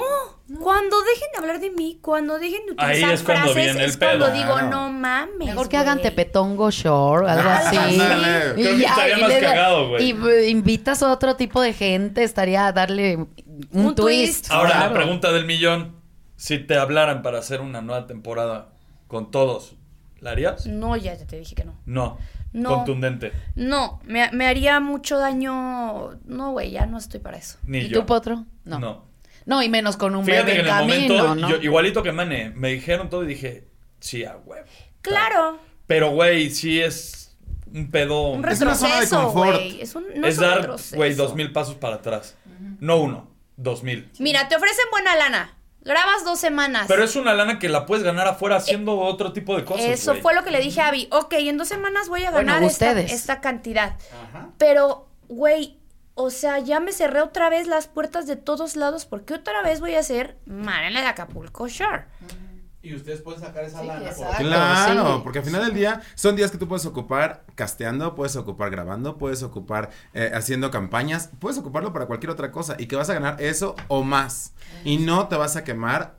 cuando 0.62 0.98
dejen 1.02 1.28
de 1.34 1.38
hablar 1.40 1.60
de 1.60 1.72
mí, 1.72 1.98
cuando 2.02 2.38
dejen 2.38 2.66
de 2.68 2.74
Ahí 2.78 2.92
utilizar 3.04 3.14
es 3.14 3.24
cuando 3.24 3.52
frases, 3.54 3.56
viene 3.66 3.84
el 3.84 3.90
es 3.90 3.98
cuando 3.98 4.26
pedo. 4.26 4.36
digo, 4.36 4.54
Claro. 4.54 4.70
no 4.70 4.90
mames. 4.92 5.48
Mejor 5.48 5.68
que 5.70 5.78
hagan 5.78 5.98
güey". 6.00 6.10
Tepetongo 6.10 6.70
Shore, 6.70 7.28
algo 7.30 7.50
Ah, 7.50 7.58
así. 7.66 7.78
Creo 7.98 8.56
que 8.56 8.84
estaría 8.86 9.18
y 9.18 9.22
más 9.22 9.34
cagado, 9.34 9.90
güey. 9.90 10.10
Y 10.10 10.12
eh, 10.30 10.50
invitas 10.50 11.02
a 11.02 11.12
otro 11.12 11.36
tipo 11.36 11.62
de 11.62 11.74
gente, 11.74 12.24
estaría 12.24 12.68
a 12.68 12.72
darle 12.72 13.16
un, 13.18 13.30
Un 13.72 13.96
twist. 13.96 13.96
twist. 13.96 14.52
Ahora, 14.52 14.80
la 14.80 14.94
pregunta 14.94 15.32
del 15.32 15.46
millón. 15.46 15.96
Si 16.36 16.60
te 16.60 16.78
hablaran 16.78 17.22
para 17.22 17.40
hacer 17.40 17.62
una 17.62 17.82
nueva 17.82 18.06
temporada 18.06 18.74
con 19.08 19.32
todos, 19.32 19.76
¿la 20.20 20.32
harías? 20.32 20.66
No, 20.68 20.96
ya, 20.98 21.14
ya 21.16 21.26
te 21.26 21.38
dije 21.40 21.56
que 21.56 21.64
no. 21.64 21.74
No. 21.86 22.18
No. 22.52 22.70
Contundente. 22.76 23.32
No, 23.56 24.00
me, 24.06 24.30
me 24.32 24.46
haría 24.46 24.80
mucho 24.80 25.18
daño. 25.18 26.20
No, 26.26 26.52
güey, 26.52 26.70
ya 26.72 26.86
no 26.86 26.98
estoy 27.00 27.20
para 27.20 27.38
eso. 27.38 27.58
Ni 27.64 27.80
¿Y 27.80 27.88
yo. 27.88 28.02
tú, 28.02 28.06
Potro? 28.06 28.46
No. 28.66 28.78
No. 28.80 29.13
No. 29.46 29.62
y 29.64 29.70
menos 29.70 29.98
con 29.98 30.16
un 30.16 30.26
Fíjate 30.26 30.44
bebé 30.44 30.54
que 30.56 30.60
en 30.62 30.66
el 30.66 30.72
camino, 30.72 31.24
momento, 31.28 31.36
¿no? 31.36 31.50
yo- 31.50 31.62
igualito 31.62 32.04
que 32.04 32.12
Mane, 32.12 32.52
me 32.56 32.70
dijeron 32.70 33.10
todo 33.10 33.24
y 33.24 33.28
dije, 33.28 33.68
sí, 34.00 34.24
a 34.26 34.38
huevo. 34.38 34.66
Claro, 35.02 35.60
Pero, 35.88 36.12
güey, 36.12 36.50
sí 36.50 36.80
es 36.82 37.36
un 37.74 37.92
pedo. 37.92 38.30
un 38.32 38.48
Es 38.48 38.62
una 38.62 38.76
zona 38.76 38.96
de 38.96 39.02
retroceso, 39.02 39.34
confort. 39.34 39.60
Es 39.80 39.96
un, 39.96 40.06
no 40.16 40.28
es 40.28 40.38
dar, 40.38 40.58
retroceso. 40.60 40.96
güey, 40.96 41.14
dos 41.14 41.36
mil 41.36 41.52
pasos 41.52 41.76
para 41.76 41.96
atrás. 41.96 42.36
No 42.80 42.98
uno, 42.98 43.30
dos 43.58 43.84
mil. 43.84 44.10
Mira, 44.20 44.48
te 44.48 44.56
ofrecen 44.56 44.86
buena 44.92 45.16
lana. 45.16 45.58
Grabas 45.82 46.24
dos 46.24 46.40
semanas. 46.40 46.86
Pero 46.88 47.04
es 47.04 47.18
una 47.18 47.34
lana 47.34 47.60
que 47.60 47.68
la 47.68 47.86
puedes 47.86 48.06
ganar 48.06 48.26
afuera 48.30 48.56
haciendo 48.56 48.98
otro 49.00 49.34
tipo 49.34 49.58
de 49.58 49.66
cosas. 49.66 49.86
Eso 49.88 50.16
fue 50.16 50.34
lo 50.34 50.46
que 50.46 50.52
le 50.52 50.62
dije 50.62 50.80
a 50.80 50.88
Abby. 50.88 51.10
Ok, 51.12 51.34
en 51.34 51.58
dos 51.58 51.68
semanas 51.68 52.08
voy 52.08 52.24
a 52.24 52.32
Bueno, 52.32 52.54
ganar 52.54 52.64
esta, 52.64 52.92
ustedes. 52.92 53.12
esta 53.12 53.42
cantidad. 53.42 53.98
Pero, 54.58 55.10
güey, 55.28 55.78
o 56.16 56.30
sea, 56.30 56.60
ya 56.60 56.80
me 56.80 56.92
cerré 56.92 57.22
otra 57.22 57.50
vez 57.50 57.68
las 57.68 57.88
puertas 57.88 58.28
de 58.28 58.36
todos 58.36 58.76
lados 58.76 59.06
porque 59.06 59.34
otra 59.34 59.62
vez 59.64 59.80
voy 59.80 59.96
a 59.96 60.00
hacer 60.00 60.38
Marana 60.46 61.02
de 61.02 61.08
Acapulco 61.08 61.68
Shore. 61.68 62.06
Y 62.82 62.94
ustedes 62.96 63.22
pueden 63.22 63.40
sacar 63.40 63.64
esa 63.64 63.80
Sí, 63.80 63.88
lana. 63.88 64.00
por- 64.02 64.10
exacto. 64.10 64.38
Claro, 64.44 65.16
sí. 65.16 65.22
porque 65.24 65.40
al 65.40 65.46
final 65.46 65.64
del 65.66 65.74
día 65.74 66.02
son 66.16 66.36
días 66.36 66.52
que 66.52 66.58
tú 66.58 66.68
puedes 66.68 66.86
ocupar 66.86 67.46
casteando, 67.56 68.14
puedes 68.14 68.36
ocupar 68.36 68.70
grabando, 68.72 69.18
puedes 69.18 69.42
ocupar 69.42 69.90
eh, 70.14 70.32
haciendo 70.34 70.70
campañas, 70.70 71.30
puedes 71.40 71.58
ocuparlo 71.58 71.94
para 71.94 72.08
cualquier 72.08 72.32
otra 72.32 72.52
cosa 72.52 72.76
y 72.78 72.88
que 72.88 72.98
vas 72.98 73.10
a 73.10 73.14
ganar 73.14 73.42
eso 73.42 73.76
o 73.88 74.04
más. 74.04 74.54
Y 74.84 74.98
no 74.98 75.30
te 75.30 75.38
vas 75.38 75.56
a 75.56 75.64
quemar 75.64 76.16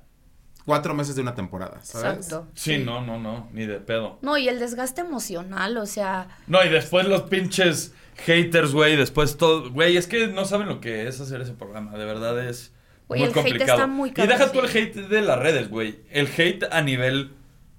cuatro 0.64 0.94
meses 0.94 1.14
de 1.14 1.20
una 1.20 1.34
temporada, 1.34 1.80
¿sabes? 1.82 2.16
Exacto. 2.28 2.48
Sí, 2.54 2.78
no, 2.78 3.02
no, 3.04 3.18
no, 3.20 3.50
ni 3.52 3.66
de 3.66 3.78
pedo. 3.80 4.18
No, 4.22 4.38
y 4.38 4.48
el 4.48 4.58
desgaste 4.58 5.02
emocional, 5.02 5.76
o 5.76 5.84
sea, 5.84 6.28
No, 6.46 6.64
y 6.64 6.70
después 6.70 7.06
los 7.06 7.24
pinches 7.24 7.92
haters, 8.16 8.72
güey, 8.72 8.96
después 8.96 9.36
todo. 9.36 9.70
Güey, 9.70 9.96
es 9.96 10.06
que 10.06 10.28
no 10.28 10.44
saben 10.44 10.68
lo 10.68 10.80
que 10.80 11.06
es 11.06 11.20
hacer 11.20 11.40
ese 11.40 11.52
programa, 11.52 11.96
de 11.96 12.04
verdad 12.04 12.46
es 12.46 12.72
muy 13.08 13.22
el 13.22 13.26
hate 13.26 13.34
complicado. 13.34 13.72
está 13.72 13.86
muy 13.86 14.10
y 14.10 14.26
deja 14.26 14.52
tú 14.52 14.60
sí. 14.60 14.66
el 14.66 14.76
hate 14.76 15.08
de 15.08 15.22
las 15.22 15.38
redes, 15.38 15.68
güey. 15.68 16.00
El 16.10 16.26
hate 16.26 16.64
a 16.70 16.80
nivel 16.82 17.32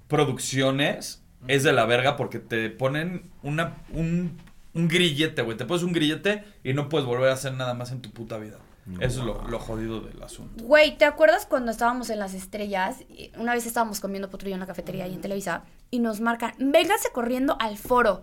producciones 0.08 1.24
es 1.48 1.64
de 1.64 1.74
la 1.74 1.86
verga 1.86 2.16
porque 2.16 2.40
te 2.40 2.70
ponen 2.70 3.24
una, 3.44 3.78
un, 3.92 4.38
un 4.74 4.88
grillete, 4.88 5.42
güey. 5.42 5.58
Te 5.58 5.66
pones 5.66 5.84
un 5.84 5.94
grillete 5.94 6.44
y 6.64 6.74
no 6.74 6.90
puedes 6.90 7.08
volver 7.08 7.30
a 7.30 7.34
hacer 7.34 7.54
nada 7.54 7.74
más 7.74 7.92
en 7.92 8.02
tu 8.02 8.12
puta 8.12 8.38
vida. 8.38 8.58
Eso 9.00 9.20
es 9.22 9.26
lo, 9.26 9.42
lo 9.48 9.58
jodido 9.60 10.00
del 10.02 10.22
asunto. 10.22 10.64
güey, 10.64 10.98
¿te 10.98 11.06
acuerdas 11.06 11.46
cuando 11.48 11.72
estábamos 11.72 12.10
en 12.12 12.20
las 12.20 12.34
estrellas? 12.36 12.98
Y 13.10 13.32
Una 13.38 13.54
vez 13.54 13.66
estábamos 13.66 14.00
comiendo 14.00 14.30
potrillo 14.30 14.54
en 14.56 14.60
la 14.60 14.68
cafetería 14.68 15.06
ahí 15.06 15.14
en 15.14 15.22
Televisa 15.22 15.64
y 15.90 16.00
nos 16.00 16.22
marcan, 16.22 16.54
véngase 16.60 17.12
corriendo 17.12 17.58
al 17.60 17.78
foro. 17.78 18.22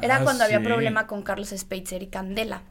Era 0.00 0.16
Ah, 0.16 0.20
cuando 0.22 0.44
había 0.44 0.62
problema 0.62 1.06
con 1.08 1.22
Carlos 1.22 1.50
Speitzer 1.50 2.02
y 2.02 2.06
Candela. 2.08 2.62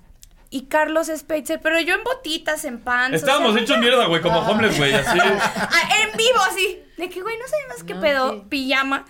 Y 0.49 0.67
Carlos 0.67 1.07
Speitzer, 1.13 1.59
pero 1.61 1.80
yo 1.82 1.95
en 1.95 2.03
botitas, 2.03 2.63
en 2.63 2.80
pants. 2.80 3.13
o 3.13 3.15
Estábamos 3.17 3.53
sea, 3.55 3.63
hechos 3.63 3.78
mierda, 3.80 4.05
güey, 4.05 4.22
como 4.22 4.39
homeless, 4.39 4.78
güey, 4.78 4.93
así. 4.93 5.17
Ah, 5.55 5.89
en 6.01 6.15
vivo, 6.17 6.39
así. 6.49 6.80
De 6.97 7.09
que, 7.09 7.22
güey, 7.24 7.36
no 7.38 7.47
sabemos 7.47 7.84
qué 7.84 7.93
No, 7.95 8.01
pedo. 8.01 8.32
sí. 8.34 8.43
Pijama. 8.49 9.05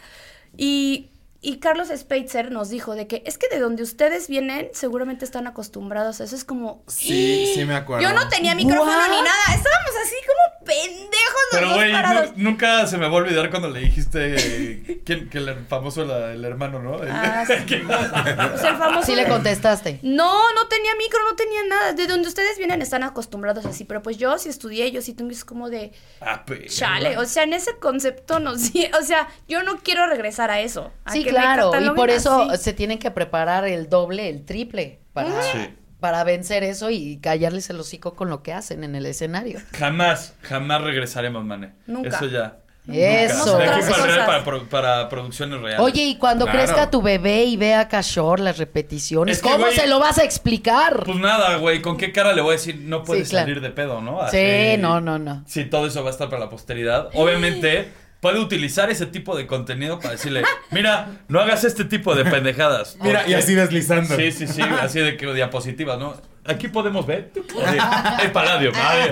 Y, 0.57 1.10
y 1.44 1.60
Carlos 1.60 1.89
Speitzer 1.94 2.52
nos 2.52 2.70
dijo 2.70 2.96
de 2.96 3.06
que 3.06 3.22
es 3.26 3.38
que 3.38 3.50
de 3.50 3.60
donde 3.60 3.84
ustedes 3.84 4.30
vienen 4.30 4.70
seguramente 4.72 5.26
están 5.26 5.46
acostumbrados 5.46 6.22
a 6.22 6.24
eso. 6.24 6.38
Es 6.38 6.46
como... 6.46 6.84
Sí, 6.88 7.52
sí 7.54 7.66
me 7.66 7.76
acuerdo. 7.76 8.02
Yo 8.02 8.14
no 8.14 8.30
tenía 8.30 8.56
micrófono 8.56 8.89
What? 8.89 9.10
ni 9.10 9.18
nada. 9.18 9.44
Estábamos 9.54 9.91
así 10.02 10.16
como 10.26 10.66
pendejos 10.66 10.94
los 10.94 11.12
Pero, 11.54 11.74
güey, 11.76 11.93
nunca 12.36 12.86
se 12.88 12.97
me 12.97 13.08
va 13.08 13.12
a 13.14 13.16
olvidar 13.16 13.49
cuando 13.49 13.70
le 13.70 13.80
dijiste 13.82 14.36
eh, 14.38 15.01
quién- 15.06 15.30
que 15.30 15.38
el 15.38 15.54
famoso 15.68 16.06
la- 16.06 16.32
el 16.34 16.43
hermano, 16.43 16.80
¿no? 16.80 16.97
Ah, 17.10 17.43
sí. 17.47 17.54
Pues 17.68 18.64
el 18.64 18.76
famoso 18.78 19.06
Sí 19.06 19.16
le 19.16 19.28
contestaste. 19.28 19.99
No, 20.04 20.34
no 20.54 20.68
tenía 20.68 20.91
micro, 20.97 21.20
no 21.30 21.36
tenía 21.36 21.64
nada. 21.70 21.93
De 21.93 22.08
donde 22.08 22.28
ustedes 22.28 22.58
vienen 22.58 22.82
están 22.82 23.04
acostumbrados 23.04 23.66
así, 23.66 23.84
pero 23.86 24.01
pues 24.01 24.18
yo 24.18 24.38
sí 24.38 24.49
estudié, 24.49 24.91
yo 24.91 25.01
sí 25.01 25.14
tengo 25.14 25.32
es 25.32 25.45
como 25.45 25.70
de 25.70 25.91
Ah, 26.22 26.43
pero- 26.45 26.66
chale, 26.68 27.18
o 27.18 27.26
sea, 27.26 27.43
en 27.43 27.54
ese 27.54 27.78
concepto 27.78 28.39
no 28.39 28.58
sí, 28.58 28.88
o 28.99 29.04
sea, 29.04 29.28
yo 29.47 29.64
no 29.64 29.78
quiero 29.78 30.06
regresar 30.08 30.49
a 30.51 30.60
eso. 30.62 30.91
a 31.06 31.12
Sí, 31.12 31.24
que 31.24 31.32
me 31.32 31.38
claro. 31.38 31.72
Y 31.80 31.89
por 31.91 32.10
eso 32.10 32.49
así. 32.49 32.64
se 32.64 32.74
tienen 32.74 32.99
que 32.99 33.12
preparar 33.12 33.66
el 33.66 33.89
doble, 33.89 34.30
el 34.30 34.45
triple 34.45 34.99
para, 35.14 35.41
Sí. 35.43 35.70
Para 36.04 36.26
vencer 36.26 36.66
eso 36.66 36.89
y 36.89 37.16
callarles 37.22 37.70
el 37.70 37.80
hocico 37.80 38.14
con 38.14 38.30
lo 38.30 38.43
que 38.43 38.51
hacen 38.51 38.84
en 38.84 38.93
el 38.93 39.06
escenario. 39.06 39.62
Jamás, 39.80 40.34
jamás 40.41 40.82
regresaremos, 40.82 41.45
mane. 41.45 41.72
Nunca. 41.88 42.10
Eso 42.10 42.26
ya. 42.26 42.58
Eso. 42.91 43.58
De 43.58 43.64
aquí 43.70 44.66
para, 44.70 45.08
producciones 45.08 45.62
reales. 45.62 45.80
Oye, 45.80 46.04
y 46.04 46.18
cuando 46.18 46.43
Claro. 46.43 46.60
crezca 46.60 46.89
tu 46.91 47.01
bebé 47.01 47.45
y 47.45 47.56
vea 47.56 47.88
Cashor, 47.88 48.41
las 48.41 48.58
repeticiones, 48.58 49.38
Es 49.38 49.41
que, 49.43 49.47
¿cómo 49.49 49.64
güey, 49.64 49.78
se 49.78 49.88
lo 49.88 49.99
vas 49.99 50.18
a 50.18 50.26
explicar? 50.26 51.04
Pues 51.06 51.18
nada, 51.20 51.56
güey, 51.56 51.82
¿con 51.82 51.95
qué 51.95 52.12
cara 52.12 52.34
le 52.34 52.41
voy 52.41 52.49
a 52.49 52.58
decir 52.58 52.76
no 52.82 53.06
puedes 53.06 53.30
Sí, 53.30 53.32
claro. 53.32 53.45
salir 53.45 53.62
de 53.62 53.70
pedo, 53.70 54.01
no? 54.01 54.20
Sí, 54.30 54.76
no, 54.80 54.99
no, 54.99 55.18
no. 55.20 55.45
Sí, 55.47 55.64
todo 55.64 55.88
eso 55.88 56.04
va 56.04 56.10
a 56.10 56.12
estar 56.12 56.28
para 56.30 56.41
la 56.41 56.49
posteridad. 56.49 57.12
Obviamente, 57.14 57.93
puede 58.24 58.39
utilizar 58.39 58.89
ese 58.89 59.05
tipo 59.05 59.36
de 59.38 59.45
contenido 59.45 59.99
para 59.99 60.11
decirle, 60.13 60.43
mira, 60.71 61.09
no 61.28 61.39
hagas 61.41 61.63
este 61.65 61.84
tipo 61.84 62.15
de 62.15 62.24
pendejadas. 62.26 62.97
Mira, 63.01 63.28
y 63.28 63.34
así 63.34 63.53
deslizando. 63.53 64.15
Sí, 64.15 64.32
sí, 64.32 64.47
sí, 64.47 64.61
así 64.61 64.99
de 65.01 65.17
que 65.17 65.32
diapositivas, 65.34 65.99
¿no? 65.99 66.15
Aquí 66.45 66.69
podemos 66.69 67.05
ver. 67.05 67.32
Así, 67.65 67.78
el 68.24 68.32
paladio, 68.32 68.71
madre. 68.71 69.11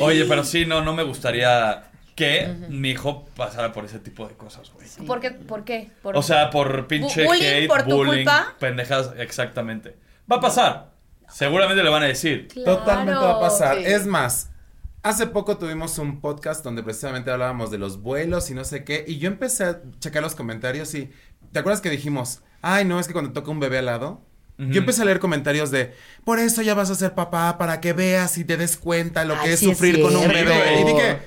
Oye, 0.00 0.24
pero 0.24 0.42
sí, 0.44 0.64
no, 0.66 0.80
no 0.82 0.94
me 0.94 1.02
gustaría 1.02 1.84
que 2.14 2.48
mi 2.68 2.90
hijo 2.90 3.26
pasara 3.36 3.72
por 3.72 3.84
ese 3.84 3.98
tipo 3.98 4.26
de 4.26 4.34
cosas, 4.34 4.70
güey. 4.72 4.88
¿Por 5.06 5.20
qué? 5.20 5.30
¿Por 5.32 5.64
qué? 5.64 5.90
Por- 6.02 6.16
O 6.16 6.22
sea, 6.22 6.48
por 6.50 6.86
pinche 6.86 7.24
bullying 7.26 7.42
hate, 7.44 7.68
por 7.68 7.82
tu 7.84 7.96
bullying, 7.96 8.24
culpa. 8.24 8.54
pendejadas, 8.58 9.12
exactamente. 9.18 9.96
Va 10.30 10.36
a 10.36 10.40
pasar. 10.40 10.92
Seguramente 11.30 11.82
le 11.82 11.88
van 11.90 12.02
a 12.02 12.06
decir. 12.06 12.48
Claro. 12.48 12.78
Totalmente 12.78 13.20
va 13.20 13.32
a 13.36 13.40
pasar. 13.40 13.76
sí. 13.78 13.84
Es 13.86 14.06
más, 14.06 14.50
hace 15.02 15.26
poco 15.26 15.58
tuvimos 15.58 15.98
un 15.98 16.20
podcast 16.20 16.64
donde 16.64 16.82
precisamente 16.82 17.30
hablábamos 17.30 17.70
de 17.70 17.78
los 17.78 18.02
vuelos 18.02 18.50
y 18.50 18.54
no 18.54 18.64
sé 18.64 18.84
qué. 18.84 19.04
Y 19.06 19.18
yo 19.18 19.28
empecé 19.28 19.64
a 19.64 19.82
checar 19.98 20.22
los 20.22 20.34
comentarios 20.34 20.94
y. 20.94 21.10
¿Te 21.52 21.58
acuerdas 21.58 21.82
que 21.82 21.90
dijimos, 21.90 22.42
ay, 22.62 22.84
no, 22.84 22.98
es 22.98 23.06
que 23.06 23.12
cuando 23.12 23.32
toca 23.32 23.50
un 23.50 23.60
bebé 23.60 23.78
al 23.78 23.86
lado? 23.86 24.24
Yo 24.58 24.78
empecé 24.78 25.02
a 25.02 25.04
leer 25.06 25.18
comentarios 25.18 25.72
de, 25.72 25.92
por 26.24 26.38
eso 26.38 26.62
ya 26.62 26.74
vas 26.74 26.88
a 26.88 26.94
ser 26.94 27.14
papá, 27.14 27.58
para 27.58 27.80
que 27.80 27.94
veas 27.94 28.38
y 28.38 28.44
te 28.44 28.56
des 28.56 28.76
cuenta 28.76 29.24
lo 29.24 29.34
que 29.40 29.54
es 29.54 29.58
sí 29.58 29.68
es 29.68 29.76
sufrir 29.76 30.00
con 30.00 30.14
un 30.14 30.28
bebé. 30.28 30.80
Y 30.80 30.84
dije, 30.84 31.18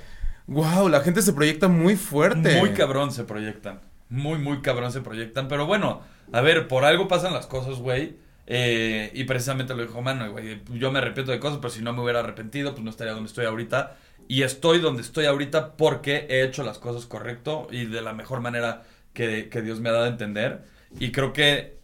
wow, 0.48 0.88
la 0.88 1.02
gente 1.02 1.22
se 1.22 1.34
proyecta 1.34 1.68
muy 1.68 1.98
fuerte. 1.98 2.58
Muy 2.60 2.70
cabrón 2.72 3.12
se 3.12 3.26
proyectan. 3.26 3.82
Muy, 4.08 4.38
muy 4.38 4.62
cabrón 4.62 4.94
se 4.94 5.02
proyectan. 5.02 5.50
Pero 5.50 5.66
bueno, 5.66 6.02
a 6.32 6.40
ver, 6.40 6.70
por 6.70 6.86
algo 6.86 7.10
pasan 7.10 7.34
las 7.34 7.46
cosas, 7.46 7.80
güey. 7.80 8.16
Eh, 8.48 9.12
y 9.14 9.24
precisamente 9.24 9.76
lo 9.76 9.84
dijo 9.84 10.02
Mano, 10.02 10.32
güey. 10.32 10.62
Yo 10.74 10.92
me 10.92 11.00
arrepiento 11.00 11.32
de 11.32 11.40
cosas, 11.40 11.60
pero 11.60 11.70
si 11.70 11.82
no 11.82 11.94
me 11.94 12.02
hubiera 12.02 12.20
arrepentido, 12.20 12.74
pues 12.74 12.84
no 12.84 12.90
estaría 12.90 13.14
donde 13.14 13.28
estoy 13.28 13.46
ahorita. 13.46 13.98
Y 14.28 14.44
estoy 14.44 14.80
donde 14.80 15.02
estoy 15.02 15.26
ahorita 15.26 15.74
porque 15.74 16.26
he 16.30 16.44
hecho 16.44 16.64
las 16.64 16.80
cosas 16.80 17.06
correcto 17.06 17.68
y 17.72 17.86
de 17.86 18.02
la 18.02 18.14
mejor 18.14 18.42
manera 18.42 18.84
que, 19.14 19.50
que 19.50 19.62
Dios 19.62 19.80
me 19.80 19.90
ha 19.90 19.94
dado 19.94 20.06
a 20.06 20.10
entender. 20.10 20.64
Y 21.00 21.12
creo 21.12 21.34
que 21.34 21.76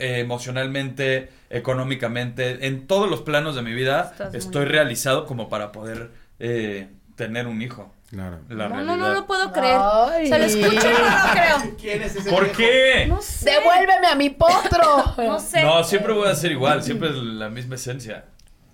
eh, 0.00 0.20
emocionalmente, 0.20 1.28
económicamente, 1.50 2.66
en 2.66 2.86
todos 2.86 3.10
los 3.10 3.20
planos 3.20 3.54
de 3.54 3.60
mi 3.60 3.74
vida, 3.74 4.08
Estás 4.12 4.34
estoy 4.34 4.64
realizado 4.64 5.26
como 5.26 5.50
para 5.50 5.72
poder 5.72 6.10
eh, 6.38 6.88
tener 7.20 7.46
un 7.46 7.60
hijo. 7.60 7.92
Claro. 8.08 8.40
La 8.48 8.68
no, 8.68 8.76
no, 8.76 8.84
realidad. 8.86 8.96
no 8.96 9.14
lo 9.14 9.26
puedo 9.26 9.52
creer. 9.52 9.78
Ay. 9.78 10.26
Se 10.28 10.38
lo 10.38 10.44
escucho 10.46 10.88
y 10.90 10.92
no 10.94 11.00
lo 11.00 11.32
creo. 11.32 11.76
¿Quién 11.80 12.02
es 12.02 12.16
ese 12.16 12.30
¿Por 12.30 12.44
viejo? 12.44 12.56
qué? 12.56 13.06
No 13.08 13.20
sé. 13.20 13.50
¡Devuélveme 13.50 14.06
a 14.06 14.14
mi 14.14 14.30
potro! 14.30 15.04
No 15.18 15.38
sé. 15.38 15.62
No, 15.62 15.84
siempre 15.84 16.14
voy 16.14 16.28
a 16.28 16.34
ser 16.34 16.50
igual, 16.52 16.82
siempre 16.82 17.10
es 17.10 17.16
la 17.16 17.50
misma 17.50 17.74
esencia. 17.74 18.24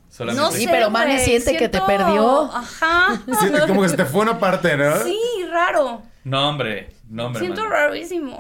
Solamente. 0.09 0.41
No 0.49 0.53
Sí, 0.53 0.65
sé, 0.65 0.71
pero 0.71 0.91
Mane 0.91 1.19
siente 1.19 1.57
que 1.57 1.69
te 1.69 1.81
perdió. 1.81 2.45
Ajá. 2.53 3.21
Sí, 3.41 3.49
como 3.67 3.83
que 3.83 3.89
se 3.89 3.97
te 3.97 4.05
fue 4.05 4.23
una 4.23 4.39
parte, 4.39 4.77
¿no? 4.77 4.97
Sí, 5.03 5.19
raro. 5.51 6.03
No, 6.25 6.49
hombre, 6.49 6.95
no, 7.11 7.27
hombre. 7.27 7.41
Siento 7.41 7.67
rarísimo. 7.69 8.39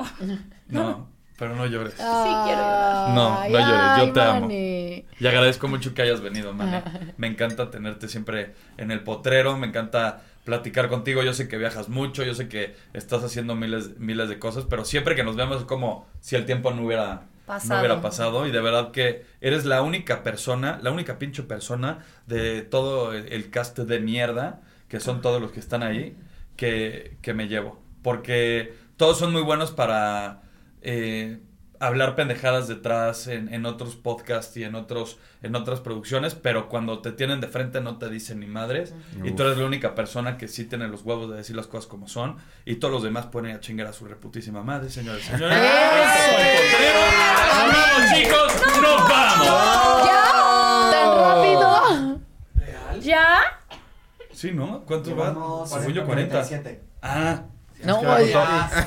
No, 0.68 1.08
pero 1.38 1.54
no 1.54 1.66
llores. 1.66 1.94
quiero 1.94 2.12
llorar. 2.46 3.10
No, 3.10 3.40
no 3.48 3.58
llores, 3.58 4.06
yo 4.06 4.12
te 4.12 4.20
amo. 4.20 4.48
Y 4.50 5.26
agradezco 5.26 5.68
mucho 5.68 5.94
que 5.94 6.02
hayas 6.02 6.20
venido, 6.20 6.52
Mane. 6.52 6.82
Me 7.16 7.26
encanta 7.26 7.70
tenerte 7.70 8.08
siempre 8.08 8.54
en 8.76 8.90
el 8.90 9.00
potrero, 9.00 9.56
me 9.56 9.66
encanta 9.66 10.22
platicar 10.44 10.88
contigo. 10.88 11.22
Yo 11.22 11.32
sé 11.34 11.48
que 11.48 11.58
viajas 11.58 11.88
mucho, 11.88 12.22
yo 12.22 12.34
sé 12.34 12.48
que 12.48 12.74
estás 12.92 13.22
haciendo 13.24 13.54
miles, 13.54 13.98
miles 13.98 14.28
de 14.28 14.38
cosas, 14.38 14.64
pero 14.68 14.84
siempre 14.84 15.14
que 15.14 15.24
nos 15.24 15.36
vemos 15.36 15.58
es 15.58 15.64
como 15.64 16.06
si 16.20 16.36
el 16.36 16.46
tiempo 16.46 16.70
no 16.72 16.84
hubiera 16.84 17.14
no 17.14 17.28
Pasado. 17.46 17.80
hubiera 17.80 18.00
pasado. 18.00 18.46
Y 18.46 18.50
de 18.50 18.60
verdad 18.60 18.90
que 18.90 19.24
eres 19.40 19.64
la 19.64 19.82
única 19.82 20.22
persona, 20.22 20.78
la 20.82 20.90
única 20.90 21.18
pinche 21.18 21.42
persona 21.42 21.98
de 22.26 22.62
todo 22.62 23.12
el, 23.12 23.32
el 23.32 23.50
cast 23.50 23.78
de 23.78 24.00
mierda, 24.00 24.60
que 24.88 25.00
son 25.00 25.20
todos 25.20 25.40
los 25.40 25.52
que 25.52 25.60
están 25.60 25.82
ahí, 25.82 26.16
que, 26.56 27.16
que 27.22 27.34
me 27.34 27.48
llevo. 27.48 27.80
Porque 28.02 28.74
todos 28.96 29.18
son 29.18 29.32
muy 29.32 29.42
buenos 29.42 29.72
para 29.72 30.42
eh, 30.88 31.40
hablar 31.80 32.14
pendejadas 32.14 32.68
detrás 32.68 33.26
en, 33.26 33.52
en 33.52 33.66
otros 33.66 33.96
podcasts 33.96 34.56
y 34.56 34.62
en 34.64 34.76
otros 34.76 35.18
en 35.42 35.54
otras 35.56 35.80
producciones, 35.80 36.34
pero 36.34 36.68
cuando 36.68 37.00
te 37.00 37.12
tienen 37.12 37.40
de 37.40 37.48
frente 37.48 37.80
no 37.80 37.98
te 37.98 38.08
dicen 38.08 38.40
ni 38.40 38.46
madres 38.46 38.94
y 39.22 39.32
tú 39.32 39.42
eres 39.42 39.58
la 39.58 39.66
única 39.66 39.94
persona 39.94 40.38
que 40.38 40.48
sí 40.48 40.64
tiene 40.64 40.88
los 40.88 41.02
huevos 41.02 41.28
de 41.30 41.36
decir 41.36 41.54
las 41.56 41.66
cosas 41.66 41.86
como 41.86 42.08
son 42.08 42.36
y 42.64 42.76
todos 42.76 42.94
los 42.94 43.02
demás 43.02 43.26
pueden 43.26 43.50
ir 43.50 43.56
a 43.56 43.60
chingar 43.60 43.88
a 43.88 43.92
su 43.92 44.06
reputísima 44.06 44.62
madre, 44.62 44.88
señores 44.90 45.24
y 45.24 45.30
señores. 45.32 45.58
Esto 45.58 46.32
fue 46.32 46.52
el 46.52 46.70
Potrero. 46.70 47.00
Nos 47.66 47.74
vamos, 47.74 48.14
chicos, 48.14 48.82
nos 48.82 49.08
vamos. 49.08 50.06
¡Ya! 50.06 50.22
¡Tan 50.92 51.18
rápido! 51.18 52.20
¿Ya? 53.00 53.38
Sí, 54.32 54.52
¿no? 54.52 54.84
¿Cuántos 54.84 55.16
van? 55.16 55.34
Según 55.66 55.92
yo 55.92 56.06
40. 56.06 56.30
47. 56.30 56.82
Ah, 57.02 57.44
No, 57.84 58.00
oye, 58.00 58.34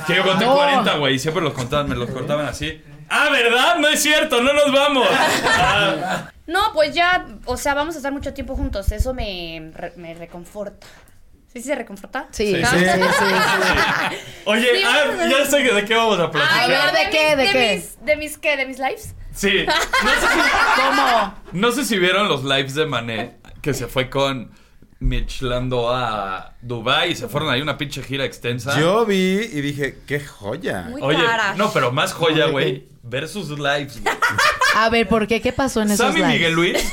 que 0.06 0.14
yo 0.16 0.24
conté 0.24 0.44
No. 0.44 0.54
40, 0.56 0.96
güey, 0.96 1.14
y 1.14 1.18
siempre 1.18 1.42
los 1.42 1.52
contaban, 1.54 1.88
me 1.88 1.94
los 1.94 2.10
cortaban 2.10 2.46
así. 2.46 2.82
Ah, 3.08 3.28
¿verdad? 3.30 3.76
No 3.78 3.88
es 3.88 4.02
cierto, 4.02 4.40
no 4.42 4.52
nos 4.52 4.72
vamos. 4.72 5.06
Ah, 5.10 6.30
No, 6.46 6.72
pues 6.72 6.92
ya, 6.94 7.26
o 7.44 7.56
sea, 7.56 7.74
vamos 7.74 7.94
a 7.94 7.98
estar 7.98 8.12
mucho 8.12 8.34
tiempo 8.34 8.56
juntos. 8.56 8.90
Eso 8.90 9.14
me, 9.14 9.70
re- 9.72 9.92
me 9.96 10.14
reconforta. 10.14 10.84
¿Sí 11.52 11.62
se 11.62 11.74
reconforta? 11.76 12.26
Sí, 12.32 12.54
sí, 12.56 12.64
Sí. 12.64 12.76
sí, 12.78 12.84
sí, 12.84 13.00
sí. 14.10 14.16
Oye, 14.46 14.68
Sí, 14.76 14.82
ah, 14.84 15.04
a- 15.24 15.28
ya 15.28 15.46
sé 15.46 15.58
de 15.62 15.84
qué 15.84 15.94
vamos 15.94 16.18
a 16.18 16.30
platicar. 16.30 16.68
ver, 16.68 16.78
no, 16.78 16.92
¿de 16.92 17.10
qué, 17.10 17.36
de 17.36 17.52
qué? 17.52 17.74
mis- 17.76 18.04
¿De 18.04 18.16
mis 18.16 18.38
qué? 18.38 18.56
¿De 18.56 18.66
mis 18.66 18.78
lives? 18.78 19.14
Sí. 19.32 19.64
No 20.04 20.10
sé, 20.10 20.26
si, 20.26 20.80
¿Cómo? 20.80 21.34
no 21.52 21.72
sé 21.72 21.84
si 21.84 21.98
vieron 21.98 22.28
los 22.28 22.42
lives 22.44 22.74
de 22.74 22.86
Mané, 22.86 23.36
que 23.62 23.72
se 23.74 23.86
fue 23.86 24.10
con 24.10 24.50
Michlando 25.00 25.92
a 25.92 26.54
Dubai 26.60 27.12
y 27.12 27.16
se 27.16 27.26
fueron 27.26 27.50
ahí 27.50 27.60
una 27.62 27.76
pinche 27.78 28.02
gira 28.02 28.24
extensa. 28.24 28.78
Yo 28.78 29.04
vi 29.06 29.16
y 29.40 29.60
dije, 29.62 29.98
qué 30.06 30.20
joya. 30.20 30.82
Muy 30.90 31.00
Oye, 31.02 31.24
cara. 31.24 31.54
no, 31.56 31.72
pero 31.72 31.90
más 31.90 32.12
joya, 32.12 32.46
güey, 32.46 32.86
ver 33.02 33.26
sus 33.28 33.48
lives. 33.50 34.00
güey. 34.02 34.14
A 34.76 34.88
ver, 34.90 35.08
¿por 35.08 35.26
qué? 35.26 35.40
¿Qué 35.40 35.52
pasó 35.52 35.80
en 35.82 35.90
esos 35.90 36.06
Sam 36.06 36.16
y 36.16 36.18
lives? 36.20 36.32
Miguel 36.34 36.52
Luis 36.52 36.92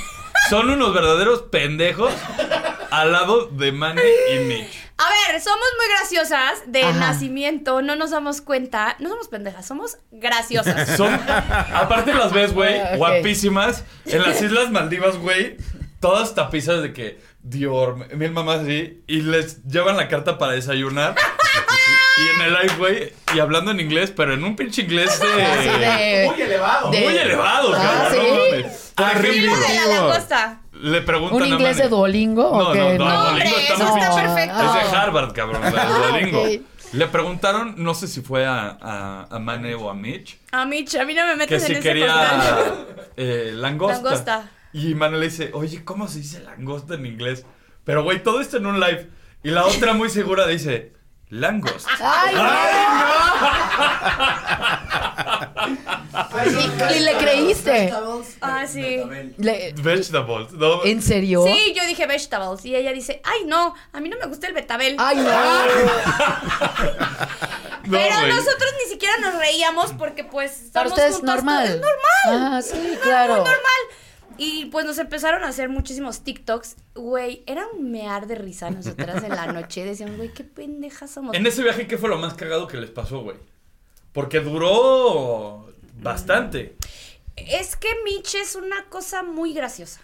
son 0.49 0.69
unos 0.69 0.93
verdaderos 0.93 1.41
pendejos 1.43 2.13
al 2.91 3.11
lado 3.11 3.47
de 3.47 3.71
Manny 3.73 4.01
y 4.33 4.39
Mitch. 4.45 4.87
A 4.97 5.31
ver, 5.31 5.41
somos 5.41 5.59
muy 5.77 5.87
graciosas 5.97 6.63
de 6.65 6.81
Ajá. 6.83 6.97
nacimiento, 6.97 7.81
no 7.83 7.95
nos 7.95 8.11
damos 8.11 8.41
cuenta, 8.41 8.95
no 8.99 9.09
somos 9.09 9.27
pendejas, 9.27 9.67
somos 9.67 9.97
graciosas. 10.11 10.89
Son, 10.97 11.13
aparte 11.13 12.13
las 12.15 12.33
ves, 12.33 12.53
güey, 12.53 12.79
Ah, 12.79 12.91
ok. 12.93 12.97
guapísimas. 12.97 13.83
En 14.05 14.23
las 14.23 14.41
Islas 14.41 14.71
Maldivas, 14.71 15.17
güey, 15.17 15.57
todas 15.99 16.33
tapizadas 16.33 16.81
de 16.81 16.93
que 16.93 17.19
Dior, 17.49 18.13
mil 18.15 18.31
mamás 18.31 18.59
así, 18.59 19.03
y 19.07 19.21
les 19.21 19.63
llevan 19.63 19.95
la 19.97 20.07
carta 20.07 20.37
para 20.37 20.51
desayunar. 20.53 21.15
Y 22.17 22.35
en 22.35 22.41
el 22.47 22.53
live, 22.53 22.73
güey, 22.77 23.13
y 23.35 23.39
hablando 23.39 23.71
en 23.71 23.79
inglés, 23.79 24.11
pero 24.15 24.33
en 24.33 24.43
un 24.43 24.55
pinche 24.55 24.81
inglés 24.81 25.19
de... 25.19 25.27
De... 25.27 26.25
Muy 26.31 26.41
elevado. 26.41 26.89
de- 26.91 26.99
Muy 27.01 27.15
elevado, 27.17 27.73
Ah, 27.75 28.07
cabrón. 28.09 28.25
¿sí? 28.63 28.65
no 28.97 29.05
Arriba. 29.05 29.53
ejemplo, 29.53 29.67
de 29.67 29.75
la 29.75 29.95
langosta. 29.99 30.61
le 30.73 31.01
preguntan 31.01 31.37
¿Un 31.37 31.43
a 31.43 31.47
inglés 31.47 31.77
Manny- 31.77 31.83
de 31.83 31.89
Duolingo 31.89 32.49
o 32.49 32.63
No, 32.63 32.71
qué? 32.73 32.79
no, 32.79 32.93
no, 32.93 33.05
No, 33.05 33.29
Duolingo 33.29 33.57
está 33.57 33.77
muy 33.85 33.99
perfecto. 34.01 34.57
Es 34.57 34.73
de 34.73 34.79
Ah. 34.97 35.01
Harvard, 35.03 35.33
cabrón, 35.33 35.61
de 35.61 35.79
Ah, 35.79 35.85
Duolingo. 36.09 36.43
Le 36.93 37.07
preguntaron, 37.07 37.75
no 37.77 37.93
sé 37.93 38.07
si 38.07 38.21
fue 38.21 38.45
a, 38.47 38.77
a, 38.81 39.27
a 39.29 39.39
Mane 39.39 39.75
o 39.75 39.89
a 39.89 39.93
Mitch, 39.93 40.39
A 40.51 40.65
Mitch, 40.65 40.95
a 40.95 41.05
mí 41.05 41.13
no 41.13 41.25
me 41.27 41.33
que 41.33 41.37
metes 41.55 41.61
en 41.63 41.67
si 41.67 41.73
ese 41.73 41.81
quería 41.81 42.73
eh, 43.15 43.51
langosta. 43.53 43.95
Langosta. 44.01 44.51
Y 44.77 44.95
Mane 44.95 45.17
le 45.17 45.25
dice, 45.25 45.49
oye, 45.53 45.83
¿cómo 45.83 46.07
se 46.07 46.19
dice 46.19 46.39
langosta 46.41 46.93
en 46.95 47.05
inglés? 47.05 47.45
Pero, 47.83 48.03
güey, 48.03 48.21
todo 48.21 48.41
esto 48.41 48.57
en 48.57 48.65
un 48.67 48.79
live. 48.79 49.09
Y 49.43 49.49
la 49.49 49.65
otra 49.65 49.93
muy 49.93 50.09
segura 50.09 50.45
dice, 50.47 50.93
langost. 51.29 51.87
¡Ay, 51.99 52.35
no! 52.35 52.47
Y- 56.45 56.93
y 56.95 56.99
le 56.99 57.17
creíste. 57.17 57.93
Ah, 58.41 58.65
sí. 58.67 59.01
Le- 59.37 59.73
Vegetables. 59.77 60.51
No. 60.53 60.83
¿En 60.85 61.01
serio? 61.01 61.43
Sí, 61.45 61.73
yo 61.75 61.85
dije 61.85 62.05
vegetables 62.07 62.65
y 62.65 62.75
ella 62.75 62.91
dice, 62.93 63.21
ay 63.23 63.45
no, 63.45 63.73
a 63.93 63.99
mí 63.99 64.09
no 64.09 64.17
me 64.17 64.25
gusta 64.27 64.47
el 64.47 64.53
betabel. 64.53 64.95
Ay, 64.99 65.17
no. 65.17 65.31
No, 67.87 67.97
Pero 67.97 68.27
nosotros 68.27 68.69
ni 68.83 68.91
siquiera 68.91 69.15
nos 69.19 69.35
reíamos 69.39 69.93
porque 69.93 70.25
pues 70.25 70.51
Para 70.73 70.89
estamos 70.89 70.91
ustedes 70.91 71.15
juntas 71.15 71.35
normal. 71.37 71.65
Es 71.67 71.75
normal. 71.75 72.53
Ah, 72.57 72.61
sí, 72.61 72.97
claro. 73.01 73.33
Muy 73.35 73.43
normal. 73.45 73.81
Y 74.37 74.65
pues 74.65 74.85
nos 74.85 74.97
empezaron 74.97 75.43
a 75.43 75.47
hacer 75.49 75.69
muchísimos 75.69 76.21
TikToks. 76.23 76.75
Güey, 76.95 77.43
era 77.45 77.65
un 77.67 77.91
mear 77.91 78.27
de 78.27 78.35
risa 78.35 78.69
nosotras 78.69 79.23
en 79.23 79.29
la 79.29 79.47
noche. 79.47 79.83
Decían, 79.83 80.15
güey, 80.17 80.33
qué 80.33 80.43
pendejas 80.43 81.11
somos. 81.11 81.35
En 81.35 81.45
ese 81.45 81.63
viaje, 81.63 81.87
¿qué 81.87 81.97
fue 81.97 82.09
lo 82.09 82.17
más 82.17 82.33
cagado 82.35 82.67
que 82.67 82.77
les 82.77 82.89
pasó, 82.89 83.21
güey? 83.21 83.37
Porque 84.13 84.39
duró 84.39 85.71
bastante. 86.01 86.75
Es 87.35 87.75
que 87.75 87.89
Mitch 88.03 88.35
es 88.35 88.55
una 88.55 88.85
cosa 88.85 89.23
muy 89.23 89.53
graciosa. 89.53 90.01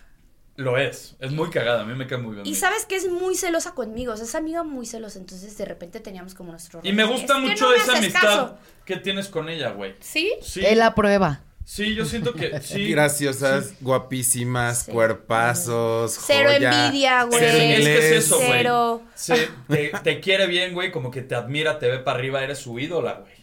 Lo 0.55 0.77
es. 0.77 1.15
Es 1.19 1.31
muy 1.31 1.49
cagada. 1.49 1.81
A 1.81 1.85
mí 1.85 1.95
me 1.95 2.05
cae 2.05 2.19
muy 2.19 2.35
bien. 2.35 2.45
Y 2.45 2.53
sabes 2.53 2.85
que 2.85 2.95
es 2.95 3.09
muy 3.09 3.35
celosa 3.35 3.73
conmigo. 3.73 4.13
O 4.13 4.15
sea, 4.17 4.25
es 4.25 4.35
amiga 4.35 4.63
muy 4.63 4.85
celosa. 4.85 5.17
Entonces 5.17 5.57
de 5.57 5.65
repente 5.65 5.99
teníamos 5.99 6.35
como 6.35 6.51
nuestro. 6.51 6.79
Y 6.83 6.93
me 6.93 7.05
gusta 7.05 7.37
Es 7.37 7.41
mucho 7.43 7.69
no 7.69 7.73
esa 7.75 7.97
amistad 7.97 8.21
caso. 8.21 8.57
que 8.85 8.97
tienes 8.97 9.29
con 9.29 9.49
ella, 9.49 9.71
güey. 9.71 9.95
¿Sí? 9.99 10.31
Sí. 10.41 10.63
Él 10.63 10.81
aprueba. 10.83 11.41
Sí, 11.65 11.95
yo 11.95 12.05
siento 12.05 12.33
que 12.33 12.59
sí. 12.61 12.89
Graciosas, 12.91 13.73
guapísimas, 13.81 14.83
Sí. 14.83 14.91
cuerpazos, 14.91 16.17
Cero 16.25 16.49
joya, 16.53 16.85
envidia, 16.87 17.23
güey. 17.23 17.39
cero 17.39 17.57
Es 17.57 17.85
que 17.85 17.97
es 18.17 18.25
eso, 18.25 18.37
güey. 18.37 18.49
Cero. 18.51 19.01
Se- 19.15 19.49
te, 19.69 19.91
te 20.03 20.19
quiere 20.19 20.47
bien, 20.47 20.73
güey, 20.73 20.91
como 20.91 21.09
que 21.11 21.21
te 21.21 21.35
admira, 21.35 21.79
te 21.79 21.87
ve 21.89 21.99
para 21.99 22.17
arriba, 22.19 22.43
eres 22.43 22.59
su 22.59 22.77
ídola, 22.79 23.13
güey. 23.21 23.33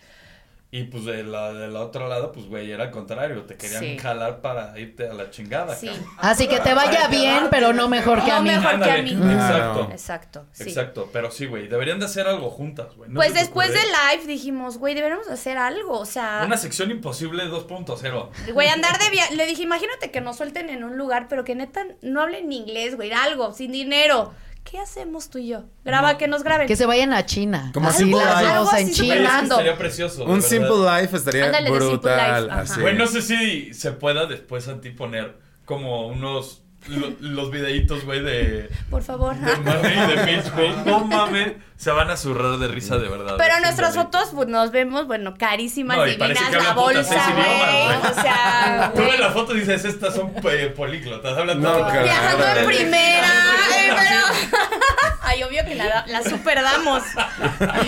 Y 0.73 0.85
pues 0.85 1.05
de 1.05 1.25
la, 1.25 1.53
del 1.53 1.75
otro 1.75 2.07
lado, 2.07 2.31
pues, 2.31 2.47
güey, 2.47 2.71
era 2.71 2.85
al 2.85 2.91
contrario, 2.93 3.43
te 3.43 3.57
querían 3.57 3.81
Sí. 3.83 3.99
jalar 3.99 4.41
para 4.41 4.79
irte 4.79 5.09
a 5.09 5.13
la 5.13 5.29
chingada, 5.31 5.75
Sí. 5.75 5.91
Así 6.19 6.47
que 6.47 6.61
te 6.61 6.75
vaya 6.75 7.09
bien, 7.09 7.49
pero 7.51 7.73
no 7.73 7.89
mejor 7.89 8.25
que 8.25 8.31
a 8.31 8.37
No 8.37 8.43
mí. 8.43 8.51
mejor. 8.51 8.81
que 8.81 8.91
a 8.93 9.03
mí. 9.03 9.11
Exacto. 9.11 9.89
Exacto. 9.91 10.47
Sí. 10.53 10.63
Exacto, 10.63 11.11
pero 11.13 11.33
sí, 11.33 11.47
güey, 11.47 11.67
deberían 11.67 11.99
de 11.99 12.05
hacer 12.07 12.29
algo 12.29 12.51
juntas, 12.51 12.95
güey. 12.95 13.11
¿No 13.11 13.17
Pues 13.17 13.35
después 13.35 13.71
del 13.73 13.83
live 13.83 14.27
dijimos, 14.29 14.79
güey, 14.79 14.95
deberíamos 14.95 15.29
hacer 15.29 15.59
algo. 15.59 15.99
O 15.99 16.07
sea, 16.07 16.43
Una 16.47 16.57
sección 16.57 16.93
imposible 16.93 17.47
2.0. 17.49 18.31
güey, 18.53 18.69
andar 18.69 18.97
de 19.01 19.11
viaje. 19.11 19.35
Le 19.35 19.47
dije, 19.47 19.63
imagínate 19.65 20.13
que 20.13 20.21
nos 20.21 20.37
suelten 20.37 20.71
en 20.71 20.85
un 20.85 20.97
lugar, 20.97 21.27
pero 21.29 21.43
que 21.43 21.57
neta 21.57 21.85
no 22.03 22.21
hablen 22.23 22.49
ni 22.49 22.59
inglés, 22.59 22.95
güey, 22.95 23.11
algo, 23.11 23.53
sin 23.53 23.73
dinero. 23.73 24.33
¿Qué 24.65 24.79
hacemos 24.79 25.31
tú 25.31 25.39
y 25.39 25.49
yo? 25.49 25.65
Graba, 25.85 26.17
que 26.19 26.29
nos 26.29 26.43
graben. 26.45 26.69
Que 26.69 26.77
se 26.77 26.87
vayan 26.87 27.13
a 27.13 27.27
China. 27.27 27.71
Como 27.75 27.89
así 27.89 28.05
Simple 28.05 28.25
las 28.25 28.43
Life. 28.43 28.55
dos 28.55 28.57
Algo 28.57 28.71
así 28.71 28.83
en 28.83 28.93
China. 28.93 29.41
estaría 29.43 29.79
precioso. 29.79 30.25
Un 30.25 30.43
simple 30.43 30.71
life 31.01 31.17
estaría 31.17 31.47
Ándale, 31.47 31.71
brutal. 31.71 32.45
Life, 32.45 32.55
así. 32.61 32.81
Güey, 32.81 32.97
no 32.97 33.07
sé 33.07 33.23
si 33.23 33.75
se 33.75 33.93
pueda 33.93 34.27
después 34.27 34.69
a 34.69 34.81
ti 34.81 34.91
poner 34.91 35.37
como 35.65 36.07
unos. 36.09 36.63
Lo- 36.89 37.11
los 37.21 37.51
videitos, 37.51 38.05
güey, 38.05 38.21
de. 38.23 38.71
Por 38.91 39.03
favor. 39.03 39.37
De 39.37 39.57
Marley 39.59 39.93
y 39.99 40.17
de 40.17 40.25
Mitch, 40.37 40.53
güey. 40.55 40.71
No 40.85 41.05
mames. 41.05 41.53
Se 41.77 41.91
van 41.91 42.11
a 42.11 42.17
zurrar 42.17 42.59
de 42.59 42.69
risa 42.69 42.99
de 42.99 43.09
verdad. 43.09 43.37
Pero 43.39 43.55
Es 43.55 43.61
nuestras 43.63 43.95
fotos, 43.95 44.31
pues 44.35 44.49
nos 44.49 44.71
vemos, 44.71 45.07
bueno, 45.07 45.35
carísimas, 45.39 45.97
No, 45.97 46.05
divinas, 46.05 46.53
la 46.53 46.73
bolsa, 46.75 47.33
güey. 47.33 47.97
güey. 47.97 48.11
O 48.11 48.15
sea, 48.23 48.93
Tú 48.97 49.01
ves 49.03 49.19
la 49.19 49.31
foto 49.31 49.55
y 49.57 49.61
dices, 49.61 49.85
estas 49.87 50.15
son 50.15 50.33
eh, 50.51 50.73
políglotas. 50.77 51.39
Hablan 51.39 51.63
No, 51.63 51.73
todo. 51.73 51.91
viajando 52.03 52.47
en 52.47 52.67
primera. 52.67 53.29
eh, 53.77 53.93
pero... 53.99 54.61
Ay, 55.23 55.43
obvio 55.43 55.65
que 55.65 55.75
la, 55.77 56.05
la 56.07 56.23
super 56.23 56.61
damos. 56.63 57.03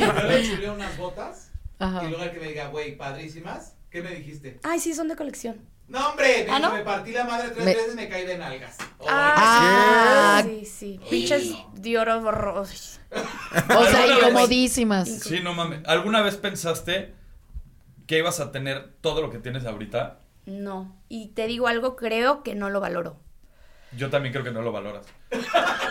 Yo 0.01 0.57
le 0.59 0.71
unas 0.71 0.97
botas 0.97 1.51
Ajá. 1.79 2.05
y 2.05 2.09
luego 2.09 2.23
el 2.25 2.31
que 2.31 2.41
me 2.41 2.47
diga, 2.49 2.69
güey, 2.69 2.97
padrísimas, 2.97 3.75
¿qué 3.93 4.03
me 4.03 4.11
dijiste? 4.15 4.59
Ay, 4.65 4.81
sí, 4.81 4.95
son 4.95 5.09
de 5.09 5.17
colección. 5.17 5.57
No, 5.89 6.09
hombre, 6.11 6.45
me, 6.47 6.53
¿Ah, 6.53 6.59
no? 6.59 6.73
me 6.73 6.83
partí 6.83 7.13
la 7.13 7.25
madre 7.25 7.51
tres 7.51 7.65
Me- 7.65 7.75
veces 7.75 7.93
y 7.93 7.97
me 7.97 8.09
caí 8.09 8.25
de 8.27 8.39
nalgas. 8.39 8.79
Oh, 8.99 9.07
Ah, 9.09 10.43
¿Qué? 10.47 10.65
sí, 10.65 10.67
sí. 10.67 11.01
Pinches 11.11 11.55
Dior 11.75 12.09
O 12.09 12.65
sea, 12.65 12.99
Alguna 13.69 14.07
vez- 14.07 14.17
incomodísimas. 14.19 15.09
Sí, 15.09 15.41
no 15.43 15.53
mames. 15.55 15.81
¿Alguna 15.87 16.23
vez 16.23 16.37
pensaste 16.37 17.13
que 18.07 18.19
ibas 18.19 18.41
a 18.41 18.53
tener 18.53 18.93
todo 19.01 19.21
lo 19.21 19.31
que 19.31 19.39
tienes 19.39 19.67
ahorita? 19.67 20.21
No. 20.47 20.97
Y 21.09 21.29
te 21.29 21.47
digo 21.47 21.67
algo, 21.69 21.95
creo 21.97 22.43
que 22.43 22.55
no 22.55 22.71
lo 22.71 22.81
valoro. 22.81 23.19
Yo 23.97 24.09
también 24.11 24.33
creo 24.33 24.45
que 24.45 24.51
no 24.51 24.63
lo 24.63 24.73
valoras. 24.73 25.07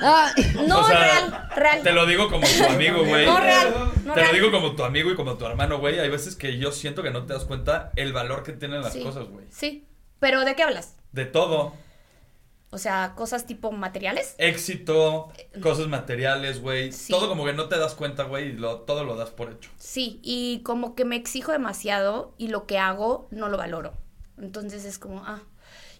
Ah, 0.02 0.32
No, 0.68 0.80
O 0.80 0.84
sea, 0.88 1.00
real, 1.00 1.50
real. 1.56 1.84
Te 1.84 1.92
lo 1.92 2.06
digo 2.06 2.30
como 2.30 2.48
tu 2.48 2.64
amigo, 2.66 3.04
güey. 3.06 3.26
No, 3.26 3.40
real. 3.40 3.92
No, 4.04 4.14
Te 4.14 4.26
lo 4.26 4.34
digo 4.34 4.52
como 4.52 4.76
tu 4.76 4.84
amigo 4.84 5.12
y 5.12 5.16
como 5.16 5.36
tu 5.36 5.46
hermano, 5.46 5.78
güey. 5.80 6.00
Hay 6.00 6.10
veces 6.10 6.36
que 6.36 6.58
yo 6.58 6.72
siento 6.72 7.04
que 7.04 7.12
no 7.12 7.26
te 7.26 7.34
das 7.34 7.46
cuenta 7.46 7.92
el 7.96 8.12
valor 8.14 8.44
que 8.44 8.54
tienen 8.54 8.82
las 8.82 8.94
Sí. 8.94 9.04
cosas, 9.04 9.28
güey. 9.28 9.46
Sí. 9.52 9.88
Pero 10.20 10.42
¿de 10.46 10.56
qué 10.56 10.64
hablas? 10.64 10.96
De 11.12 11.26
todo. 11.26 11.74
O 12.74 12.78
sea, 12.78 13.14
cosas 13.16 13.46
tipo 13.46 13.72
materiales. 13.74 14.34
Éxito, 14.38 15.30
cosas 15.62 15.88
materiales, 15.88 16.62
güey. 16.62 16.92
Sí. 16.94 17.12
Todo 17.12 17.28
como 17.28 17.46
que 17.46 17.52
no 17.54 17.68
te 17.68 17.78
das 17.78 17.96
cuenta, 17.96 18.24
güey, 18.24 18.50
y 18.50 18.54
lo, 18.54 18.80
todo 18.82 19.04
lo 19.04 19.16
das 19.18 19.30
por 19.30 19.52
hecho. 19.52 19.70
Sí, 19.78 20.20
y 20.24 20.62
como 20.64 20.96
que 20.96 21.04
me 21.04 21.18
exijo 21.18 21.52
demasiado 21.52 22.34
y 22.38 22.48
lo 22.48 22.66
que 22.68 22.78
hago 22.80 23.28
no 23.30 23.50
lo 23.50 23.58
valoro. 23.58 23.94
Entonces 24.40 24.86
es 24.86 24.98
como, 25.00 25.24
ah. 25.26 25.42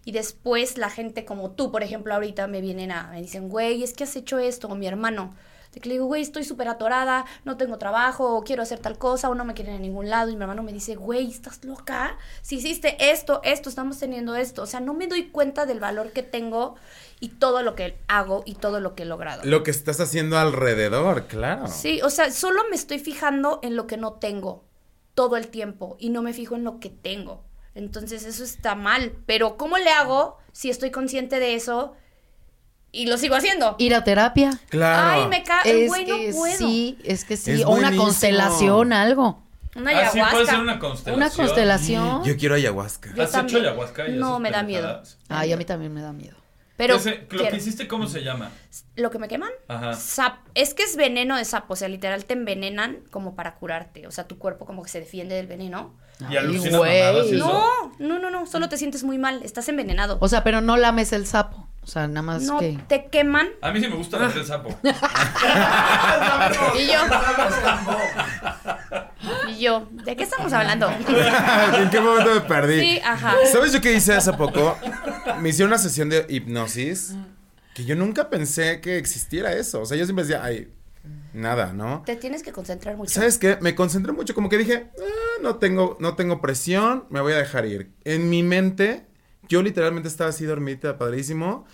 Y 0.04 0.12
después 0.12 0.78
la 0.78 0.90
gente 0.90 1.26
como 1.26 1.52
tú, 1.52 1.72
por 1.72 1.84
ejemplo, 1.84 2.14
ahorita 2.14 2.48
me 2.48 2.62
vienen 2.62 2.92
a, 2.92 3.10
me 3.12 3.22
dicen, 3.22 3.50
güey, 3.50 3.84
es 3.84 3.94
que 3.94 4.04
has 4.04 4.16
hecho 4.16 4.40
esto, 4.40 4.68
o 4.68 4.76
mi 4.76 4.88
hermano. 4.88 5.36
De 5.74 5.80
que 5.80 5.88
le 5.88 5.96
digo, 5.96 6.06
güey, 6.06 6.22
estoy 6.22 6.44
súper 6.44 6.68
atorada, 6.68 7.26
no 7.46 7.56
tengo 7.56 7.78
trabajo, 7.78 8.36
o 8.36 8.44
quiero 8.44 8.62
hacer 8.62 8.80
tal 8.80 8.98
cosa, 8.98 9.30
o 9.30 9.36
no 9.36 9.46
me 9.46 9.54
quieren 9.54 9.76
en 9.76 9.84
ningún 9.84 10.10
lado. 10.10 10.30
Y 10.30 10.36
mi 10.36 10.42
hermano 10.42 10.64
me 10.64 10.74
dice, 10.74 10.96
güey, 10.96 11.30
¿estás 11.30 11.64
loca? 11.64 12.18
Si 12.42 12.58
hiciste 12.58 13.12
esto, 13.12 13.40
esto, 13.44 13.70
estamos 13.70 13.98
teniendo 13.98 14.36
esto. 14.36 14.64
O 14.64 14.66
sea, 14.66 14.82
no 14.82 14.94
me 14.94 15.08
doy 15.08 15.30
cuenta 15.30 15.66
del 15.66 15.80
valor 15.80 16.12
que 16.12 16.24
tengo 16.24 16.76
y 17.22 17.30
todo 17.30 17.62
lo 17.62 17.76
que 17.76 17.98
hago 18.10 18.44
y 18.46 18.56
todo 18.56 18.82
lo 18.82 18.96
que 18.96 19.04
he 19.04 19.06
logrado. 19.06 19.44
Lo 19.46 19.64
que 19.64 19.72
estás 19.72 20.02
haciendo 20.02 20.38
alrededor, 20.38 21.28
claro. 21.28 21.68
Sí, 21.68 22.02
o 22.02 22.10
sea, 22.10 22.32
solo 22.32 22.64
me 22.70 22.76
estoy 22.76 23.00
fijando 23.00 23.60
en 23.64 23.78
lo 23.78 23.88
que 23.88 23.96
no 23.96 24.14
tengo 24.14 24.66
todo 25.14 25.38
el 25.38 25.48
tiempo 25.48 25.96
y 26.00 26.10
no 26.10 26.22
me 26.22 26.34
fijo 26.34 26.56
en 26.56 26.66
lo 26.66 26.80
que 26.80 26.90
tengo. 26.90 27.46
Entonces 27.76 28.26
eso 28.26 28.44
está 28.44 28.76
mal. 28.76 29.14
Pero 29.26 29.58
¿cómo 29.58 29.78
le 29.78 29.90
hago 29.92 30.38
si 30.52 30.70
estoy 30.70 30.92
consciente 30.92 31.40
de 31.40 31.56
eso 31.56 31.96
y 32.92 33.06
lo 33.06 33.18
sigo 33.18 33.36
haciendo? 33.36 33.76
ir 33.80 33.96
a 33.96 34.04
terapia. 34.04 34.60
Claro. 34.70 35.22
Ay, 35.24 35.28
me 35.30 35.44
cae, 35.44 35.84
Es 35.86 35.88
güey, 35.90 36.06
no 36.06 36.18
que 36.18 36.32
puedo. 36.34 36.58
sí, 36.58 36.98
es 37.04 37.24
que 37.26 37.38
sí. 37.38 37.52
Es 37.52 37.66
o 37.66 37.70
una 37.72 37.96
constelación, 37.96 38.92
algo. 38.94 39.42
Una 39.74 39.92
Ah, 39.92 40.10
sí, 40.12 40.20
ayahuasca. 40.20 40.32
puede 40.32 40.46
ser 40.48 40.60
una 40.60 40.80
constelación. 40.80 41.16
Una 41.16 41.30
constelación. 41.30 42.24
Yo 42.26 42.36
quiero 42.38 42.56
ayahuasca. 42.56 43.14
Yo 43.16 43.24
¿Has 43.24 43.32
también. 43.32 43.60
hecho 43.60 43.68
ayahuasca 43.70 44.10
y 44.10 44.18
No, 44.18 44.38
me 44.40 44.52
da 44.52 44.64
miedo. 44.64 45.02
Ay, 45.30 45.54
a 45.54 45.58
mí 45.58 45.64
también 45.64 45.94
me 45.94 46.02
da 46.02 46.12
miedo. 46.12 46.36
Pero 46.82 46.96
Ese- 46.96 47.18
lo 47.22 47.28
quiero. 47.28 47.50
que 47.52 47.58
hiciste, 47.58 47.88
¿cómo 47.88 48.08
se 48.08 48.24
llama? 48.24 48.50
¿Lo 48.96 49.12
que 49.12 49.20
me 49.20 49.28
queman? 49.28 49.52
Ajá. 49.68 49.94
Sap- 49.94 50.40
es 50.56 50.74
que 50.74 50.82
es 50.82 50.96
veneno 50.96 51.38
de 51.38 51.46
sapo, 51.46 51.74
o 51.74 51.76
sea, 51.76 51.88
literal 51.88 52.26
te 52.26 52.34
envenenan 52.34 53.02
como 53.12 53.36
para 53.36 53.54
curarte. 53.54 54.08
O 54.08 54.12
sea, 54.12 54.28
tu 54.28 54.40
cuerpo 54.40 54.66
como 54.66 54.82
que 54.82 54.90
se 54.90 55.00
defiende 55.00 55.36
del 55.36 55.46
veneno. 55.46 55.94
Y 56.28 56.38
alucinas 56.38 56.78
güey. 56.80 57.00
mamadas 57.04 57.28
y 57.28 57.36
eso. 57.36 57.48
No, 57.48 57.94
no, 58.00 58.18
no, 58.20 58.32
no, 58.32 58.48
solo 58.48 58.68
te 58.68 58.78
sientes 58.78 59.04
muy 59.04 59.20
mal, 59.20 59.42
estás 59.44 59.70
envenenado. 59.70 60.18
O 60.22 60.28
sea, 60.28 60.44
pero 60.44 60.60
no 60.62 60.76
lames 60.76 61.14
el 61.14 61.28
sapo. 61.28 61.68
O 61.84 61.88
sea, 61.88 62.08
nada 62.08 62.22
más 62.24 62.42
no, 62.44 62.60
que. 62.60 62.80
te 62.88 63.06
queman 63.06 63.50
A 63.62 63.72
mí 63.72 63.80
sí 63.80 63.88
me 63.88 63.96
gusta 63.96 64.18
Ah. 64.20 64.32
el 64.36 64.46
sapo. 64.46 64.70
y 66.80 66.88
yo. 66.88 67.00
Yo, 69.62 69.88
¿de 69.92 70.16
qué 70.16 70.24
estamos 70.24 70.52
hablando? 70.54 70.90
¿En 71.78 71.90
qué 71.92 72.00
momento 72.00 72.34
me 72.34 72.42
perdí? 72.42 72.80
Sí, 72.80 73.00
ajá. 73.04 73.36
¿Sabes 73.52 73.72
yo 73.72 73.80
qué 73.80 73.94
hice 73.94 74.12
hace 74.12 74.34
poco? 74.34 74.76
Me 75.40 75.50
hicieron 75.50 75.70
una 75.70 75.78
sesión 75.78 76.10
de 76.10 76.26
hipnosis 76.30 77.14
que 77.76 77.86
yo 77.86 77.96
nunca 77.96 78.32
pensé 78.32 78.82
que 78.82 78.98
existiera 78.98 79.54
eso. 79.54 79.82
O 79.82 79.86
sea, 79.86 79.98
yo 79.98 80.06
siempre 80.06 80.26
decía, 80.26 80.44
ay, 80.44 80.74
nada, 81.34 81.74
¿no? 81.74 82.02
Te 82.08 82.16
tienes 82.16 82.42
que 82.42 82.52
concentrar 82.52 82.98
mucho. 82.98 83.14
¿Sabes 83.14 83.38
qué? 83.38 83.60
Me 83.62 83.76
concentré 83.76 84.12
mucho, 84.14 84.34
como 84.34 84.50
que 84.50 84.58
dije, 84.58 84.90
"Ah, 85.00 85.40
no, 85.44 85.58
tengo, 85.58 85.96
no 86.00 86.16
tengo 86.16 86.42
presión, 86.42 87.06
me 87.12 87.22
voy 87.22 87.34
a 87.34 87.38
dejar 87.38 87.68
ir. 87.68 87.92
En 88.04 88.32
mi 88.32 88.42
mente, 88.42 89.06
yo 89.48 89.62
literalmente 89.62 90.10
estaba 90.10 90.32
así 90.32 90.44
dormida, 90.44 90.98
padrísimo, 90.98 91.66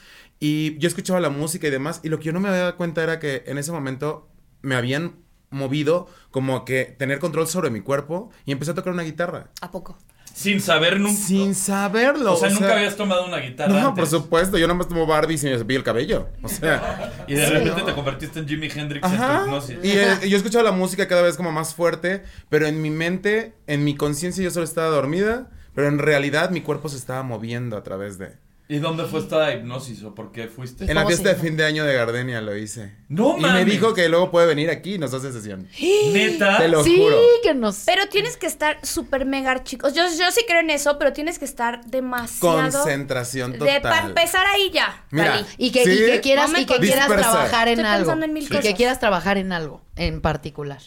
y 0.41 0.77
yo 0.77 0.89
escuchaba 0.89 1.21
la 1.21 1.29
música 1.29 1.67
y 1.67 1.71
demás, 1.71 2.01
y 2.03 2.09
lo 2.09 2.19
que 2.19 2.25
yo 2.25 2.33
no 2.33 2.41
me 2.41 2.49
había 2.49 2.63
dado 2.63 2.75
cuenta 2.75 3.01
era 3.01 3.17
que 3.19 3.43
en 3.47 3.57
ese 3.57 3.71
momento 3.71 4.29
me 4.61 4.75
habían 4.75 5.25
movido 5.49 6.07
como 6.31 6.65
que 6.65 6.85
tener 6.85 7.19
control 7.19 7.47
sobre 7.47 7.69
mi 7.69 7.81
cuerpo 7.81 8.29
y 8.45 8.51
empecé 8.51 8.71
a 8.71 8.75
tocar 8.75 8.93
una 8.93 9.03
guitarra. 9.03 9.49
¿A 9.61 9.71
poco? 9.71 9.97
Sin 10.37 10.61
saber 10.61 10.99
nunca. 10.99 11.19
Sin 11.19 11.55
saberlo. 11.55 12.33
O 12.33 12.37
sea, 12.37 12.49
nunca 12.51 12.75
habías 12.75 12.95
tomado 12.95 13.25
una 13.25 13.37
guitarra. 13.37 13.73
No, 13.73 13.87
antes. 13.87 13.95
por 13.95 14.07
supuesto, 14.07 14.59
yo 14.59 14.67
nada 14.67 14.77
más 14.77 14.87
tomo 14.87 15.07
Barbie 15.07 15.33
y 15.33 15.37
se 15.39 15.49
me 15.49 15.57
cepillo 15.57 15.79
el 15.79 15.83
cabello. 15.83 16.29
O 16.43 16.47
sea, 16.47 17.11
Y 17.27 17.33
de 17.33 17.49
repente 17.49 17.81
te 17.81 17.93
convertiste 17.93 18.37
en 18.39 18.47
Jimi 18.47 18.69
Hendrix 18.69 19.03
en 19.03 19.17
tu 19.17 19.23
hipnosis. 19.23 19.77
Y 19.81 19.91
eh, 19.93 20.29
yo 20.29 20.37
escuchaba 20.37 20.63
la 20.63 20.71
música 20.71 21.07
cada 21.07 21.23
vez 21.23 21.37
como 21.37 21.51
más 21.51 21.73
fuerte, 21.73 22.23
pero 22.49 22.67
en 22.67 22.83
mi 22.83 22.91
mente, 22.91 23.55
en 23.65 23.83
mi 23.83 23.95
conciencia 23.95 24.43
yo 24.43 24.51
solo 24.51 24.65
estaba 24.65 24.89
dormida, 24.89 25.49
pero 25.73 25.87
en 25.87 25.97
realidad 25.97 26.51
mi 26.51 26.61
cuerpo 26.61 26.87
se 26.87 26.97
estaba 26.97 27.23
moviendo 27.23 27.75
a 27.75 27.81
través 27.81 28.19
de... 28.19 28.37
¿Y 28.69 28.79
dónde 28.79 29.05
fue 29.05 29.21
esta 29.21 29.53
hipnosis 29.53 30.03
o 30.03 30.13
por 30.13 30.33
qué 30.33 30.47
fuiste? 30.49 30.83
En 30.83 30.95
la 30.95 31.03
¿Cómo 31.03 31.07
fiesta 31.15 31.29
de 31.29 31.35
fin 31.35 31.55
de 31.55 31.63
año 31.65 31.85
de 31.85 31.93
Gardenia 31.93 32.41
lo 32.41 32.53
hice. 32.57 32.93
No 33.07 33.37
Y 33.37 33.41
me 33.41 33.63
dijo 33.63 33.93
que 33.93 34.09
luego 34.09 34.29
puede 34.29 34.45
venir 34.45 34.69
aquí 34.69 34.95
y 34.95 34.97
nos 34.97 35.13
hace 35.13 35.31
sesión. 35.31 35.69
Neta. 36.11 36.57
Te 36.57 36.67
lo 36.67 36.83
sí, 36.83 36.97
juro. 36.97 37.17
que 37.43 37.53
nos... 37.53 37.83
Pero 37.85 38.07
tienes 38.09 38.35
que 38.35 38.45
estar 38.45 38.77
súper 38.85 39.25
mega 39.25 39.63
chicos. 39.63 39.93
Yo, 39.93 40.03
yo 40.19 40.31
sí 40.31 40.41
creo 40.45 40.59
en 40.59 40.69
eso, 40.69 40.99
pero 40.99 41.13
tienes 41.13 41.39
que 41.39 41.45
estar 41.45 41.85
demasiado. 41.85 42.57
Concentración 42.61 43.53
De, 43.53 43.59
total. 43.59 43.81
para 43.81 44.05
empezar 44.07 44.45
ahí 44.47 44.69
ya. 44.73 45.05
Mira, 45.11 45.29
valí. 45.31 45.45
Y 45.57 45.71
que, 45.71 45.85
Sí. 45.85 45.91
y 45.93 46.05
que 46.05 46.19
quieras, 46.21 46.47
No 46.49 46.57
me 46.57 46.61
y 46.63 46.65
que 46.65 46.77
quieras 46.79 47.07
dispersa. 47.07 47.31
trabajar 47.31 47.67
en 47.69 47.79
Estoy 47.79 47.85
algo. 47.93 48.05
pensando 48.05 48.25
en 48.25 48.33
mil 48.33 48.43
y 48.43 48.47
que 48.59 48.73
quieras 48.75 48.99
trabajar 48.99 49.37
en 49.37 49.53
algo 49.53 49.81
en 49.95 50.19
particular. 50.19 50.81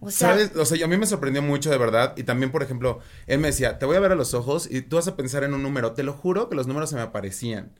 O 0.00 0.10
sea, 0.10 0.30
¿Sabes? 0.30 0.54
O 0.56 0.64
sea, 0.64 0.76
yo- 0.76 0.84
a 0.86 0.88
mí 0.88 0.96
me 0.96 1.06
sorprendió 1.06 1.42
mucho 1.42 1.70
de 1.70 1.78
verdad. 1.78 2.14
Y 2.16 2.24
también, 2.24 2.52
por 2.52 2.62
ejemplo, 2.62 3.00
él 3.26 3.38
me 3.40 3.48
decía, 3.48 3.78
te 3.78 3.86
voy 3.86 3.96
a 3.96 4.00
ver 4.00 4.12
a 4.12 4.16
los 4.16 4.34
ojos 4.34 4.68
y 4.70 4.82
tú 4.82 4.96
vas 4.96 5.08
a 5.08 5.16
pensar 5.16 5.42
en 5.44 5.54
un 5.54 5.62
número. 5.62 5.92
Te 5.92 6.02
lo 6.02 6.12
juro 6.12 6.48
que 6.48 6.56
los 6.56 6.66
números 6.66 6.90
se 6.90 6.96
me 6.96 7.02
aparecían. 7.02 7.72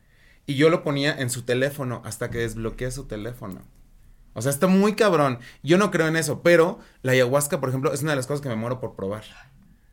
Y 0.46 0.54
yo 0.54 0.70
lo 0.70 0.82
ponía 0.82 1.14
en 1.18 1.28
su 1.30 1.42
teléfono 1.42 2.02
hasta 2.04 2.30
que 2.30 2.38
desbloqueé 2.38 2.90
su 2.90 3.04
teléfono. 3.06 3.62
O 4.34 4.42
sea, 4.42 4.50
está 4.50 4.66
muy 4.66 4.94
cabrón. 4.94 5.38
Yo 5.62 5.78
no 5.78 5.90
creo 5.90 6.08
en 6.08 6.16
eso, 6.16 6.42
pero 6.42 6.78
la 7.02 7.12
ayahuasca, 7.12 7.58
por 7.60 7.68
ejemplo, 7.70 7.92
es 7.92 8.02
una 8.02 8.12
de 8.12 8.16
las 8.16 8.26
cosas 8.26 8.42
que 8.42 8.48
me 8.48 8.56
muero 8.56 8.80
por 8.80 8.94
probar. 8.94 9.24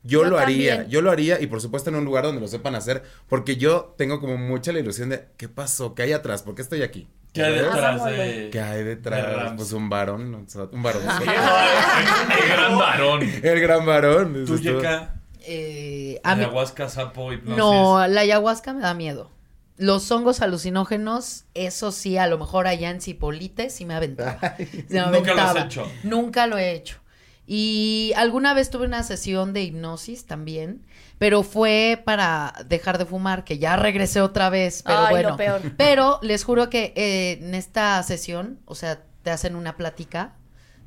Yo, 0.04 0.24
Yo 0.24 0.30
lo 0.30 0.38
haría, 0.38 0.72
también. 0.76 0.92
yo 0.92 1.02
lo 1.02 1.12
haría 1.12 1.40
y 1.42 1.48
por 1.48 1.62
supuesto 1.62 1.90
en 1.90 1.96
un 1.96 2.04
lugar 2.06 2.26
donde 2.26 2.42
lo 2.42 2.48
sepan 2.50 2.76
hacer, 2.76 3.04
porque 3.30 3.56
yo 3.56 3.96
tengo 3.98 4.20
como 4.20 4.38
mucha 4.38 4.74
la 4.74 4.80
ilusión 4.80 5.10
de, 5.10 5.30
¿qué 5.38 5.48
pasó? 5.48 5.96
¿Qué 5.96 6.04
hay 6.04 6.12
atrás? 6.12 6.44
¿Por 6.44 6.56
qué 6.56 6.62
estoy 6.62 6.82
aquí? 6.84 7.08
¿Qué 7.34 7.44
hay 7.44 7.54
detrás 7.56 8.06
de...? 8.06 8.50
¿Qué 8.52 8.62
hay 8.62 8.78
de 8.84 8.96
detrás? 8.96 9.36
Rams? 9.36 9.54
Pues 9.58 9.72
un 9.74 9.90
varón, 9.90 10.46
un 10.72 10.84
varón. 10.84 11.02
¡Qué 11.20 12.48
gran 12.48 12.78
varón! 12.78 13.22
El 13.44 13.60
gran 13.60 13.86
varón. 13.86 14.46
Tú. 14.46 14.60
Yeka, 14.60 15.16
Eh, 15.46 16.22
a 16.24 16.34
ayahuasca, 16.34 16.88
sapo, 16.90 17.34
hipnosis. 17.34 17.58
no, 17.58 18.08
la 18.08 18.22
ayahuasca 18.22 18.74
me 18.74 18.82
da 18.82 18.94
miedo. 18.94 19.30
Los 19.78 20.10
hongos 20.12 20.42
alucinógenos, 20.42 21.46
eso 21.56 21.92
sí, 21.92 22.18
a 22.18 22.28
lo 22.28 22.38
mejor 22.38 22.68
allá 22.68 22.92
en 22.92 23.02
Cipolite 23.02 23.72
sí 23.72 23.86
me 23.86 23.96
aventaba. 23.96 24.38
Se 24.88 25.02
me 25.02 25.12
Nunca 25.18 25.34
lo 25.34 25.42
has 25.42 25.56
hecho. 25.66 25.92
Nunca 26.04 26.46
lo 26.48 26.58
he 26.60 26.72
hecho. 26.74 26.98
Y 27.46 28.14
alguna 28.16 28.54
vez 28.54 28.70
tuve 28.70 28.86
una 28.86 29.04
sesión 29.04 29.54
de 29.54 29.64
hipnosis 29.64 30.26
también, 30.26 30.86
pero 31.18 31.44
fue 31.44 32.02
para 32.06 32.54
dejar 32.68 32.98
de 32.98 33.06
fumar, 33.06 33.44
que 33.44 33.58
ya 33.58 33.76
regresé 33.76 34.22
otra 34.22 34.50
vez, 34.50 34.84
pero 34.84 35.00
Ay, 35.00 35.12
bueno. 35.12 35.30
lo 35.32 35.38
peor. 35.38 35.62
Pero 35.78 36.20
les 36.22 36.44
juro 36.44 36.70
que 36.70 36.94
eh, 36.96 37.40
en 37.42 37.54
esta 37.54 38.02
sesión, 38.04 38.60
o 38.66 38.76
sea, 38.76 39.04
te 39.24 39.32
hacen 39.32 39.56
una 39.56 39.76
plática, 39.76 40.36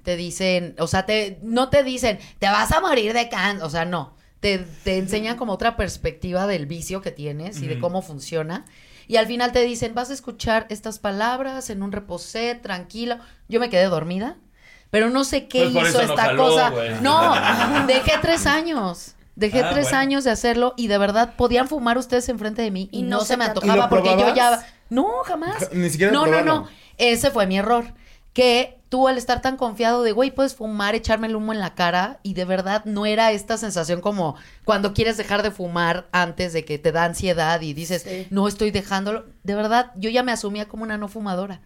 te 0.03 0.17
dicen, 0.17 0.75
o 0.79 0.87
sea, 0.87 1.05
te, 1.05 1.39
no 1.43 1.69
te 1.69 1.83
dicen, 1.83 2.19
te 2.39 2.47
vas 2.47 2.73
a 2.73 2.81
morir 2.81 3.13
de 3.13 3.29
cáncer, 3.29 3.65
o 3.65 3.71
sea, 3.71 3.85
no. 3.85 4.15
Te, 4.41 4.59
te 4.85 4.99
enseñan 4.99 5.37
como 5.37 5.55
otra 5.55 5.77
perspectiva 5.77 6.47
del 6.47 6.67
vicio 6.67 7.01
que 7.01 7.11
tienes 7.11 7.61
y 7.63 7.67
de 7.67 7.79
cómo 7.79 8.03
funciona. 8.03 8.67
Y 9.09 9.17
al 9.17 9.27
final 9.27 9.53
te 9.53 9.63
dicen, 9.63 9.95
vas 9.95 10.11
a 10.11 10.15
escuchar 10.15 10.67
estas 10.69 10.99
palabras 10.99 11.71
en 11.71 11.83
un 11.83 11.93
reposé, 11.93 12.55
tranquilo. 12.55 13.19
Yo 13.49 13.61
me 13.61 13.71
quedé 13.71 13.85
dormida, 13.85 14.37
pero 14.91 15.11
no 15.11 15.24
sé 15.24 15.49
qué 15.49 15.68
Pues 15.72 15.89
hizo 15.89 16.01
esta 16.01 16.16
jaló, 16.26 16.49
cosa. 16.49 16.72
No, 17.03 17.34
dejé 17.87 18.12
tres 18.22 18.47
años. 18.47 19.14
Dejé 19.34 19.61
Ah, 19.62 19.70
tres 19.70 19.87
bueno. 19.87 19.99
años 19.99 20.24
de 20.24 20.30
hacerlo 20.30 20.72
y 20.78 20.87
de 20.87 20.97
verdad 20.97 21.34
podían 21.37 21.68
fumar 21.68 21.99
ustedes 21.99 22.28
enfrente 22.30 22.62
de 22.62 22.70
mí 22.70 22.89
y, 22.91 23.01
Y 23.01 23.03
no, 23.03 23.16
no 23.18 23.20
se 23.22 23.28
se 23.28 23.37
me 23.37 23.45
antojaba 23.45 23.74
¿Y 23.74 23.78
lo 23.80 23.89
porque 23.91 24.16
yo 24.18 24.34
ya... 24.34 24.66
No, 24.89 25.07
jamás. 25.26 25.68
Ni 25.72 25.91
siquiera 25.91 26.11
No, 26.12 26.26
no, 26.26 26.43
no. 26.43 26.68
Ese 26.97 27.30
fue 27.30 27.47
mi 27.47 27.59
error. 27.59 27.93
Que 28.32 28.78
tú 28.89 29.09
al 29.09 29.18
estar 29.18 29.43
tan 29.43 29.57
confiado 29.59 30.03
de, 30.03 30.12
güey, 30.12 30.30
puedes 30.30 30.55
fumar, 30.55 30.95
echarme 30.95 31.26
el 31.26 31.37
humo 31.37 31.53
en 31.53 31.59
la 31.61 31.74
cara 31.74 32.18
y 32.22 32.32
de 32.34 32.45
verdad 32.47 32.84
no 32.87 33.05
era 33.05 33.32
esta 33.32 33.59
sensación 33.59 34.01
como 34.01 34.37
cuando 34.64 34.95
quieres 34.95 35.16
dejar 35.18 35.43
de 35.43 35.51
fumar 35.51 36.07
antes 36.12 36.53
de 36.55 36.64
que 36.64 36.78
te 36.78 36.93
da 36.93 37.05
ansiedad 37.05 37.61
y 37.61 37.74
dices, 37.74 38.03
Sí. 38.09 38.26
no 38.30 38.49
estoy 38.49 38.70
dejándolo. 38.70 39.26
De 39.43 39.55
verdad, 39.55 39.91
yo 39.97 40.09
ya 40.09 40.22
me 40.22 40.32
asumía 40.32 40.66
como 40.66 40.82
una 40.84 40.97
no 40.97 41.09
fumadora. 41.09 41.61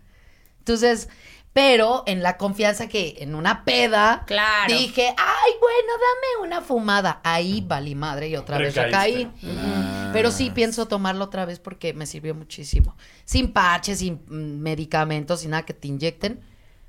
Entonces, 0.59 1.09
pero 1.53 2.05
en 2.07 2.23
la 2.23 2.37
confianza 2.37 2.89
que 2.89 3.17
en 3.19 3.35
una 3.35 3.65
peda 3.65 4.23
Claro. 4.27 4.73
dije, 4.73 5.09
ay, 5.17 5.53
bueno, 5.61 5.93
dame 5.93 6.47
una 6.47 6.61
fumada. 6.61 7.21
Ahí 7.25 7.61
valí 7.67 7.95
madre 7.95 8.29
y 8.29 8.37
otra 8.37 8.57
vez 8.59 8.75
recaí. 8.77 9.25
Ujú. 9.25 10.11
Pero 10.13 10.31
sí 10.31 10.51
pienso 10.51 10.87
tomarlo 10.87 11.25
otra 11.25 11.45
vez 11.45 11.59
porque 11.59 11.93
me 11.93 12.07
sirvió 12.07 12.35
muchísimo. 12.35 12.97
Sin 13.25 13.53
parches, 13.53 13.99
sin 13.99 14.23
mm, 14.29 14.61
medicamentos, 14.61 15.41
sin 15.41 15.51
nada 15.51 15.65
que 15.65 15.75
te 15.75 15.89
inyecten. 15.89 16.41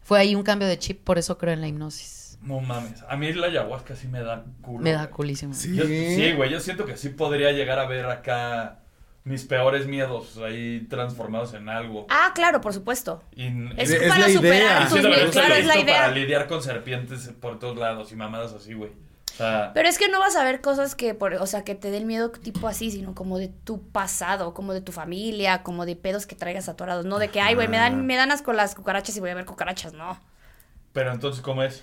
Fue 0.04 0.20
ahí 0.20 0.36
un 0.36 0.44
cambio 0.44 0.68
de 0.68 0.78
chip, 0.80 1.04
por 1.04 1.18
eso 1.18 1.38
creo 1.38 1.54
en 1.54 1.62
la 1.62 1.68
hipnosis. 1.68 2.38
No 2.42 2.60
mames. 2.60 3.04
A 3.08 3.16
mí 3.18 3.32
la 3.34 3.48
ayahuasca 3.48 3.96
sí 3.96 4.08
me 4.08 4.22
da 4.22 4.46
culo. 4.62 4.80
Me 4.80 4.92
da 4.94 5.10
culísimo. 5.12 5.54
Sí. 5.54 5.76
Yo- 5.76 5.86
sí, 5.86 6.34
güey. 6.34 6.50
Yo 6.52 6.60
siento 6.60 6.86
que 6.86 6.98
sí 6.98 7.10
podría 7.10 7.52
llegar 7.52 7.78
a 7.78 7.86
ver 7.88 8.06
acá 8.08 8.80
mis 9.24 9.44
peores 9.46 9.86
miedos 9.88 10.38
ahí 10.38 10.88
transformados 10.90 11.54
en 11.54 11.70
algo. 11.70 12.08
Ah, 12.10 12.32
claro, 12.34 12.60
por 12.62 12.74
supuesto. 12.74 13.24
Y, 13.36 13.48
Es, 13.78 13.92
Es 13.92 14.10
para 14.10 14.20
la 14.22 14.30
idea. 14.30 14.38
superar 14.38 14.90
tus 14.90 15.02
miedos. 15.02 15.26
gusta 15.26 15.40
Claro, 15.42 15.54
es 15.56 15.66
la 15.66 15.76
listo 15.76 15.92
para 15.92 16.08
idea. 16.08 16.12
lidiar 16.12 16.48
con 16.48 16.64
serpientes 16.64 17.30
por 17.40 17.60
todos 17.60 17.78
lados 17.78 18.12
y 18.12 18.16
mamadas 18.16 18.54
así, 18.54 18.74
güey. 18.74 18.92
O 19.34 19.34
sea, 19.38 19.72
Pero 19.74 19.88
es 19.88 19.98
que 19.98 20.10
no 20.10 20.20
vas 20.20 20.36
a 20.36 20.44
ver 20.44 20.60
cosas 20.60 20.94
que, 20.96 21.14
por, 21.14 21.34
o 21.36 21.46
sea, 21.48 21.64
que 21.64 21.74
te 21.74 21.90
den 21.90 22.06
miedo 22.06 22.32
tipo 22.32 22.68
así, 22.68 22.92
sino 22.92 23.16
como 23.16 23.38
de 23.38 23.48
tu 23.48 23.82
pasado, 23.90 24.54
como 24.54 24.74
de 24.74 24.82
tu 24.82 24.92
familia, 24.92 25.64
como 25.64 25.86
de 25.86 25.96
pedos 25.96 26.26
que 26.26 26.36
traigas 26.36 26.68
atorados. 26.68 27.06
No 27.06 27.18
de 27.18 27.30
que, 27.30 27.40
ay, 27.42 27.56
güey, 27.56 27.68
me 27.70 27.78
dan, 27.78 28.06
me 28.06 28.16
dan 28.18 28.32
asco 28.32 28.52
las 28.54 28.76
cucarachas 28.76 29.16
y 29.16 29.20
voy 29.20 29.30
a 29.30 29.36
ver 29.36 29.46
cucarachas. 29.46 29.94
No. 29.94 30.20
pero 30.94 31.14
entonces, 31.14 31.42
¿cómo 31.42 31.64
es? 31.64 31.82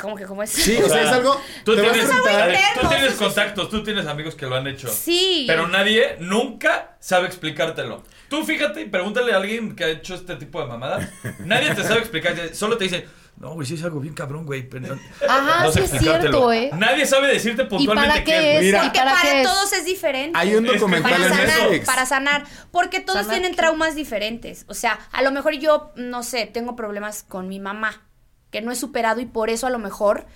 ¿Cómo 0.00 0.14
que 0.14 0.24
cómo 0.26 0.42
es? 0.42 0.50
Sí, 0.50 0.76
o 0.76 0.88
sea, 0.88 1.02
es 1.04 1.08
algo. 1.08 1.40
Tú 1.64 1.74
te 1.74 1.80
vas 1.80 1.90
a 1.90 1.92
tienes, 1.94 2.10
sentar- 2.10 2.40
a 2.42 2.46
ver, 2.46 2.58
tú 2.80 2.86
tienes 2.88 3.06
sí, 3.12 3.12
sí, 3.18 3.24
contactos, 3.24 3.70
tú 3.70 3.82
tienes 3.82 4.06
amigos 4.06 4.34
que 4.34 4.44
lo 4.46 4.54
han 4.56 4.66
hecho. 4.66 4.88
Sí. 4.88 5.44
Pero 5.46 5.68
nadie 5.68 6.16
nunca 6.20 6.96
sabe 7.00 7.26
explicártelo. 7.28 8.02
Tú 8.28 8.44
fíjate 8.44 8.82
y 8.82 8.84
pregúntale 8.86 9.32
a 9.32 9.36
alguien 9.36 9.74
que 9.74 9.84
ha 9.84 9.88
hecho 9.88 10.14
este 10.14 10.36
tipo 10.36 10.60
de 10.60 10.66
mamadas. 10.66 11.08
Nadie 11.40 11.74
te 11.74 11.82
sabe 11.82 12.00
explicar. 12.00 12.34
Solo 12.54 12.76
te 12.76 12.84
dicen, 12.84 13.04
no, 13.38 13.52
güey, 13.54 13.66
sí 13.66 13.74
es 13.74 13.84
algo 13.84 14.00
bien 14.00 14.12
cabrón, 14.12 14.44
güey. 14.44 14.68
pero 14.68 14.88
no- 14.94 15.00
Ajá, 15.28 15.64
no 15.64 15.72
sé 15.72 15.78
sí 15.80 15.84
es 15.86 15.90
explicártelo". 15.92 16.50
cierto, 16.50 16.52
¿eh? 16.52 16.70
Nadie 16.78 17.06
sabe 17.06 17.28
decirte 17.28 17.62
¿Y 17.62 17.66
puntualmente 17.66 18.12
para 18.12 18.24
qué 18.24 18.56
es? 18.58 18.62
Mira. 18.64 18.78
¿Y 18.78 18.82
Porque 18.86 18.98
para 18.98 19.12
para, 19.14 19.40
es? 19.40 19.46
todos 19.48 19.72
es 19.72 19.84
diferente. 19.86 20.38
Hay 20.38 20.54
un 20.56 20.66
Es 20.66 20.72
que 20.72 20.78
documental 20.78 21.10
para 21.12 21.26
en 21.26 21.32
es 21.32 21.38
sanar, 21.38 21.58
Netflix. 21.62 21.86
para 21.86 22.04
sanar, 22.06 22.44
porque 22.70 23.00
todos 23.00 23.20
¿Sanar 23.20 23.32
tienen 23.34 23.52
qué? 23.52 23.56
traumas 23.56 23.94
diferentes. 23.94 24.64
O 24.68 24.74
sea, 24.74 24.98
a 25.12 25.22
lo 25.22 25.30
mejor 25.30 25.54
yo, 25.54 25.92
no 25.96 26.22
sé, 26.22 26.44
tengo 26.46 26.76
problemas 26.76 27.22
con 27.22 27.48
mi 27.48 27.60
mamá, 27.60 28.02
que 28.50 28.60
no 28.60 28.72
he 28.72 28.76
superado 28.76 29.20
y 29.20 29.26
por 29.26 29.50
eso 29.50 29.66
a 29.66 29.70
lo 29.70 29.78
mejor 29.78 30.26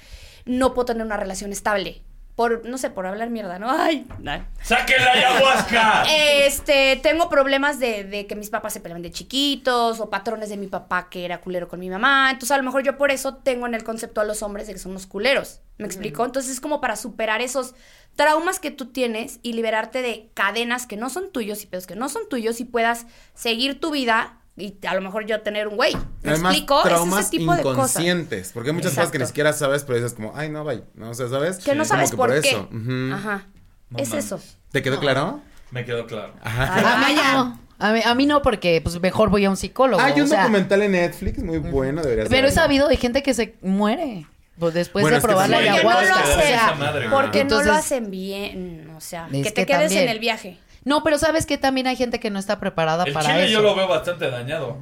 no 0.45 0.75
puedo 0.75 0.87
tener 0.87 1.05
una 1.05 1.17
relación 1.17 1.53
estable. 1.53 2.03
Por, 2.37 2.65
no 2.67 2.79
sé, 2.79 2.89
por 2.89 3.07
hablar 3.07 3.29
mierda, 3.29 3.59
¿no? 3.59 3.71
Ay, 3.71 4.07
no. 4.19 4.33
¡Saquen 4.63 5.05
la 5.05 5.13
ayahuasca! 5.13 6.05
Este, 6.09 6.99
tengo 7.03 7.29
problemas 7.29 7.79
de, 7.79 8.05
de 8.05 8.27
que 8.27 8.35
mis 8.35 8.49
papás 8.49 8.73
se 8.73 8.81
pelean 8.81 9.03
de 9.03 9.11
chiquitos 9.11 10.01
o 10.01 10.09
patrones 10.09 10.49
de 10.49 10.57
mi 10.57 10.67
papá 10.67 11.11
que 11.11 11.27
era 11.27 11.43
culero 11.43 11.69
con 11.69 11.81
mi 11.81 11.91
mamá. 11.91 12.31
Entonces, 12.31 12.53
a 12.53 12.57
lo 12.57 12.63
mejor 12.63 12.83
yo 12.83 12.97
por 12.97 13.11
eso 13.11 13.35
tengo 13.35 13.67
en 13.67 13.75
el 13.75 13.85
concepto 13.85 14.23
a 14.23 14.25
los 14.25 14.43
hombres 14.43 14.67
de 14.67 14.73
que 14.73 14.79
son 14.79 14.93
unos 14.93 15.07
culeros. 15.07 15.61
¿Me 15.77 15.87
explico? 15.87 16.25
Entonces, 16.25 16.53
es 16.53 16.61
como 16.61 16.81
para 16.81 16.97
superar 16.97 17.43
esos 17.43 17.75
traumas 18.17 18.59
que 18.59 18.71
tú 18.71 18.87
tienes 18.87 19.39
y 19.43 19.53
liberarte 19.53 20.01
de 20.01 20.31
cadenas 20.33 20.87
que 20.87 20.97
no 20.97 21.11
son 21.11 21.31
tuyos 21.33 21.63
y 21.63 21.67
pedos 21.67 21.87
que 21.87 21.97
no 21.97 22.09
son 22.09 22.29
tuyos 22.29 22.61
y 22.61 22.65
puedas 22.65 23.07
seguir 23.35 23.81
tu 23.81 23.91
vida 23.91 24.40
y 24.57 24.77
a 24.87 24.95
lo 24.95 25.01
mejor 25.01 25.27
yo 25.27 25.41
tener 25.41 25.69
un 25.69 25.77
güey. 25.77 25.95
¿Me 26.23 26.31
Además, 26.33 26.53
explico? 26.55 26.85
Es 26.87 27.19
ese 27.27 27.31
tipo 27.31 27.55
de 27.55 27.63
cosas. 27.63 27.77
inconscientes. 27.97 28.51
Porque 28.53 28.71
hay 28.71 28.75
muchas 28.75 28.93
cosas 28.93 29.11
que 29.11 29.19
ni 29.19 29.23
Exacto. 29.23 29.29
siquiera 29.29 29.53
sabes, 29.53 29.85
pero 29.85 29.97
dices 29.97 30.15
como, 30.15 30.33
ay, 30.37 30.49
no, 30.51 30.65
vaya. 30.65 30.83
No, 30.95 31.11
o 31.11 31.15
sea, 31.15 31.29
¿sabes? 31.29 31.59
Que 31.59 31.75
no 31.75 31.85
sabes 31.85 32.11
que 32.11 32.17
por, 32.17 32.31
qué. 32.41 32.49
eso. 32.49 32.69
Ajá. 33.15 33.47
No 33.91 33.99
es 33.99 34.13
eso. 34.13 34.41
¿Te 34.71 34.83
quedó 34.83 35.01
claro? 35.01 35.41
Me 35.71 35.85
quedó 35.85 36.07
claro. 36.07 36.35
Ajá. 36.43 36.75
Ay, 36.75 36.85
A 36.85 37.09
mí 37.09 37.15
vaya. 37.17 37.33
no. 37.35 37.61
A 37.79 37.93
mí, 37.93 38.01
a 38.05 38.15
mí 38.15 38.27
no, 38.27 38.43
porque 38.43 38.81
pues 38.83 39.01
mejor 39.01 39.31
voy 39.31 39.47
a 39.47 39.51
un 39.51 39.57
psicólogo. 39.57 40.03
Hay 40.03 40.13
un 40.21 40.27
o 40.27 40.27
sea, 40.27 40.43
documental 40.43 40.83
en 40.83 40.93
Netflix 40.93 41.39
muy 41.43 41.59
bueno, 41.59 42.03
deberías 42.03 42.29
Pero 42.29 42.49
he 42.49 42.51
sabido 42.53 42.89
de 42.89 42.99
gente 42.99 43.23
que 43.23 43.33
se 43.33 43.55
muere 43.63 44.27
pues, 44.59 44.75
después 44.75 45.03
Bueno, 45.03 45.17
de 45.17 45.23
probar 45.23 45.49
la 45.49 45.57
Porque 45.57 45.71
Porque 45.73 45.85
no 45.85 45.91
lo 45.91 45.99
ayahuasca. 45.99 47.11
Porque 47.11 47.45
no 47.45 47.63
lo 47.63 47.73
hacen 47.73 48.11
bien. 48.11 48.91
O 48.95 49.01
sea, 49.01 49.29
Es 49.33 49.45
que 49.45 49.51
te 49.51 49.63
que 49.63 49.67
quedes 49.67 49.85
también. 49.85 50.03
en 50.05 50.09
el 50.11 50.19
viaje. 50.19 50.59
No, 50.85 51.03
pero 51.03 51.19
sabes 51.19 51.47
que 51.47 51.59
también 51.59 51.87
hay 51.87 51.97
gente 51.97 52.21
que 52.21 52.31
no 52.31 52.39
está 52.39 52.59
preparada 52.61 53.05
El 53.05 53.13
para 53.13 53.27
chile 53.31 53.45
eso. 53.45 53.53
yo 53.55 53.63
lo 53.63 53.75
veo 53.75 53.89
bastante 53.89 54.31
dañado. 54.31 54.79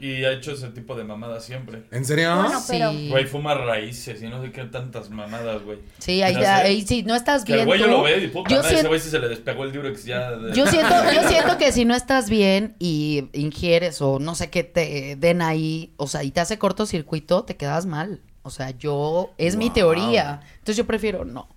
Y 0.00 0.24
ha 0.24 0.30
hecho 0.30 0.52
ese 0.52 0.68
tipo 0.68 0.94
de 0.94 1.02
mamadas 1.02 1.44
siempre. 1.44 1.82
¿En 1.90 2.04
serio? 2.04 2.32
Bueno, 2.36 2.60
pero- 2.68 2.92
Sí. 2.92 3.08
Güey, 3.10 3.26
fuma 3.26 3.54
raíces 3.54 4.22
y 4.22 4.28
no 4.28 4.40
sé 4.40 4.52
qué 4.52 4.62
tantas 4.62 5.10
mamadas, 5.10 5.60
güey. 5.64 5.78
Sí, 5.98 6.22
ahí, 6.22 6.34
sé. 6.36 6.46
ahí 6.46 6.82
sí, 6.86 7.02
no 7.02 7.16
estás 7.16 7.44
Que 7.44 7.54
el 7.54 7.58
bien 7.58 7.66
güey 7.66 7.80
tú. 7.80 7.86
yo 7.86 7.90
lo 7.90 8.02
ve 8.04 8.18
y 8.22 8.28
puta 8.28 8.48
yo, 8.48 8.56
madre, 8.58 8.68
ese 8.68 8.74
siento, 8.76 8.88
güey 8.90 9.00
sí 9.00 9.10
se 9.10 9.18
le 9.18 9.28
despegó 9.28 9.64
el 9.64 9.72
Durex 9.72 10.04
ya. 10.04 10.30
de- 10.30 10.54
yo 10.54 10.68
siento, 10.68 10.94
yo 11.12 11.28
siento 11.28 11.58
que 11.58 11.72
si 11.72 11.84
no 11.84 11.96
estás 11.96 12.30
bien 12.30 12.76
y 12.78 13.28
ingieres 13.32 14.00
o 14.00 14.20
no 14.20 14.36
sé 14.36 14.50
qué 14.50 14.62
te 14.62 15.16
den 15.16 15.42
ahí, 15.42 15.92
o 15.96 16.06
sea, 16.06 16.22
y 16.22 16.30
te 16.30 16.38
hace 16.38 16.58
cortocircuito, 16.58 17.42
te 17.42 17.56
quedas 17.56 17.84
mal. 17.86 18.20
O 18.42 18.50
sea, 18.50 18.70
yo, 18.70 19.32
es 19.36 19.56
mi 19.56 19.68
teoría. 19.68 20.40
Entonces 20.58 20.76
yo 20.76 20.86
prefiero 20.86 21.24
no. 21.24 21.48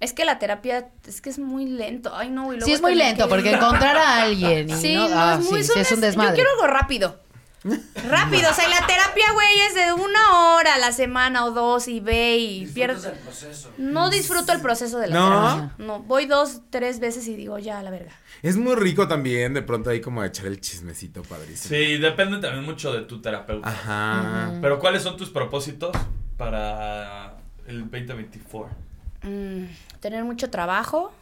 Es 0.00 0.12
que 0.14 0.24
la 0.24 0.38
terapia 0.38 0.88
es 1.06 1.20
que 1.20 1.28
es 1.30 1.38
muy 1.38 1.66
lento. 1.66 2.10
Ay, 2.16 2.30
no, 2.30 2.44
y 2.52 2.56
luego 2.56 2.64
Sí, 2.66 2.72
es 2.72 2.80
muy 2.80 2.94
lento, 2.94 3.24
que- 3.24 3.28
porque 3.28 3.52
encontrar 3.52 3.96
a 3.98 4.22
alguien 4.22 4.70
y 4.70 4.74
Sí, 4.74 4.94
no, 4.94 5.08
no, 5.08 5.14
ah, 5.20 5.36
es 5.38 5.44
muy 5.44 5.62
sí, 5.62 5.70
es 5.70 5.72
sí, 5.74 5.78
es 5.80 5.92
un 5.92 6.00
Yo 6.00 6.06
desmadre. 6.06 6.34
quiero 6.34 6.50
algo 6.52 6.66
rápido. 6.66 7.20
Rápido, 8.08 8.50
o 8.50 8.54
sea, 8.54 8.66
y 8.66 8.70
la 8.70 8.86
terapia, 8.86 9.32
güey, 9.34 9.60
es 9.68 9.74
de 9.74 9.92
una 9.92 10.54
hora 10.54 10.76
a 10.76 10.78
la 10.78 10.92
semana 10.92 11.44
o 11.44 11.50
dos 11.50 11.88
y 11.88 12.00
ve 12.00 12.38
y 12.38 12.66
pierdes. 12.66 13.04
el 13.04 13.12
proceso. 13.18 13.70
No 13.76 14.08
disfruto 14.08 14.52
el 14.52 14.62
proceso 14.62 14.98
de 14.98 15.08
la 15.08 15.14
¿No? 15.16 15.28
terapia. 15.28 15.74
No, 15.76 16.00
voy 16.00 16.24
dos, 16.24 16.62
tres 16.70 17.00
veces 17.00 17.28
y 17.28 17.36
digo, 17.36 17.58
ya, 17.58 17.78
a 17.80 17.82
la 17.82 17.90
verga. 17.90 18.12
Es 18.40 18.56
muy 18.56 18.74
rico 18.76 19.06
también, 19.08 19.52
de 19.52 19.60
pronto 19.60 19.90
ahí 19.90 20.00
como 20.00 20.24
echar 20.24 20.46
el 20.46 20.58
chismecito 20.62 21.22
padrísimo. 21.22 21.68
Sí, 21.76 21.98
depende 21.98 22.38
también 22.38 22.64
mucho 22.64 22.90
de 22.94 23.02
tu 23.02 23.20
terapeuta. 23.20 23.68
Ajá. 23.68 24.54
Pero 24.62 24.78
¿cuáles 24.78 25.02
son 25.02 25.18
tus 25.18 25.28
propósitos 25.28 25.94
para 26.38 27.34
el 27.66 27.80
2024? 27.82 28.74
Mm, 29.22 29.64
tener 30.00 30.24
mucho 30.24 30.50
trabajo. 30.50 31.12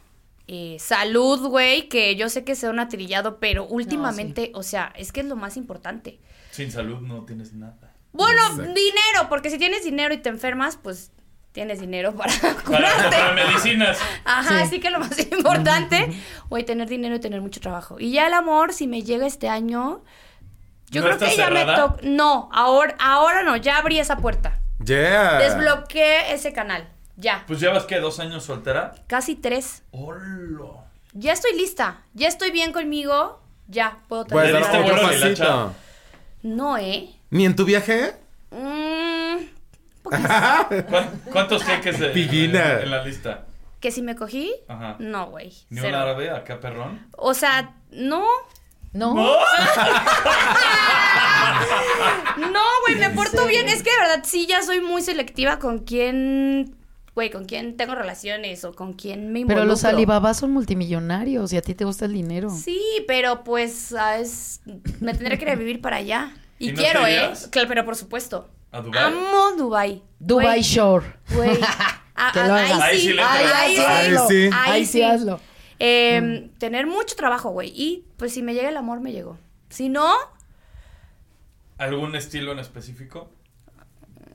eh, 0.51 0.77
salud, 0.79 1.47
güey, 1.47 1.89
que 1.89 2.15
yo 2.15 2.27
sé 2.27 2.43
que 2.43 2.55
sea 2.55 2.71
un 2.71 2.79
atrillado, 2.79 3.37
pero 3.39 3.65
últimamente, 3.67 4.51
o 4.55 4.63
sea, 4.63 4.91
es 4.95 5.11
que 5.11 5.19
es 5.19 5.27
lo 5.27 5.35
más 5.35 5.57
importante. 5.57 6.19
Sin 6.49 6.71
salud 6.71 7.01
no 7.01 7.23
tienes 7.25 7.53
nada. 7.53 7.93
Bueno, 8.13 8.41
Exacto. 8.41 8.63
dinero, 8.63 9.29
porque 9.29 9.51
si 9.51 9.59
tienes 9.59 9.83
dinero 9.83 10.11
y 10.11 10.17
te 10.17 10.29
enfermas, 10.29 10.75
pues 10.81 11.11
tienes 11.51 11.79
dinero 11.79 12.15
para 12.15 12.33
Para 12.41 12.53
curarte. 12.63 13.17
medicinas. 13.35 13.99
Ajá, 14.25 14.57
Sí. 14.57 14.63
así 14.63 14.79
que 14.79 14.89
lo 14.89 14.99
más 14.99 15.19
importante, 15.31 16.09
güey, 16.49 16.65
tener 16.65 16.87
dinero 16.89 17.13
y 17.17 17.19
tener 17.19 17.41
mucho 17.41 17.59
trabajo. 17.59 17.99
Y 17.99 18.11
ya 18.11 18.25
el 18.25 18.33
amor, 18.33 18.73
si 18.73 18.87
me 18.87 19.03
llega 19.03 19.27
este 19.27 19.49
año, 19.49 20.03
yo 20.89 21.01
¿No 21.01 21.07
creo 21.15 21.19
que 21.29 21.37
ya 21.37 21.51
me 21.51 21.63
toca. 21.63 21.97
No, 22.01 22.49
ahora, 22.51 22.95
ahora 22.99 23.43
no, 23.43 23.55
ya 23.55 23.77
abrí 23.77 23.99
esa 23.99 24.17
puerta. 24.17 24.59
Yeah. 24.83 25.37
Desbloqueé 25.37 26.33
ese 26.33 26.53
canal. 26.53 26.89
Ya. 27.19 27.43
Pues 27.47 27.59
llevas 27.59 27.85
que 27.85 27.99
dos 27.99 28.19
años 28.19 28.43
soltera. 28.45 28.95
Casi 29.07 29.35
tres. 29.35 29.83
¡Hola! 29.91 30.85
Ya 31.13 31.33
estoy 31.33 31.55
lista. 31.57 32.01
Ya 32.13 32.27
estoy 32.29 32.51
bien 32.51 32.71
conmigo. 32.71 33.41
Ya, 33.67 33.97
puedo. 34.07 34.23
¿Le 34.41 34.51
dar 34.51 34.61
diste 34.61 34.81
vuelo 34.81 35.05
a 35.05 35.11
la 35.11 35.15
hilacha? 35.15 35.69
No, 36.43 36.77
¿eh? 36.77 37.09
¿Ni 37.29 37.45
en 37.45 37.55
tu 37.55 37.65
viaje? 37.65 38.15
Mm, 38.51 39.35
¿Cuán- 40.89 41.21
¿Cuántos 41.31 41.63
jeques 41.63 41.99
de, 41.99 42.09
Pillina. 42.09 42.79
en 42.79 42.89
la 42.89 43.03
lista? 43.03 43.45
¿Que 43.79 43.91
si 43.91 44.01
me 44.01 44.15
cogí? 44.15 44.51
Ajá. 44.67 44.95
No, 44.99 45.27
güey. 45.29 45.53
¿Ni 45.69 45.81
cero. 45.81 45.97
un 45.97 46.03
árabe 46.03 46.31
acá, 46.31 46.59
perrón? 46.59 47.07
O 47.17 47.33
sea, 47.33 47.75
no. 47.91 48.25
¿No? 48.91 49.13
No, 49.13 49.17
güey, 52.87 52.95
me 52.97 53.09
porto 53.11 53.45
bien. 53.45 53.67
Es 53.67 53.83
que 53.83 53.91
de 53.91 53.97
verdad 53.99 54.23
sí 54.25 54.47
ya 54.47 54.61
soy 54.63 54.81
muy 54.81 55.01
selectiva 55.01 55.59
con 55.59 55.79
quién, 55.79 56.75
güey, 57.19 57.29
con 57.29 57.43
quién 57.43 57.75
tengo 57.75 57.95
relaciones 57.95 58.63
o 58.63 58.73
con 58.73 58.93
quién 58.93 59.33
me 59.33 59.39
involucro. 59.41 59.63
Pero 59.63 59.65
los 59.65 59.83
Alibaba 59.83 60.33
son 60.33 60.51
multimillonarios 60.51 61.51
y 61.51 61.57
a 61.57 61.61
ti 61.61 61.75
te 61.75 61.83
gusta 61.83 62.05
el 62.05 62.13
dinero. 62.13 62.49
Sí, 62.49 62.81
pero 63.07 63.43
pues 63.43 63.93
es- 64.17 64.61
me 65.01 65.13
tendré 65.13 65.37
que 65.37 65.43
ir 65.43 65.49
a 65.51 65.55
vivir 65.55 65.81
para 65.81 65.97
allá. 65.97 66.31
Y, 66.59 66.69
¿Y 66.69 66.71
no 66.71 66.77
quiero, 66.81 67.05
¿eh? 67.05 67.33
Claro, 67.51 67.67
pero 67.67 67.83
por 67.83 67.97
supuesto. 67.97 68.49
¿A 68.71 68.79
Dubái? 68.81 69.03
Amo 69.03 69.51
Dubai. 69.57 70.01
Dubai 70.19 70.61
Shore. 70.61 71.05
Güey. 71.35 71.59
Ah, 72.21 72.33
ah, 72.35 72.83
ahí 72.83 72.99
sí, 72.99 73.15
ahí, 73.17 73.45
sí. 73.47 73.81
Ahí 73.81 74.17
sí. 74.27 74.49
Ahí 74.53 74.85
sí 74.85 75.01
hazlo. 75.01 75.39
Eh, 75.79 76.49
Tener 76.57 76.85
mucho 76.85 77.15
trabajo, 77.15 77.49
güey. 77.51 77.69
Y 77.73 78.03
pues 78.17 78.33
si 78.33 78.43
me 78.43 78.53
llega 78.53 78.67
el 78.67 78.75
amor, 78.75 78.99
me 78.99 79.13
llegó. 79.13 79.37
Si 79.69 79.87
no, 79.87 80.13
¿Algún 81.77 82.15
estilo 82.17 82.51
en 82.51 82.59
específico? 82.59 83.29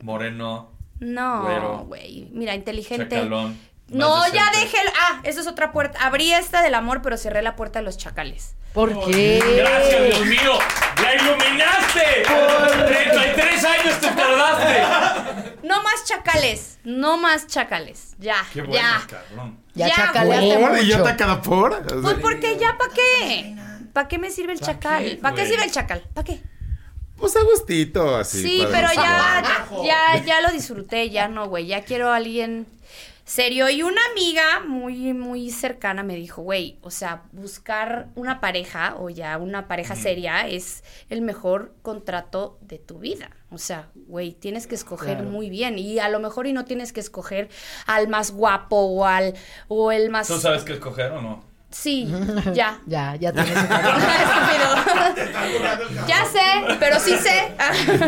Moreno, 0.02 0.70
no, 1.00 1.84
güey. 1.86 2.28
Mira, 2.32 2.54
inteligente. 2.54 3.16
chacalón. 3.16 3.58
No, 3.88 4.26
ya 4.32 4.48
el- 4.54 4.88
Ah, 4.98 5.20
eso 5.24 5.40
es 5.40 5.46
otra 5.46 5.70
puerta. 5.70 5.98
Abrí 6.04 6.32
esta 6.32 6.62
del 6.62 6.74
amor, 6.74 7.02
pero 7.02 7.16
cerré 7.18 7.42
la 7.42 7.54
puerta 7.54 7.80
de 7.80 7.84
los 7.84 7.98
chacales. 7.98 8.56
¿Por 8.72 9.04
qué? 9.06 9.40
Gracias, 9.58 10.04
Dios 10.04 10.26
mío. 10.26 10.58
¡La 11.02 11.14
iluminaste! 11.14 12.24
33 12.86 13.64
años 13.64 14.00
te 14.00 14.08
tardaste. 14.08 15.56
No 15.62 15.82
más 15.82 16.04
chacales. 16.06 16.78
No 16.84 17.16
más 17.18 17.46
chacales. 17.46 18.14
Ya. 18.18 18.36
Qué 18.52 18.62
bueno, 18.62 18.74
ya. 18.74 19.06
cabrón. 19.06 19.58
Ya, 19.74 19.88
Ya, 19.88 19.94
chacaleaste 19.96 20.58
¿Por? 20.58 20.78
¿Y 20.78 20.86
yo 20.88 20.98
mucho. 20.98 21.08
atacada 21.08 21.42
por? 21.42 21.86
Pues 22.02 22.16
porque 22.20 22.56
ya, 22.58 22.76
¿para 22.78 22.92
qué? 22.92 23.56
¿Para 23.92 24.08
qué 24.08 24.18
me 24.18 24.30
sirve 24.30 24.52
el 24.54 24.60
chacal? 24.60 25.18
¿Para 25.22 25.36
qué 25.36 25.46
sirve 25.46 25.64
el 25.64 25.70
chacal? 25.70 26.02
¿Para 26.14 26.24
qué? 26.24 26.42
Pues 27.24 27.36
a 27.36 27.42
gustito, 27.42 28.16
así. 28.16 28.42
Sí, 28.42 28.62
pero 28.70 28.88
ya, 28.94 29.42
ya, 29.82 30.22
ya 30.26 30.40
lo 30.42 30.50
disfruté, 30.50 31.08
ya 31.08 31.26
no, 31.26 31.48
güey. 31.48 31.66
Ya 31.66 31.82
quiero 31.82 32.10
a 32.10 32.16
alguien 32.16 32.66
serio. 33.24 33.70
Y 33.70 33.82
una 33.82 34.02
amiga 34.12 34.60
muy, 34.66 35.14
muy 35.14 35.50
cercana 35.50 36.02
me 36.02 36.16
dijo, 36.16 36.42
güey, 36.42 36.78
o 36.82 36.90
sea, 36.90 37.22
buscar 37.32 38.08
una 38.14 38.42
pareja 38.42 38.96
o 38.98 39.08
ya 39.08 39.38
una 39.38 39.68
pareja 39.68 39.96
seria 39.96 40.46
es 40.46 40.84
el 41.08 41.22
mejor 41.22 41.74
contrato 41.80 42.58
de 42.60 42.78
tu 42.78 42.98
vida. 42.98 43.30
O 43.50 43.56
sea, 43.56 43.88
güey, 43.94 44.32
tienes 44.32 44.66
que 44.66 44.74
escoger 44.74 45.16
Claro. 45.16 45.30
muy 45.30 45.48
bien. 45.48 45.78
Y 45.78 46.00
a 46.00 46.10
lo 46.10 46.20
mejor 46.20 46.46
y 46.46 46.52
no 46.52 46.66
tienes 46.66 46.92
que 46.92 47.00
escoger 47.00 47.48
al 47.86 48.06
más 48.08 48.32
guapo 48.32 48.76
o 48.76 49.06
al, 49.06 49.32
o 49.68 49.92
el 49.92 50.10
más... 50.10 50.26
¿Tú 50.28 50.38
sabes 50.38 50.62
qué 50.62 50.74
escoger 50.74 51.10
o 51.12 51.22
no? 51.22 51.54
Sí, 51.70 52.06
ya. 52.54 52.80
Ya, 52.86 53.16
ya 53.16 53.32
tienes. 53.32 53.52
ya 56.08 56.24
sé, 56.26 56.76
pero 56.78 56.98
sí 57.00 57.16
sé. 57.16 57.54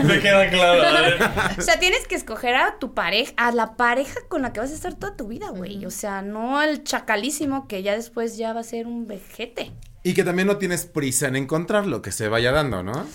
Me 0.04 0.20
queda 0.20 0.48
claro. 0.50 0.82
a 0.82 1.00
ver. 1.00 1.18
O 1.58 1.62
sea, 1.62 1.78
tienes 1.78 2.06
que 2.06 2.14
escoger 2.14 2.54
a 2.54 2.78
tu 2.78 2.94
pareja, 2.94 3.32
a 3.36 3.52
la 3.52 3.76
pareja 3.76 4.20
con 4.28 4.42
la 4.42 4.52
que 4.52 4.60
vas 4.60 4.70
a 4.70 4.74
estar 4.74 4.94
toda 4.94 5.16
tu 5.16 5.28
vida, 5.28 5.50
güey. 5.50 5.84
O 5.86 5.90
sea, 5.90 6.22
no 6.22 6.62
el 6.62 6.84
chacalísimo 6.84 7.68
que 7.68 7.82
ya 7.82 7.94
después 7.94 8.36
ya 8.36 8.52
va 8.52 8.60
a 8.60 8.64
ser 8.64 8.86
un 8.86 9.06
vejete. 9.06 9.72
Y 10.02 10.14
que 10.14 10.24
también 10.24 10.46
no 10.46 10.56
tienes 10.56 10.86
prisa 10.86 11.26
en 11.28 11.36
encontrarlo, 11.36 12.00
que 12.00 12.12
se 12.12 12.28
vaya 12.28 12.52
dando, 12.52 12.82
¿no? 12.82 13.06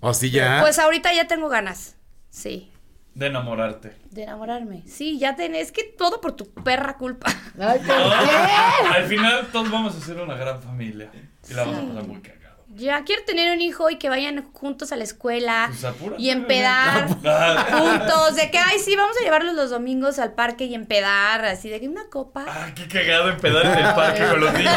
O 0.00 0.14
si 0.14 0.30
ya. 0.30 0.60
Pues 0.60 0.78
ahorita 0.78 1.12
ya 1.14 1.26
tengo 1.26 1.48
ganas. 1.48 1.96
Sí. 2.30 2.70
De 3.14 3.28
enamorarte. 3.28 3.96
De 4.10 4.24
enamorarme. 4.24 4.82
Sí, 4.86 5.18
ya 5.18 5.36
tenés. 5.36 5.68
Es 5.68 5.72
que 5.72 5.84
todo 5.84 6.20
por 6.20 6.32
tu 6.32 6.52
perra 6.52 6.98
culpa. 6.98 7.28
Ay, 7.58 7.78
¿por 7.78 7.86
qué? 7.86 8.92
Al 8.94 9.04
final 9.06 9.48
todos 9.50 9.70
vamos 9.70 9.96
a 9.96 10.00
ser 10.00 10.18
una 10.20 10.34
gran 10.34 10.60
familia. 10.60 11.10
Y 11.48 11.54
la 11.54 11.64
vamos 11.64 11.78
a 11.78 11.88
pasar 11.88 12.06
muy 12.08 12.20
cagado. 12.20 12.35
Ya 12.76 13.02
quiero 13.04 13.22
tener 13.24 13.54
un 13.54 13.60
hijo 13.62 13.88
y 13.90 13.96
que 13.96 14.08
vayan 14.10 14.52
juntos 14.52 14.92
a 14.92 14.96
la 14.96 15.04
escuela 15.04 15.64
Pues 15.68 15.82
apúrate, 15.84 16.22
y 16.22 16.28
empedar 16.30 17.08
juntos. 17.72 18.36
De 18.36 18.50
que, 18.50 18.58
ay, 18.58 18.78
sí, 18.78 18.94
vamos 18.96 19.16
a 19.18 19.24
llevarlos 19.24 19.54
los 19.54 19.70
domingos 19.70 20.18
al 20.18 20.34
parque 20.34 20.66
y 20.66 20.74
empedar. 20.74 21.44
Así 21.46 21.68
de 21.70 21.80
que 21.80 21.88
una 21.88 22.04
copa. 22.10 22.44
ah, 22.46 22.68
qué 22.74 22.86
cagado 22.86 23.30
empedar 23.30 23.64
en 23.66 23.86
el 23.86 23.94
parque 23.94 24.26
con 24.28 24.40
los 24.40 24.52
niños. 24.52 24.74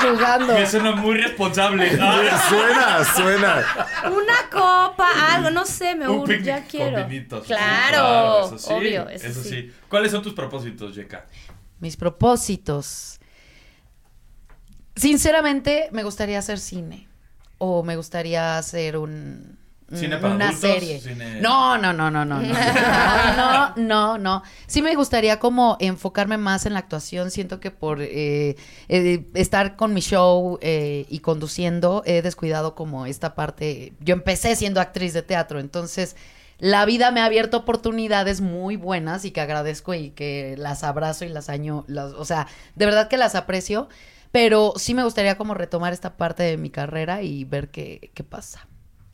Jugando. 0.00 0.52
Me 0.54 0.66
suena 0.66 0.92
muy 0.92 1.16
responsable. 1.16 1.90
Ah, 2.00 2.46
Suena, 2.48 3.04
suena. 3.14 3.86
Una 4.12 4.50
copa, 4.50 5.08
algo, 5.34 5.50
no 5.50 5.64
sé, 5.64 5.94
me 5.94 6.08
un 6.08 6.20
urge, 6.20 6.42
ya 6.42 6.64
quiero. 6.64 6.98
con 7.00 7.08
vinitos. 7.08 7.46
Claro, 7.46 8.46
eso 8.46 8.58
sí, 8.58 8.72
obvio, 8.72 9.08
eso, 9.08 9.42
sí. 9.42 9.72
¿Cuáles 9.88 10.12
son 10.12 10.22
tus 10.22 10.32
propósitos, 10.34 10.94
Yeka? 10.94 11.26
Mis 11.78 11.96
propósitos. 11.96 13.18
Sinceramente, 14.96 15.88
me 15.92 16.02
gustaría 16.02 16.38
hacer 16.38 16.58
cine. 16.58 17.08
O 17.62 17.82
me 17.82 17.96
gustaría 17.96 18.56
hacer 18.58 18.96
un. 18.96 19.58
¿Cine 19.92 20.18
para 20.18 20.34
una 20.36 20.50
adultos? 20.50 20.70
serie. 20.70 21.00
Cine- 21.00 21.40
No, 21.40 21.76
no, 21.76 21.92
no, 21.92 22.10
no, 22.10 22.24
no, 22.24 22.40
no. 22.40 22.48
No, 23.36 23.74
no, 23.76 24.18
no. 24.18 24.42
Sí 24.68 24.82
me 24.82 24.94
gustaría 24.94 25.38
como 25.40 25.76
enfocarme 25.80 26.38
más 26.38 26.64
en 26.64 26.72
la 26.74 26.78
actuación. 26.78 27.30
Siento 27.30 27.58
que 27.60 27.70
por 27.70 28.00
eh, 28.00 28.56
eh, 28.88 29.26
estar 29.34 29.76
con 29.76 29.92
mi 29.92 30.00
show 30.00 30.58
eh, 30.62 31.06
y 31.08 31.18
conduciendo 31.18 32.02
he 32.06 32.22
descuidado 32.22 32.74
como 32.76 33.04
esta 33.06 33.34
parte. 33.34 33.92
Yo 34.00 34.14
empecé 34.14 34.54
siendo 34.56 34.80
actriz 34.80 35.12
de 35.12 35.22
teatro, 35.22 35.58
entonces 35.60 36.14
la 36.60 36.84
vida 36.84 37.10
me 37.10 37.20
ha 37.20 37.24
abierto 37.24 37.56
oportunidades 37.58 38.40
muy 38.40 38.76
buenas 38.76 39.24
y 39.24 39.32
que 39.32 39.40
agradezco 39.40 39.92
y 39.94 40.10
que 40.10 40.54
las 40.56 40.84
abrazo 40.84 41.24
y 41.24 41.30
las 41.30 41.48
año, 41.48 41.84
las, 41.88 42.12
o 42.12 42.24
sea, 42.24 42.46
de 42.76 42.86
verdad 42.86 43.08
que 43.08 43.16
las 43.16 43.34
aprecio. 43.34 43.88
Pero 44.32 44.74
sí 44.76 44.94
me 44.94 45.04
gustaría 45.04 45.36
como 45.36 45.54
retomar 45.54 45.92
esta 45.92 46.16
parte 46.16 46.42
de 46.42 46.56
mi 46.56 46.70
carrera 46.70 47.22
y 47.22 47.44
ver 47.44 47.70
qué, 47.70 48.10
qué 48.14 48.24
pasa. 48.24 48.68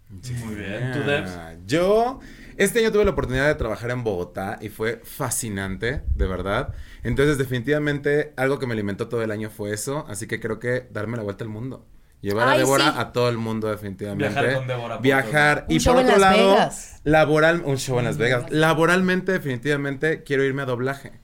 Muy 0.08 0.54
bien. 0.54 0.92
¿Tú, 0.92 1.00
Debs? 1.00 1.32
Yo 1.66 2.20
este 2.56 2.78
año 2.80 2.90
tuve 2.90 3.04
la 3.04 3.10
oportunidad 3.10 3.46
de 3.48 3.54
trabajar 3.54 3.90
en 3.90 4.02
Bogotá 4.02 4.58
y 4.62 4.70
fue 4.70 5.02
fascinante, 5.04 6.02
de 6.14 6.26
verdad. 6.26 6.74
Entonces, 7.02 7.36
definitivamente, 7.36 8.32
algo 8.36 8.58
que 8.58 8.66
me 8.66 8.72
alimentó 8.72 9.08
todo 9.08 9.22
el 9.22 9.30
año 9.30 9.50
fue 9.50 9.72
eso. 9.72 10.06
Así 10.08 10.26
que 10.26 10.40
creo 10.40 10.58
que 10.58 10.86
darme 10.90 11.18
la 11.18 11.22
vuelta 11.22 11.44
al 11.44 11.50
mundo. 11.50 11.86
Llevar 12.22 12.48
a 12.48 12.56
Débora 12.56 12.92
sí. 12.92 12.94
a 12.96 13.12
todo 13.12 13.28
el 13.28 13.36
mundo, 13.36 13.68
definitivamente. 13.68 14.40
Viajar 14.40 14.54
con 14.54 14.66
Débora 14.66 14.96
Viajar. 14.98 15.66
Y 15.68 15.80
por 15.80 15.96
otro 15.96 16.16
lado, 16.16 16.52
Vegas. 16.52 17.00
laboral, 17.04 17.62
un 17.64 17.76
show 17.76 17.98
en 17.98 18.06
Las 18.06 18.16
Vegas. 18.16 18.50
Laboralmente, 18.50 19.32
definitivamente, 19.32 20.22
quiero 20.22 20.42
irme 20.42 20.62
a 20.62 20.64
doblaje. 20.64 21.20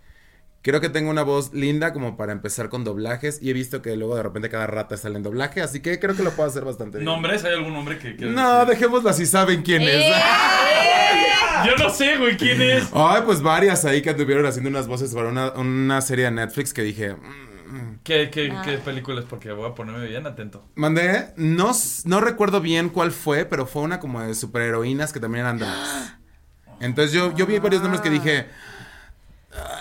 Creo 0.63 0.81
que 0.81 0.89
tengo 0.89 1.11
una 1.11 1.23
voz 1.25 1.53
linda 1.53 1.93
como 1.93 2.17
para 2.17 2.33
empezar 2.33 2.69
con 2.69 2.85
doblajes 2.85 3.41
y 3.43 3.51
he 3.51 3.53
visto 3.53 3.83
que 3.83 3.97
luego 3.97 4.15
de 4.15 4.23
repente 4.23 4.49
cada 4.49 4.69
rata 4.69 4.97
sale 4.97 5.17
en 5.17 5.25
doblaje, 5.25 5.61
así 5.61 5.81
que 5.81 5.99
creo 5.99 6.15
que 6.15 6.23
lo 6.23 6.31
puedo 6.31 6.49
hacer 6.49 6.65
bastante 6.65 6.99
bien. 6.99 7.05
¿Nombres? 7.07 7.45
¿Hay 7.45 7.55
algún 7.55 7.73
nombre 7.73 7.99
que 7.99 8.15
quieras 8.15 8.35
No, 8.37 8.53
decir? 8.61 8.69
dejémoslo 8.75 9.11
así, 9.11 9.27
saben 9.27 9.63
quién 9.63 9.83
es. 9.83 9.89
¡Eh! 10.07 10.13
Yo 11.67 11.77
no 11.77 11.91
sé, 11.91 12.17
güey, 12.17 12.37
¿quién 12.37 12.63
es? 12.63 12.89
Ay, 12.93 13.23
pues 13.25 13.43
varias 13.43 13.85
ahí 13.85 14.03
que 14.03 14.11
anduvieron 14.11 14.47
haciendo 14.47 14.71
unas 14.71 14.87
voces 14.87 15.13
para 15.15 15.29
una, 15.29 15.51
una 15.53 16.01
serie 16.01 16.27
de 16.27 16.31
Netflix 16.31 16.73
que 16.73 16.83
dije, 16.83 17.15
"Mm, 17.15 17.95
¿Qué, 18.05 18.31
qué, 18.31 18.53
Ah. 18.53 18.63
qué 18.65 18.79
película 18.79 19.21
es? 19.21 19.27
Porque 19.27 19.51
voy 19.53 19.69
a 19.69 19.75
ponerme 19.75 20.07
bien 20.07 20.27
atento. 20.27 20.65
Mandé, 20.77 21.33
no, 21.37 21.73
no 22.05 22.21
recuerdo 22.21 22.61
bien 22.61 22.89
cuál 22.89 23.11
fue, 23.13 23.45
pero 23.47 23.67
fue 23.67 23.83
una 23.83 23.99
como 23.99 24.21
de 24.21 24.35
superheroínas 24.35 25.13
que 25.13 25.19
también 25.21 25.45
eran 25.45 25.59
drags. 25.59 26.15
Entonces 26.81 27.13
yo, 27.13 27.35
yo 27.35 27.47
vi 27.47 27.59
varios 27.59 27.83
nombres 27.83 28.01
que 28.01 28.11
dije, 28.11 28.47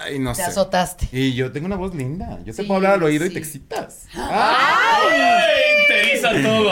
ay, 0.04 0.20
no 0.20 0.32
Te 0.32 0.38
sé. 0.38 0.44
azotaste. 0.44 1.08
Y 1.12 1.34
yo 1.34 1.52
tengo 1.52 1.66
una 1.68 1.76
voz 1.76 1.94
linda. 1.96 2.38
Yo 2.40 2.46
te 2.46 2.54
Sí, 2.54 2.64
puedo 2.64 2.76
hablar 2.78 2.94
al 2.94 3.04
oído 3.04 3.26
y 3.26 3.30
te 3.32 3.40
excitas. 3.40 4.08
¡Ay! 4.14 5.82
Interiza 5.82 6.32
todo. 6.42 6.72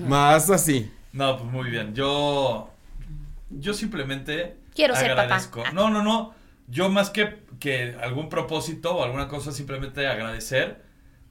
Más 0.08 0.50
así. 0.50 0.90
No, 1.12 1.38
pues 1.38 1.50
muy 1.50 1.70
bien. 1.70 1.94
Yo. 1.94 2.70
Yo 3.50 3.74
simplemente. 3.74 4.56
Quiero 4.74 4.94
ser 4.94 5.10
papá. 5.10 5.22
agradezco. 5.22 5.64
No, 5.72 5.90
no, 5.90 6.02
no. 6.02 6.34
Yo 6.68 6.90
más 6.90 7.08
que, 7.10 7.42
que 7.58 7.96
algún 8.02 8.28
propósito 8.28 8.94
o 8.96 9.02
alguna 9.02 9.26
cosa, 9.26 9.52
simplemente 9.52 10.06
agradecer 10.06 10.82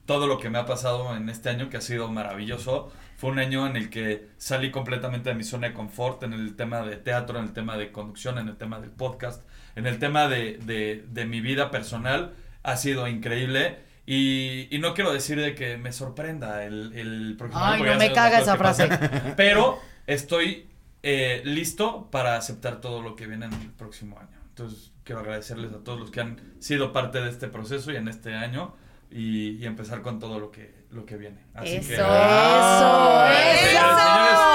todo 0.04 0.26
lo 0.26 0.38
que 0.38 0.50
me 0.50 0.58
ha 0.58 0.66
pasado 0.66 1.14
en 1.16 1.28
este 1.28 1.48
año, 1.48 1.70
que 1.70 1.76
ha 1.76 1.80
sido 1.80 2.08
maravilloso. 2.08 2.90
Fue 3.16 3.30
un 3.30 3.38
año 3.38 3.66
en 3.66 3.76
el 3.76 3.88
que 3.88 4.26
salí 4.36 4.70
completamente 4.72 5.28
de 5.28 5.36
mi 5.36 5.44
zona 5.44 5.68
de 5.68 5.74
confort 5.74 6.22
en 6.24 6.32
el 6.32 6.56
tema 6.56 6.82
de 6.82 6.96
teatro, 6.96 7.38
en 7.38 7.44
el 7.44 7.52
tema 7.52 7.76
de 7.76 7.92
conducción, 7.92 8.38
en 8.38 8.48
el 8.48 8.56
tema 8.56 8.80
del 8.80 8.90
podcast, 8.90 9.42
en 9.78 9.86
el 9.86 9.98
tema 9.98 10.28
de, 10.28 10.58
de- 10.64 11.04
de 11.08 11.24
mi 11.26 11.40
vida 11.40 11.70
personal. 11.70 12.34
Ha 12.62 12.76
sido 12.76 13.06
increíble. 13.08 13.78
Y, 14.06 14.68
y 14.74 14.78
no 14.78 14.94
quiero 14.94 15.12
decir 15.12 15.38
de 15.40 15.54
que 15.54 15.76
me 15.76 15.92
sorprenda 15.92 16.64
el, 16.64 16.92
el 16.94 17.34
próximo 17.38 17.62
año, 17.62 17.84
Ay, 17.84 17.90
no 17.92 17.98
me 17.98 18.12
caga 18.12 18.38
esa 18.40 18.56
frase. 18.56 18.88
Pero 19.36 19.78
estoy 20.06 20.66
eh, 21.02 21.42
listo 21.44 22.08
para 22.10 22.36
aceptar 22.36 22.80
todo 22.80 23.02
lo 23.02 23.14
que 23.16 23.26
viene 23.26 23.46
en 23.46 23.52
el 23.52 23.70
próximo 23.70 24.18
año. 24.18 24.38
Entonces, 24.48 24.92
quiero 25.04 25.20
agradecerles 25.20 25.72
a 25.72 25.84
todos 25.84 26.00
los 26.00 26.10
que 26.10 26.20
han 26.22 26.40
sido 26.58 26.92
parte 26.92 27.20
de 27.20 27.28
este 27.30 27.48
proceso 27.48 27.92
y 27.92 27.96
en 27.96 28.08
este 28.08 28.34
año 28.34 28.74
y, 29.10 29.50
y 29.62 29.66
empezar 29.66 30.00
con 30.02 30.18
todo 30.18 30.40
lo 30.40 30.50
que, 30.50 30.74
lo 30.90 31.04
que 31.06 31.16
viene. 31.18 31.44
Así 31.54 31.76
Eso, 31.76 31.88
que, 31.88 31.94
eso, 31.94 32.04
Señores, 32.04 33.62
eso, 33.62 33.78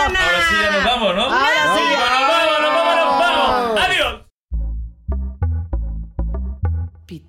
señores, 0.06 0.20
ahora 0.20 0.50
sí 0.50 0.56
ya 0.62 0.72
nos 0.72 0.84
vamos, 0.84 1.16
¿no? 1.16 1.24
Ahora 1.24 1.78
sí. 1.78 1.84
¡Nos 1.94 2.33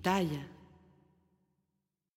vamos, 0.05 0.54